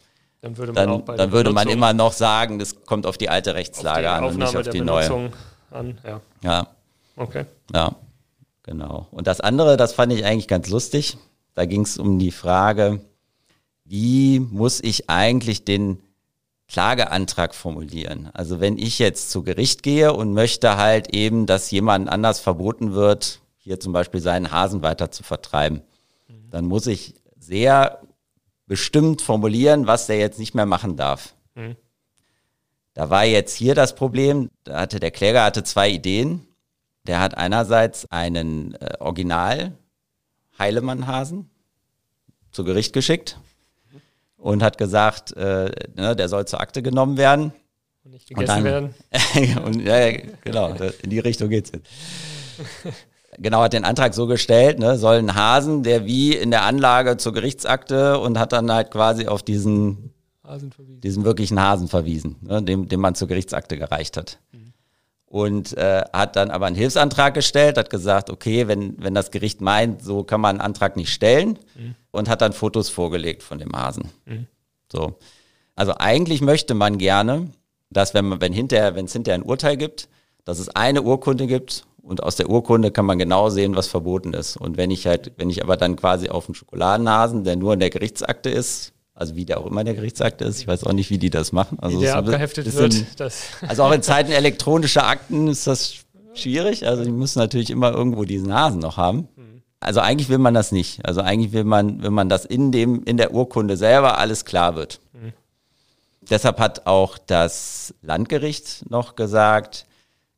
dann 0.42 0.58
würde 0.58 0.74
man, 0.74 1.06
dann, 1.06 1.18
dann 1.18 1.32
würde 1.32 1.52
man 1.52 1.68
immer 1.68 1.94
noch 1.94 2.14
sagen, 2.14 2.60
das 2.60 2.86
kommt 2.86 3.06
auf 3.06 3.18
die 3.18 3.30
alte 3.30 3.56
Rechtslage 3.56 4.10
an 4.10 4.24
und 4.26 4.38
nicht 4.38 4.56
auf 4.56 4.70
die 4.70 4.82
neue. 4.82 5.32
An, 5.72 5.98
ja. 6.06 6.22
ja. 6.42 6.68
Okay. 7.16 7.46
Ja, 7.74 7.96
genau. 8.64 9.08
Und 9.12 9.28
das 9.28 9.42
andere, 9.42 9.78
das 9.78 9.94
fand 9.94 10.14
ich 10.14 10.26
eigentlich 10.26 10.48
ganz 10.48 10.70
lustig. 10.70 11.18
Da 11.54 11.66
ging 11.66 11.82
es 11.82 11.98
um 11.98 12.20
die 12.20 12.32
Frage, 12.32 13.02
wie 13.84 14.40
muss 14.40 14.82
ich 14.82 15.10
eigentlich 15.10 15.66
den 15.66 16.00
Klageantrag 16.68 17.54
formulieren? 17.54 18.30
Also 18.34 18.60
wenn 18.60 18.78
ich 18.78 19.00
jetzt 19.00 19.32
zu 19.32 19.44
Gericht 19.44 19.84
gehe 19.84 20.14
und 20.14 20.34
möchte 20.34 20.78
halt 20.78 21.14
eben, 21.14 21.46
dass 21.46 21.72
jemand 21.72 22.10
anders 22.10 22.40
verboten 22.40 22.94
wird, 22.94 23.42
hier 23.58 23.80
zum 23.80 23.92
Beispiel 23.92 24.22
seinen 24.22 24.52
Hasen 24.52 24.82
weiter 24.82 25.12
zu 25.12 25.24
vertreiben, 25.24 25.82
mhm. 26.28 26.50
dann 26.52 26.66
muss 26.66 26.88
ich 26.88 27.16
sehr 27.38 28.00
bestimmt 28.70 29.24
formulieren, 29.24 29.88
was 29.88 30.06
der 30.08 30.20
jetzt 30.20 30.40
nicht 30.40 30.54
mehr 30.54 30.68
machen 30.68 30.96
darf. 30.96 31.34
Mhm. 31.56 31.76
Da 32.94 33.10
war 33.10 33.26
jetzt 33.26 33.56
hier 33.56 33.76
das 33.76 33.96
Problem, 33.96 34.52
da 34.64 34.82
hatte 34.82 35.00
der 35.00 35.12
Kläger 35.12 35.44
hatte 35.44 35.64
zwei 35.64 35.90
Ideen. 35.90 36.46
Der 37.08 37.20
hat 37.20 37.36
einerseits 37.36 38.06
einen 38.12 38.76
äh, 38.76 38.94
Original 39.00 39.74
Heilemann-Hasen 40.60 41.50
zu 42.52 42.64
Gericht 42.64 42.94
geschickt 42.94 43.40
und 44.38 44.62
hat 44.62 44.78
gesagt, 44.78 45.36
äh, 45.36 45.72
ne, 45.96 46.16
der 46.16 46.30
soll 46.30 46.46
zur 46.46 46.62
Akte 46.62 46.84
genommen 46.84 47.18
werden. 47.18 47.52
Und 48.04 48.12
nicht 48.12 48.28
gegessen 48.28 48.50
und 48.52 48.56
dann, 48.56 48.64
werden. 48.64 48.94
und, 49.66 49.82
ja, 49.82 50.12
genau, 50.44 50.76
in 51.02 51.10
die 51.10 51.20
Richtung 51.20 51.50
geht's 51.50 51.72
jetzt. 51.72 51.88
genau, 53.40 53.62
hat 53.62 53.74
den 53.74 53.86
Antrag 53.86 54.14
so 54.14 54.28
gestellt, 54.28 54.80
ne, 54.80 54.98
soll 54.98 55.18
ein 55.18 55.36
Hasen, 55.36 55.84
der 55.84 56.06
wie 56.06 56.36
in 56.36 56.52
der 56.52 56.64
Anlage 56.64 57.18
zur 57.18 57.34
Gerichtsakte 57.34 58.20
und 58.20 58.38
hat 58.38 58.52
dann 58.54 58.72
halt 58.72 58.92
quasi 58.92 59.28
auf 59.28 59.44
diesen, 59.44 60.14
diesen 61.04 61.26
wirklichen 61.26 61.60
Hasen 61.60 61.88
verwiesen, 61.88 62.38
ne, 62.42 62.62
dem, 62.62 62.88
dem 62.88 63.00
man 63.00 63.16
zur 63.16 63.28
Gerichtsakte 63.28 63.78
gereicht 63.78 64.18
hat. 64.18 64.40
Mhm 64.52 64.70
und 65.30 65.78
äh, 65.78 66.04
hat 66.12 66.36
dann 66.36 66.50
aber 66.50 66.66
einen 66.66 66.76
Hilfsantrag 66.76 67.36
gestellt, 67.36 67.78
hat 67.78 67.92
gesagt, 67.92 68.32
okay, 68.32 68.68
wenn, 68.68 68.96
wenn 69.02 69.14
das 69.14 69.30
Gericht 69.30 69.62
meint, 69.62 70.04
so 70.04 70.24
kann 70.24 70.42
man 70.42 70.56
einen 70.56 70.62
Antrag 70.62 70.98
nicht 70.98 71.14
stellen 71.14 71.60
mhm. 71.76 71.96
und 72.12 72.28
hat 72.30 72.42
dann 72.42 72.52
Fotos 72.52 72.90
vorgelegt 72.90 73.44
von 73.44 73.60
dem 73.60 73.72
Hasen. 73.74 74.10
Mhm. 74.26 74.48
So. 74.92 75.20
Also 75.76 75.94
eigentlich 75.98 76.42
möchte 76.42 76.74
man 76.74 76.98
gerne, 76.98 77.52
dass 77.92 78.16
wenn 78.16 78.28
man, 78.28 78.42
wenn 78.42 78.54
hinterher, 78.54 78.96
wenn 78.96 79.06
es 79.06 79.14
hinterher 79.14 79.40
ein 79.40 79.48
Urteil 79.48 79.78
gibt, 79.78 80.10
dass 80.46 80.58
es 80.58 80.70
eine 80.70 81.04
Urkunde 81.04 81.46
gibt 81.46 81.86
und 82.02 82.24
aus 82.24 82.36
der 82.36 82.50
Urkunde 82.50 82.92
kann 82.92 83.06
man 83.06 83.20
genau 83.20 83.50
sehen, 83.50 83.76
was 83.76 83.88
verboten 83.88 84.34
ist. 84.34 84.58
Und 84.58 84.78
wenn 84.78 84.92
ich 84.92 85.08
halt, 85.08 85.34
wenn 85.38 85.50
ich 85.50 85.64
aber 85.64 85.78
dann 85.78 85.96
quasi 85.96 86.30
auf 86.30 86.48
einen 86.48 86.56
Schokoladenhasen, 86.56 87.44
der 87.44 87.56
nur 87.56 87.74
in 87.74 87.80
der 87.80 87.90
Gerichtsakte 87.90 88.50
ist, 88.50 88.94
also 89.14 89.36
wie 89.36 89.46
der 89.46 89.60
auch 89.60 89.66
immer 89.66 89.84
der 89.84 89.96
Gerichtsakte 89.96 90.46
ist. 90.46 90.62
Ich 90.62 90.68
weiß 90.68 90.86
auch 90.86 90.94
nicht, 90.94 91.10
wie 91.10 91.18
die 91.18 91.30
das 91.30 91.52
machen. 91.52 91.78
Also 91.82 91.98
wie 91.98 92.04
der 92.04 92.16
abgeheftet 92.16 92.66
bisschen, 92.66 92.94
wird. 92.94 93.20
Das 93.20 93.50
also 93.68 93.84
auch 93.84 93.92
in 93.92 94.02
Zeiten 94.02 94.32
elektronischer 94.32 95.06
Akten 95.06 95.50
ist 95.50 95.68
das 95.68 96.06
schwierig. 96.34 96.88
Also 96.88 97.04
die 97.04 97.12
müssen 97.12 97.40
natürlich 97.40 97.70
immer 97.70 97.92
irgendwo 97.92 98.24
diesen 98.24 98.54
Hasen 98.54 98.80
noch 98.80 98.96
haben. 98.96 99.28
Also 99.82 100.02
eigentlich 100.02 100.30
will 100.30 100.38
man 100.38 100.54
das 100.54 100.72
nicht. 100.72 101.06
Also 101.06 101.22
eigentlich 101.22 101.54
will 101.54 101.64
man, 101.64 102.02
will 102.04 102.12
man, 102.12 102.30
dass 102.30 102.46
in 102.46 102.72
dem, 102.72 103.04
in 103.04 103.18
der 103.18 103.34
Urkunde 103.34 103.78
selber 103.78 104.18
alles 104.18 104.46
klar 104.46 104.76
wird. 104.76 105.00
Mhm. 105.14 105.34
Deshalb 106.30 106.60
hat 106.60 106.86
auch 106.86 107.18
das 107.18 107.94
Landgericht 108.02 108.90
noch 108.90 109.16
gesagt, 109.16 109.86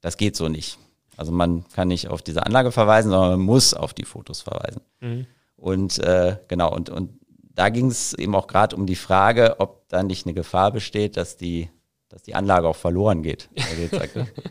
das 0.02 0.18
geht 0.18 0.36
so 0.36 0.48
nicht. 0.48 0.78
Also 1.22 1.32
man 1.32 1.66
kann 1.76 1.88
nicht 1.88 2.08
auf 2.08 2.24
diese 2.24 2.48
Anlage 2.48 2.72
verweisen, 2.72 3.12
sondern 3.12 3.30
man 3.34 3.42
muss 3.42 3.76
auf 3.76 3.94
die 3.94 4.06
Fotos 4.06 4.42
verweisen. 4.42 4.82
Mhm. 5.02 5.28
Und 5.56 6.00
äh, 6.00 6.38
genau, 6.48 6.74
und, 6.74 6.90
und 6.90 7.12
da 7.40 7.70
ging 7.70 7.92
es 7.92 8.16
eben 8.16 8.34
auch 8.34 8.48
gerade 8.48 8.76
um 8.76 8.88
die 8.88 8.96
Frage, 8.96 9.60
ob 9.60 9.88
da 9.88 10.02
nicht 10.02 10.26
eine 10.26 10.34
Gefahr 10.34 10.72
besteht, 10.72 11.18
dass 11.18 11.38
die, 11.38 11.70
dass 12.10 12.24
die 12.24 12.34
Anlage 12.34 12.68
auch 12.68 12.76
verloren 12.76 13.22
geht. 13.22 13.50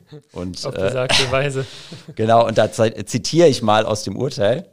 und, 0.33 0.65
Auf 0.65 0.75
besagte 0.75 1.25
äh, 1.25 1.33
Weise. 1.33 1.67
Genau, 2.15 2.47
und 2.47 2.57
da 2.57 2.71
zitiere 2.71 3.49
ich 3.49 3.63
mal 3.63 3.85
aus 3.85 4.05
dem 4.05 4.17
Urteil. 4.17 4.71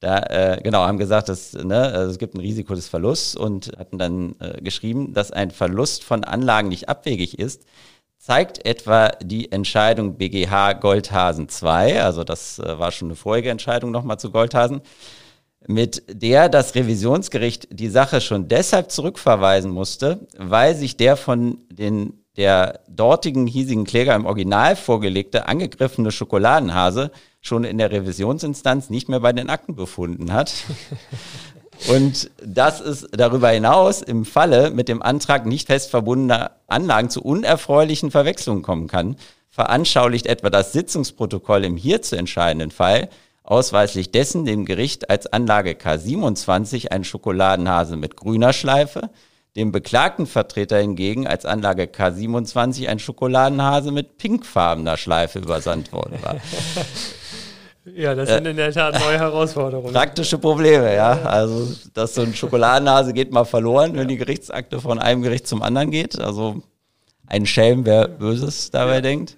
Da, 0.00 0.18
äh, 0.18 0.60
genau, 0.62 0.80
haben 0.80 0.98
gesagt, 0.98 1.30
dass, 1.30 1.54
ne, 1.54 1.84
also 1.84 2.10
es 2.10 2.18
gibt 2.18 2.34
ein 2.34 2.40
Risiko 2.40 2.74
des 2.74 2.86
Verlusts 2.86 3.34
und 3.34 3.72
hatten 3.78 3.96
dann 3.96 4.34
äh, 4.40 4.60
geschrieben, 4.60 5.14
dass 5.14 5.30
ein 5.30 5.50
Verlust 5.50 6.04
von 6.04 6.22
Anlagen 6.22 6.68
nicht 6.68 6.90
abwegig 6.90 7.38
ist, 7.38 7.64
zeigt 8.20 8.66
etwa 8.66 9.08
die 9.22 9.50
Entscheidung 9.50 10.18
BGH 10.18 10.74
Goldhasen 10.74 11.48
2, 11.48 12.02
also 12.02 12.22
das 12.22 12.58
äh, 12.58 12.78
war 12.78 12.92
schon 12.92 13.08
eine 13.08 13.16
vorige 13.16 13.48
Entscheidung 13.48 13.90
nochmal 13.90 14.20
zu 14.20 14.30
Goldhasen, 14.30 14.82
mit 15.66 16.04
der 16.06 16.50
das 16.50 16.74
Revisionsgericht 16.74 17.68
die 17.72 17.88
Sache 17.88 18.20
schon 18.20 18.48
deshalb 18.48 18.90
zurückverweisen 18.90 19.70
musste, 19.70 20.26
weil 20.36 20.74
sich 20.74 20.96
der 20.98 21.16
von 21.16 21.58
den 21.70 22.20
der 22.36 22.80
dortigen 22.88 23.46
hiesigen 23.46 23.84
Kläger 23.84 24.14
im 24.14 24.24
Original 24.24 24.76
vorgelegte 24.76 25.48
angegriffene 25.48 26.12
Schokoladenhase 26.12 27.10
schon 27.40 27.64
in 27.64 27.78
der 27.78 27.90
Revisionsinstanz 27.90 28.88
nicht 28.88 29.08
mehr 29.08 29.20
bei 29.20 29.32
den 29.32 29.50
Akten 29.50 29.74
befunden 29.74 30.32
hat. 30.32 30.52
Und 31.88 32.30
dass 32.44 32.80
es 32.80 33.06
darüber 33.12 33.48
hinaus 33.48 34.02
im 34.02 34.24
Falle 34.24 34.70
mit 34.70 34.88
dem 34.88 35.02
Antrag 35.02 35.46
nicht 35.46 35.66
fest 35.66 35.90
verbundener 35.90 36.52
Anlagen 36.66 37.10
zu 37.10 37.22
unerfreulichen 37.22 38.10
Verwechslungen 38.10 38.62
kommen 38.62 38.86
kann, 38.86 39.16
veranschaulicht 39.50 40.26
etwa 40.26 40.50
das 40.50 40.72
Sitzungsprotokoll 40.72 41.64
im 41.64 41.76
hier 41.76 42.02
zu 42.02 42.16
entscheidenden 42.16 42.70
Fall, 42.70 43.08
ausweislich 43.42 44.12
dessen 44.12 44.44
dem 44.44 44.64
Gericht 44.64 45.10
als 45.10 45.26
Anlage 45.26 45.72
K27 45.72 46.88
ein 46.88 47.04
Schokoladenhase 47.04 47.96
mit 47.96 48.16
grüner 48.16 48.52
Schleife, 48.52 49.10
dem 49.56 49.72
beklagten 49.72 50.26
Vertreter 50.26 50.78
hingegen 50.78 51.26
als 51.26 51.44
Anlage 51.44 51.84
K27 51.84 52.86
ein 52.86 53.00
Schokoladenhase 53.00 53.90
mit 53.90 54.18
pinkfarbener 54.18 54.96
Schleife 54.96 55.40
übersandt 55.40 55.92
worden 55.92 56.22
war. 56.22 56.36
Ja, 57.84 58.14
das 58.14 58.28
sind 58.28 58.46
in 58.46 58.56
der 58.56 58.72
Tat 58.72 59.00
neue 59.00 59.18
Herausforderungen. 59.18 59.92
Praktische 59.92 60.38
Probleme, 60.38 60.94
ja. 60.94 61.22
Also, 61.22 61.74
dass 61.94 62.14
so 62.14 62.22
ein 62.22 62.34
Schokoladenhase 62.34 63.12
geht 63.12 63.32
mal 63.32 63.44
verloren, 63.44 63.96
wenn 63.96 64.08
die 64.08 64.18
Gerichtsakte 64.18 64.80
von 64.80 64.98
einem 64.98 65.22
Gericht 65.22 65.46
zum 65.46 65.62
anderen 65.62 65.90
geht. 65.90 66.20
Also, 66.20 66.62
ein 67.26 67.46
Schelm, 67.46 67.86
wer 67.86 68.08
Böses 68.08 68.70
dabei 68.70 68.96
ja. 68.96 69.00
denkt. 69.00 69.36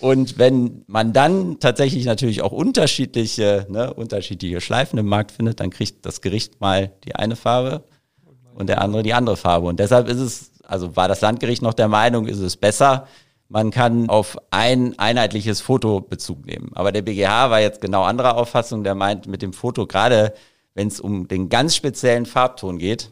Und 0.00 0.38
wenn 0.38 0.84
man 0.86 1.12
dann 1.12 1.58
tatsächlich 1.58 2.04
natürlich 2.04 2.42
auch 2.42 2.52
unterschiedliche, 2.52 3.66
ne, 3.68 3.92
unterschiedliche 3.92 4.60
Schleifen 4.60 4.98
im 4.98 5.06
Markt 5.06 5.32
findet, 5.32 5.58
dann 5.60 5.70
kriegt 5.70 6.06
das 6.06 6.20
Gericht 6.20 6.60
mal 6.60 6.92
die 7.04 7.16
eine 7.16 7.34
Farbe 7.34 7.82
und 8.54 8.68
der 8.68 8.80
andere 8.80 9.02
die 9.02 9.14
andere 9.14 9.36
Farbe. 9.36 9.66
Und 9.66 9.80
deshalb 9.80 10.08
ist 10.08 10.20
es, 10.20 10.52
also 10.62 10.94
war 10.94 11.08
das 11.08 11.20
Landgericht 11.20 11.62
noch 11.62 11.74
der 11.74 11.88
Meinung, 11.88 12.26
ist 12.26 12.38
es 12.38 12.56
besser, 12.56 13.08
man 13.48 13.70
kann 13.70 14.08
auf 14.08 14.36
ein 14.50 14.98
einheitliches 14.98 15.60
Foto 15.60 16.00
Bezug 16.00 16.44
nehmen. 16.46 16.70
Aber 16.74 16.92
der 16.92 17.02
BGH 17.02 17.50
war 17.50 17.60
jetzt 17.60 17.80
genau 17.80 18.02
anderer 18.02 18.36
Auffassung, 18.36 18.84
der 18.84 18.94
meint, 18.94 19.26
mit 19.26 19.42
dem 19.42 19.52
Foto, 19.52 19.86
gerade 19.86 20.34
wenn 20.74 20.88
es 20.88 21.00
um 21.00 21.28
den 21.28 21.48
ganz 21.48 21.74
speziellen 21.74 22.26
Farbton 22.26 22.78
geht, 22.78 23.10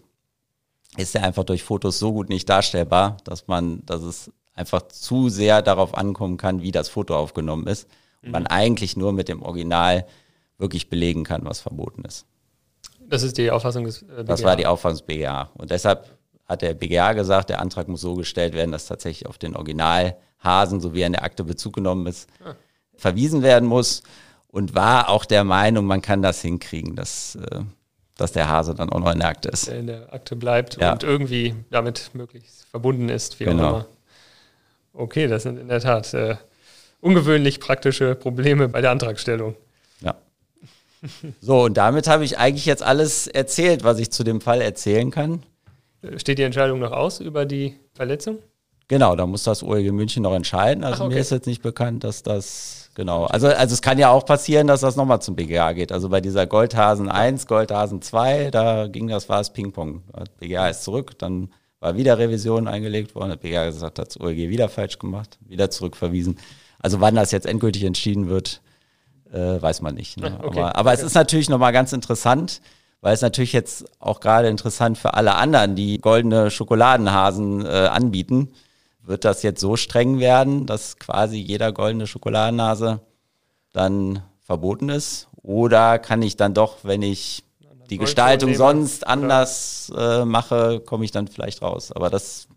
ist 0.97 1.15
er 1.15 1.25
einfach 1.25 1.45
durch 1.45 1.63
Fotos 1.63 1.99
so 1.99 2.13
gut 2.13 2.29
nicht 2.29 2.49
darstellbar, 2.49 3.17
dass 3.25 3.49
man, 3.49 3.85
dass 3.87 4.03
es 4.03 4.31
einfach 4.55 4.83
zu 4.83 5.29
sehr 5.29 5.63
darauf 5.63 5.97
ankommen 5.97 6.37
kann, 6.37 6.63
wie 6.63 6.73
das 6.73 6.89
Foto 6.89 7.17
aufgenommen 7.17 7.67
ist. 7.67 7.89
Und 8.23 8.29
mhm. 8.29 8.33
man 8.33 8.47
eigentlich 8.47 8.97
nur 8.97 9.13
mit 9.13 9.29
dem 9.29 9.43
Original 9.43 10.07
wirklich 10.59 10.89
belegen 10.89 11.25
kann, 11.25 11.45
was 11.45 11.61
verboten 11.61 12.05
ist. 12.05 12.27
Das 13.09 13.23
ist 13.23 13.39
die 13.39 13.51
Auffassung 13.51 13.85
des 13.85 14.01
BGH. 14.01 14.21
Äh, 14.21 14.25
das 14.25 14.43
war 14.43 14.57
die 14.57 14.67
Auffassung 14.67 14.99
des 14.99 15.07
BGH. 15.07 15.51
Und 15.55 15.71
deshalb 15.71 16.11
hat 16.47 16.63
der 16.63 16.75
BGH 16.75 17.15
gesagt, 17.15 17.51
der 17.51 17.61
Antrag 17.61 17.89
muss 17.89 18.01
so 18.01 18.15
gestellt 18.15 18.55
werden, 18.55 18.73
dass 18.73 18.87
tatsächlich 18.87 19.27
auf 19.27 19.39
den 19.39 19.57
Originalhasen, 20.47 20.81
so 20.81 20.95
wie 20.95 21.03
er 21.03 21.07
in 21.07 21.13
der 21.13 21.25
Akte 21.25 21.45
Bezug 21.45 21.75
genommen 21.75 22.07
ist, 22.07 22.29
ah. 22.45 22.55
verwiesen 22.97 23.43
werden 23.43 23.69
muss. 23.69 24.03
Und 24.49 24.75
war 24.75 25.11
auch 25.11 25.27
der 25.27 25.45
Meinung, 25.45 25.85
man 25.85 26.01
kann 26.01 26.23
das 26.23 26.41
hinkriegen, 26.41 26.97
dass, 26.97 27.35
äh, 27.35 27.61
dass 28.17 28.33
der 28.33 28.49
Hase 28.49 28.75
dann 28.75 28.89
auch 28.89 29.01
noch 29.01 29.13
in 29.13 29.19
der 29.19 29.29
Akte 29.29 29.51
ist. 29.51 29.67
Der 29.67 29.79
in 29.79 29.87
der 29.87 30.13
Akte 30.15 30.35
bleibt 30.35 30.81
ja. 30.81 30.93
und 30.93 31.03
irgendwie 31.03 31.55
damit 31.71 32.11
möglichst 32.15 32.65
verbunden 32.71 33.11
ist, 33.11 33.39
wie 33.39 33.45
genau. 33.45 33.63
auch 33.63 33.69
immer. 33.69 33.87
Okay, 34.95 35.27
das 35.27 35.43
sind 35.43 35.59
in 35.59 35.69
der 35.69 35.81
Tat 35.81 36.15
äh, 36.15 36.37
ungewöhnlich 37.01 37.61
praktische 37.61 38.15
Probleme 38.15 38.69
bei 38.69 38.81
der 38.81 38.93
Antragstellung. 38.93 39.57
Ja. 40.01 40.15
So, 41.43 41.65
und 41.65 41.77
damit 41.77 42.09
habe 42.09 42.25
ich 42.25 42.39
eigentlich 42.39 42.65
jetzt 42.65 42.83
alles 42.83 43.27
erzählt, 43.27 43.85
was 43.85 43.99
ich 43.99 44.11
zu 44.11 44.25
dem 44.25 44.41
Fall 44.41 44.63
erzählen 44.63 45.11
kann. 45.11 45.43
Äh, 46.01 46.19
steht 46.19 46.39
die 46.39 46.45
Entscheidung 46.45 46.79
noch 46.79 46.93
aus 46.93 47.21
über 47.21 47.45
die 47.45 47.75
Verletzung? 47.93 48.39
Genau, 48.89 49.17
da 49.17 49.27
muss 49.27 49.43
das 49.43 49.63
OLG 49.63 49.91
München 49.93 50.23
noch 50.23 50.35
entscheiden. 50.35 50.85
Also 50.85 51.03
Ach, 51.03 51.07
okay. 51.07 51.15
mir 51.15 51.21
ist 51.21 51.31
jetzt 51.31 51.47
nicht 51.47 51.63
bekannt, 51.63 52.05
dass 52.05 52.23
das, 52.23 52.91
genau. 52.95 53.25
Also, 53.25 53.49
also 53.49 53.73
es 53.73 53.83
kann 53.83 53.99
ja 53.99 54.11
auch 54.11 54.25
passieren, 54.25 54.69
dass 54.69 54.81
das 54.81 54.95
nochmal 54.95 55.21
zum 55.21 55.35
BGA 55.35 55.73
geht. 55.73 55.91
Also 55.91 56.09
bei 56.09 56.21
dieser 56.21 56.47
Goldhasen 56.47 57.09
1, 57.09 57.49
Goldhasen 57.49 58.01
2, 58.01 58.51
da 58.53 58.87
ging 58.87 59.09
das, 59.09 59.29
war 59.29 59.41
es 59.41 59.51
Ping-Pong. 59.53 60.03
BGA 60.39 60.69
ist 60.69 60.85
zurück, 60.85 61.19
dann 61.19 61.51
war 61.81 61.97
wieder 61.97 62.19
Revision 62.19 62.69
eingelegt 62.69 63.15
worden. 63.17 63.31
Der 63.31 63.37
BGH 63.37 63.67
gesagt, 63.67 63.99
hat 63.99 64.09
das 64.09 64.21
OLG 64.21 64.49
wieder 64.49 64.69
falsch 64.69 64.99
gemacht, 64.99 65.39
wieder 65.41 65.69
zurückverwiesen. 65.69 66.39
Also 66.79 67.01
wann 67.01 67.17
das 67.17 67.33
jetzt 67.33 67.47
endgültig 67.47 67.83
entschieden 67.83 68.29
wird, 68.29 68.63
äh, 69.33 69.61
weiß 69.61 69.83
man 69.83 69.97
nicht. 69.97 70.21
Ne? 70.21 70.39
Okay. 70.43 70.61
Aber, 70.61 70.77
aber 70.77 70.91
okay. 70.91 71.01
es 71.01 71.07
ist 71.07 71.15
natürlich 71.15 71.49
nochmal 71.49 71.73
ganz 71.73 71.93
interessant, 71.93 72.61
weil 73.01 73.15
es 73.15 73.21
natürlich 73.21 73.53
jetzt 73.53 73.85
auch 73.99 74.21
gerade 74.21 74.49
interessant 74.49 74.97
für 74.97 75.15
alle 75.15 75.35
anderen, 75.35 75.75
die 75.75 75.99
goldene 75.99 76.51
Schokoladenhasen 76.51 77.67
äh, 77.67 77.69
anbieten, 77.69 78.53
wird 79.07 79.25
das 79.25 79.43
jetzt 79.43 79.61
so 79.61 79.77
streng 79.77 80.19
werden, 80.19 80.67
dass 80.67 80.99
quasi 80.99 81.39
jeder 81.39 81.73
goldene 81.73 82.07
Schokoladenhase 82.07 83.01
dann 83.73 84.23
verboten 84.41 84.89
ist? 84.89 85.29
Oder 85.43 85.99
kann 85.99 86.23
ich 86.23 86.37
dann 86.37 86.55
doch, 86.55 86.79
wenn 86.83 87.03
ich 87.03 87.45
die 87.91 87.99
Gestaltung 87.99 88.55
sonst 88.55 89.07
anders 89.07 89.93
äh, 89.97 90.25
mache, 90.25 90.81
komme 90.81 91.05
ich 91.05 91.13
dann 91.13 91.29
vielleicht 91.29 91.63
raus. 91.63 91.93
Aber 91.93 92.11
das 92.11 92.49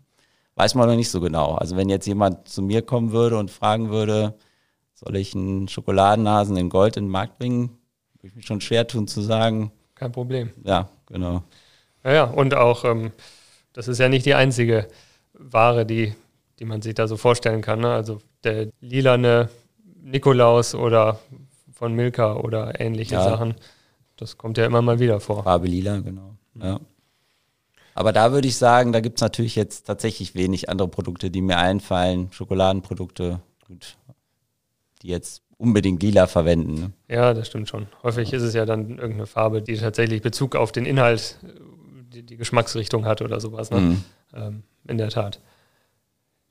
weiß 0.56 0.74
man 0.74 0.88
noch 0.88 0.96
nicht 0.96 1.10
so 1.10 1.20
genau. 1.20 1.54
Also 1.54 1.76
wenn 1.76 1.88
jetzt 1.88 2.06
jemand 2.06 2.48
zu 2.48 2.62
mir 2.62 2.82
kommen 2.82 3.12
würde 3.12 3.38
und 3.38 3.50
fragen 3.50 3.90
würde, 3.90 4.34
soll 4.94 5.16
ich 5.16 5.34
einen 5.34 5.68
Schokoladennasen 5.68 6.56
in 6.56 6.68
Gold 6.68 6.96
in 6.96 7.04
den 7.04 7.10
Markt 7.10 7.38
bringen, 7.38 7.78
würde 8.14 8.28
ich 8.28 8.34
mich 8.34 8.46
schon 8.46 8.60
schwer 8.60 8.86
tun 8.86 9.06
zu 9.06 9.20
sagen. 9.22 9.72
Kein 9.94 10.12
Problem. 10.12 10.50
Ja, 10.64 10.88
genau. 11.06 11.42
Ja, 12.04 12.12
ja. 12.12 12.24
und 12.24 12.54
auch, 12.54 12.84
ähm, 12.84 13.12
das 13.72 13.88
ist 13.88 13.98
ja 13.98 14.08
nicht 14.08 14.26
die 14.26 14.34
einzige 14.34 14.88
Ware, 15.32 15.86
die, 15.86 16.14
die 16.60 16.66
man 16.66 16.82
sich 16.82 16.94
da 16.94 17.08
so 17.08 17.16
vorstellen 17.16 17.62
kann. 17.62 17.80
Ne? 17.80 17.92
Also 17.92 18.20
der 18.44 18.68
lilane 18.80 19.48
Nikolaus 20.02 20.74
oder 20.74 21.18
von 21.72 21.94
Milka 21.94 22.36
oder 22.36 22.78
ähnliche 22.78 23.14
ja. 23.14 23.24
Sachen. 23.24 23.54
Das 24.16 24.36
kommt 24.36 24.58
ja 24.58 24.66
immer 24.66 24.82
mal 24.82 25.00
wieder 25.00 25.18
vor. 25.18 25.42
Farbe 25.42 25.66
lila, 25.66 26.00
genau. 26.00 26.36
Ja. 26.54 26.78
Aber 27.94 28.12
da 28.12 28.32
würde 28.32 28.46
ich 28.46 28.56
sagen, 28.56 28.92
da 28.92 29.00
gibt 29.00 29.18
es 29.18 29.22
natürlich 29.22 29.56
jetzt 29.56 29.86
tatsächlich 29.86 30.34
wenig 30.34 30.68
andere 30.68 30.88
Produkte, 30.88 31.30
die 31.30 31.40
mir 31.40 31.56
einfallen. 31.56 32.28
Schokoladenprodukte, 32.30 33.40
gut, 33.66 33.96
die 35.02 35.08
jetzt 35.08 35.42
unbedingt 35.56 36.02
lila 36.02 36.26
verwenden. 36.26 36.74
Ne? 36.74 36.92
Ja, 37.08 37.34
das 37.34 37.48
stimmt 37.48 37.68
schon. 37.68 37.86
Häufig 38.02 38.32
ist 38.32 38.42
es 38.42 38.54
ja 38.54 38.66
dann 38.66 38.98
irgendeine 38.98 39.26
Farbe, 39.26 39.62
die 39.62 39.76
tatsächlich 39.76 40.22
Bezug 40.22 40.56
auf 40.56 40.72
den 40.72 40.84
Inhalt, 40.84 41.38
die, 42.12 42.22
die 42.22 42.36
Geschmacksrichtung 42.36 43.06
hat 43.06 43.22
oder 43.22 43.40
sowas. 43.40 43.70
Ne? 43.70 43.80
Mhm. 43.80 44.04
Ähm, 44.34 44.62
in 44.86 44.98
der 44.98 45.08
Tat. 45.08 45.40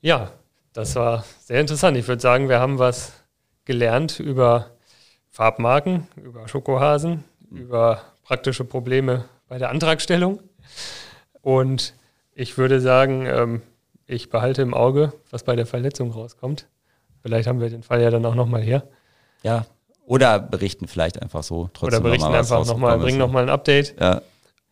Ja, 0.00 0.30
das 0.72 0.94
war 0.96 1.24
sehr 1.44 1.60
interessant. 1.60 1.96
Ich 1.96 2.08
würde 2.08 2.22
sagen, 2.22 2.48
wir 2.48 2.60
haben 2.60 2.78
was 2.78 3.12
gelernt 3.64 4.18
über 4.20 4.70
Farbmarken, 5.30 6.06
über 6.16 6.48
Schokohasen, 6.48 7.24
über 7.50 8.02
praktische 8.22 8.64
Probleme 8.64 9.24
bei 9.48 9.58
der 9.58 9.70
Antragstellung. 9.70 10.40
Und 11.42 11.94
ich 12.34 12.56
würde 12.58 12.80
sagen, 12.80 13.26
ähm, 13.26 13.62
ich 14.06 14.30
behalte 14.30 14.62
im 14.62 14.74
Auge, 14.74 15.12
was 15.30 15.42
bei 15.42 15.56
der 15.56 15.66
Verletzung 15.66 16.10
rauskommt. 16.10 16.66
Vielleicht 17.22 17.48
haben 17.48 17.60
wir 17.60 17.68
den 17.68 17.82
Fall 17.82 18.00
ja 18.00 18.10
dann 18.10 18.24
auch 18.24 18.34
nochmal 18.34 18.62
her. 18.62 18.84
Ja, 19.42 19.66
oder 20.10 20.40
berichten 20.40 20.88
vielleicht 20.88 21.22
einfach 21.22 21.44
so. 21.44 21.70
Trotzdem 21.72 22.00
oder 22.00 22.00
berichten 22.00 22.30
noch 22.30 22.38
einfach 22.38 22.66
nochmal, 22.66 22.98
bringen 22.98 23.18
nochmal 23.18 23.44
ein 23.44 23.48
Update. 23.48 23.94
Ja. 24.00 24.22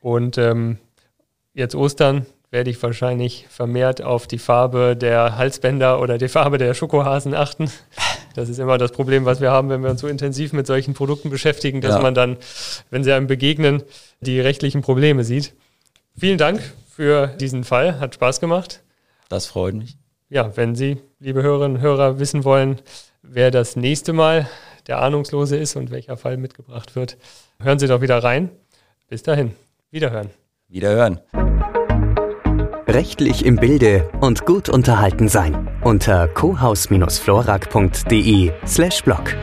Und 0.00 0.36
ähm, 0.38 0.78
jetzt 1.54 1.76
Ostern 1.76 2.26
werde 2.50 2.70
ich 2.70 2.82
wahrscheinlich 2.82 3.46
vermehrt 3.50 4.00
auf 4.02 4.26
die 4.26 4.38
Farbe 4.38 4.96
der 4.96 5.36
Halsbänder 5.36 6.00
oder 6.00 6.16
die 6.18 6.28
Farbe 6.28 6.58
der 6.58 6.72
Schokohasen 6.74 7.34
achten. 7.34 7.70
Das 8.34 8.48
ist 8.48 8.58
immer 8.58 8.78
das 8.78 8.92
Problem, 8.92 9.24
was 9.24 9.40
wir 9.40 9.50
haben, 9.50 9.68
wenn 9.68 9.82
wir 9.82 9.90
uns 9.90 10.00
so 10.00 10.06
intensiv 10.08 10.52
mit 10.52 10.66
solchen 10.66 10.94
Produkten 10.94 11.28
beschäftigen, 11.30 11.80
dass 11.80 11.96
Ja. 11.96 12.00
man 12.00 12.14
dann, 12.14 12.36
wenn 12.90 13.04
sie 13.04 13.12
einem 13.12 13.26
begegnen, 13.26 13.82
die 14.20 14.40
rechtlichen 14.40 14.80
Probleme 14.82 15.24
sieht. 15.24 15.54
Vielen 16.16 16.38
Dank 16.38 16.60
für 16.90 17.26
diesen 17.26 17.64
Fall. 17.64 18.00
Hat 18.00 18.14
Spaß 18.14 18.40
gemacht. 18.40 18.82
Das 19.28 19.46
freut 19.46 19.74
mich. 19.74 19.96
Ja, 20.30 20.56
wenn 20.56 20.74
Sie, 20.74 20.98
liebe 21.20 21.42
Hörerinnen 21.42 21.76
und 21.78 21.82
Hörer, 21.82 22.18
wissen 22.18 22.44
wollen, 22.44 22.80
wer 23.22 23.50
das 23.50 23.76
nächste 23.76 24.12
Mal 24.12 24.48
der 24.86 25.00
Ahnungslose 25.00 25.56
ist 25.56 25.76
und 25.76 25.90
welcher 25.90 26.16
Fall 26.16 26.36
mitgebracht 26.36 26.96
wird, 26.96 27.16
hören 27.60 27.78
Sie 27.78 27.86
doch 27.88 28.00
wieder 28.00 28.22
rein. 28.22 28.50
Bis 29.08 29.22
dahin. 29.22 29.54
Wiederhören. 29.90 30.30
Wiederhören. 30.68 31.20
Rechtlich 32.88 33.44
im 33.44 33.56
Bilde 33.56 34.08
und 34.22 34.46
gut 34.46 34.70
unterhalten 34.70 35.28
sein 35.28 35.68
unter 35.84 36.26
cohaus-florak.de 36.26 38.52
slash 38.66 39.04
blog. 39.04 39.36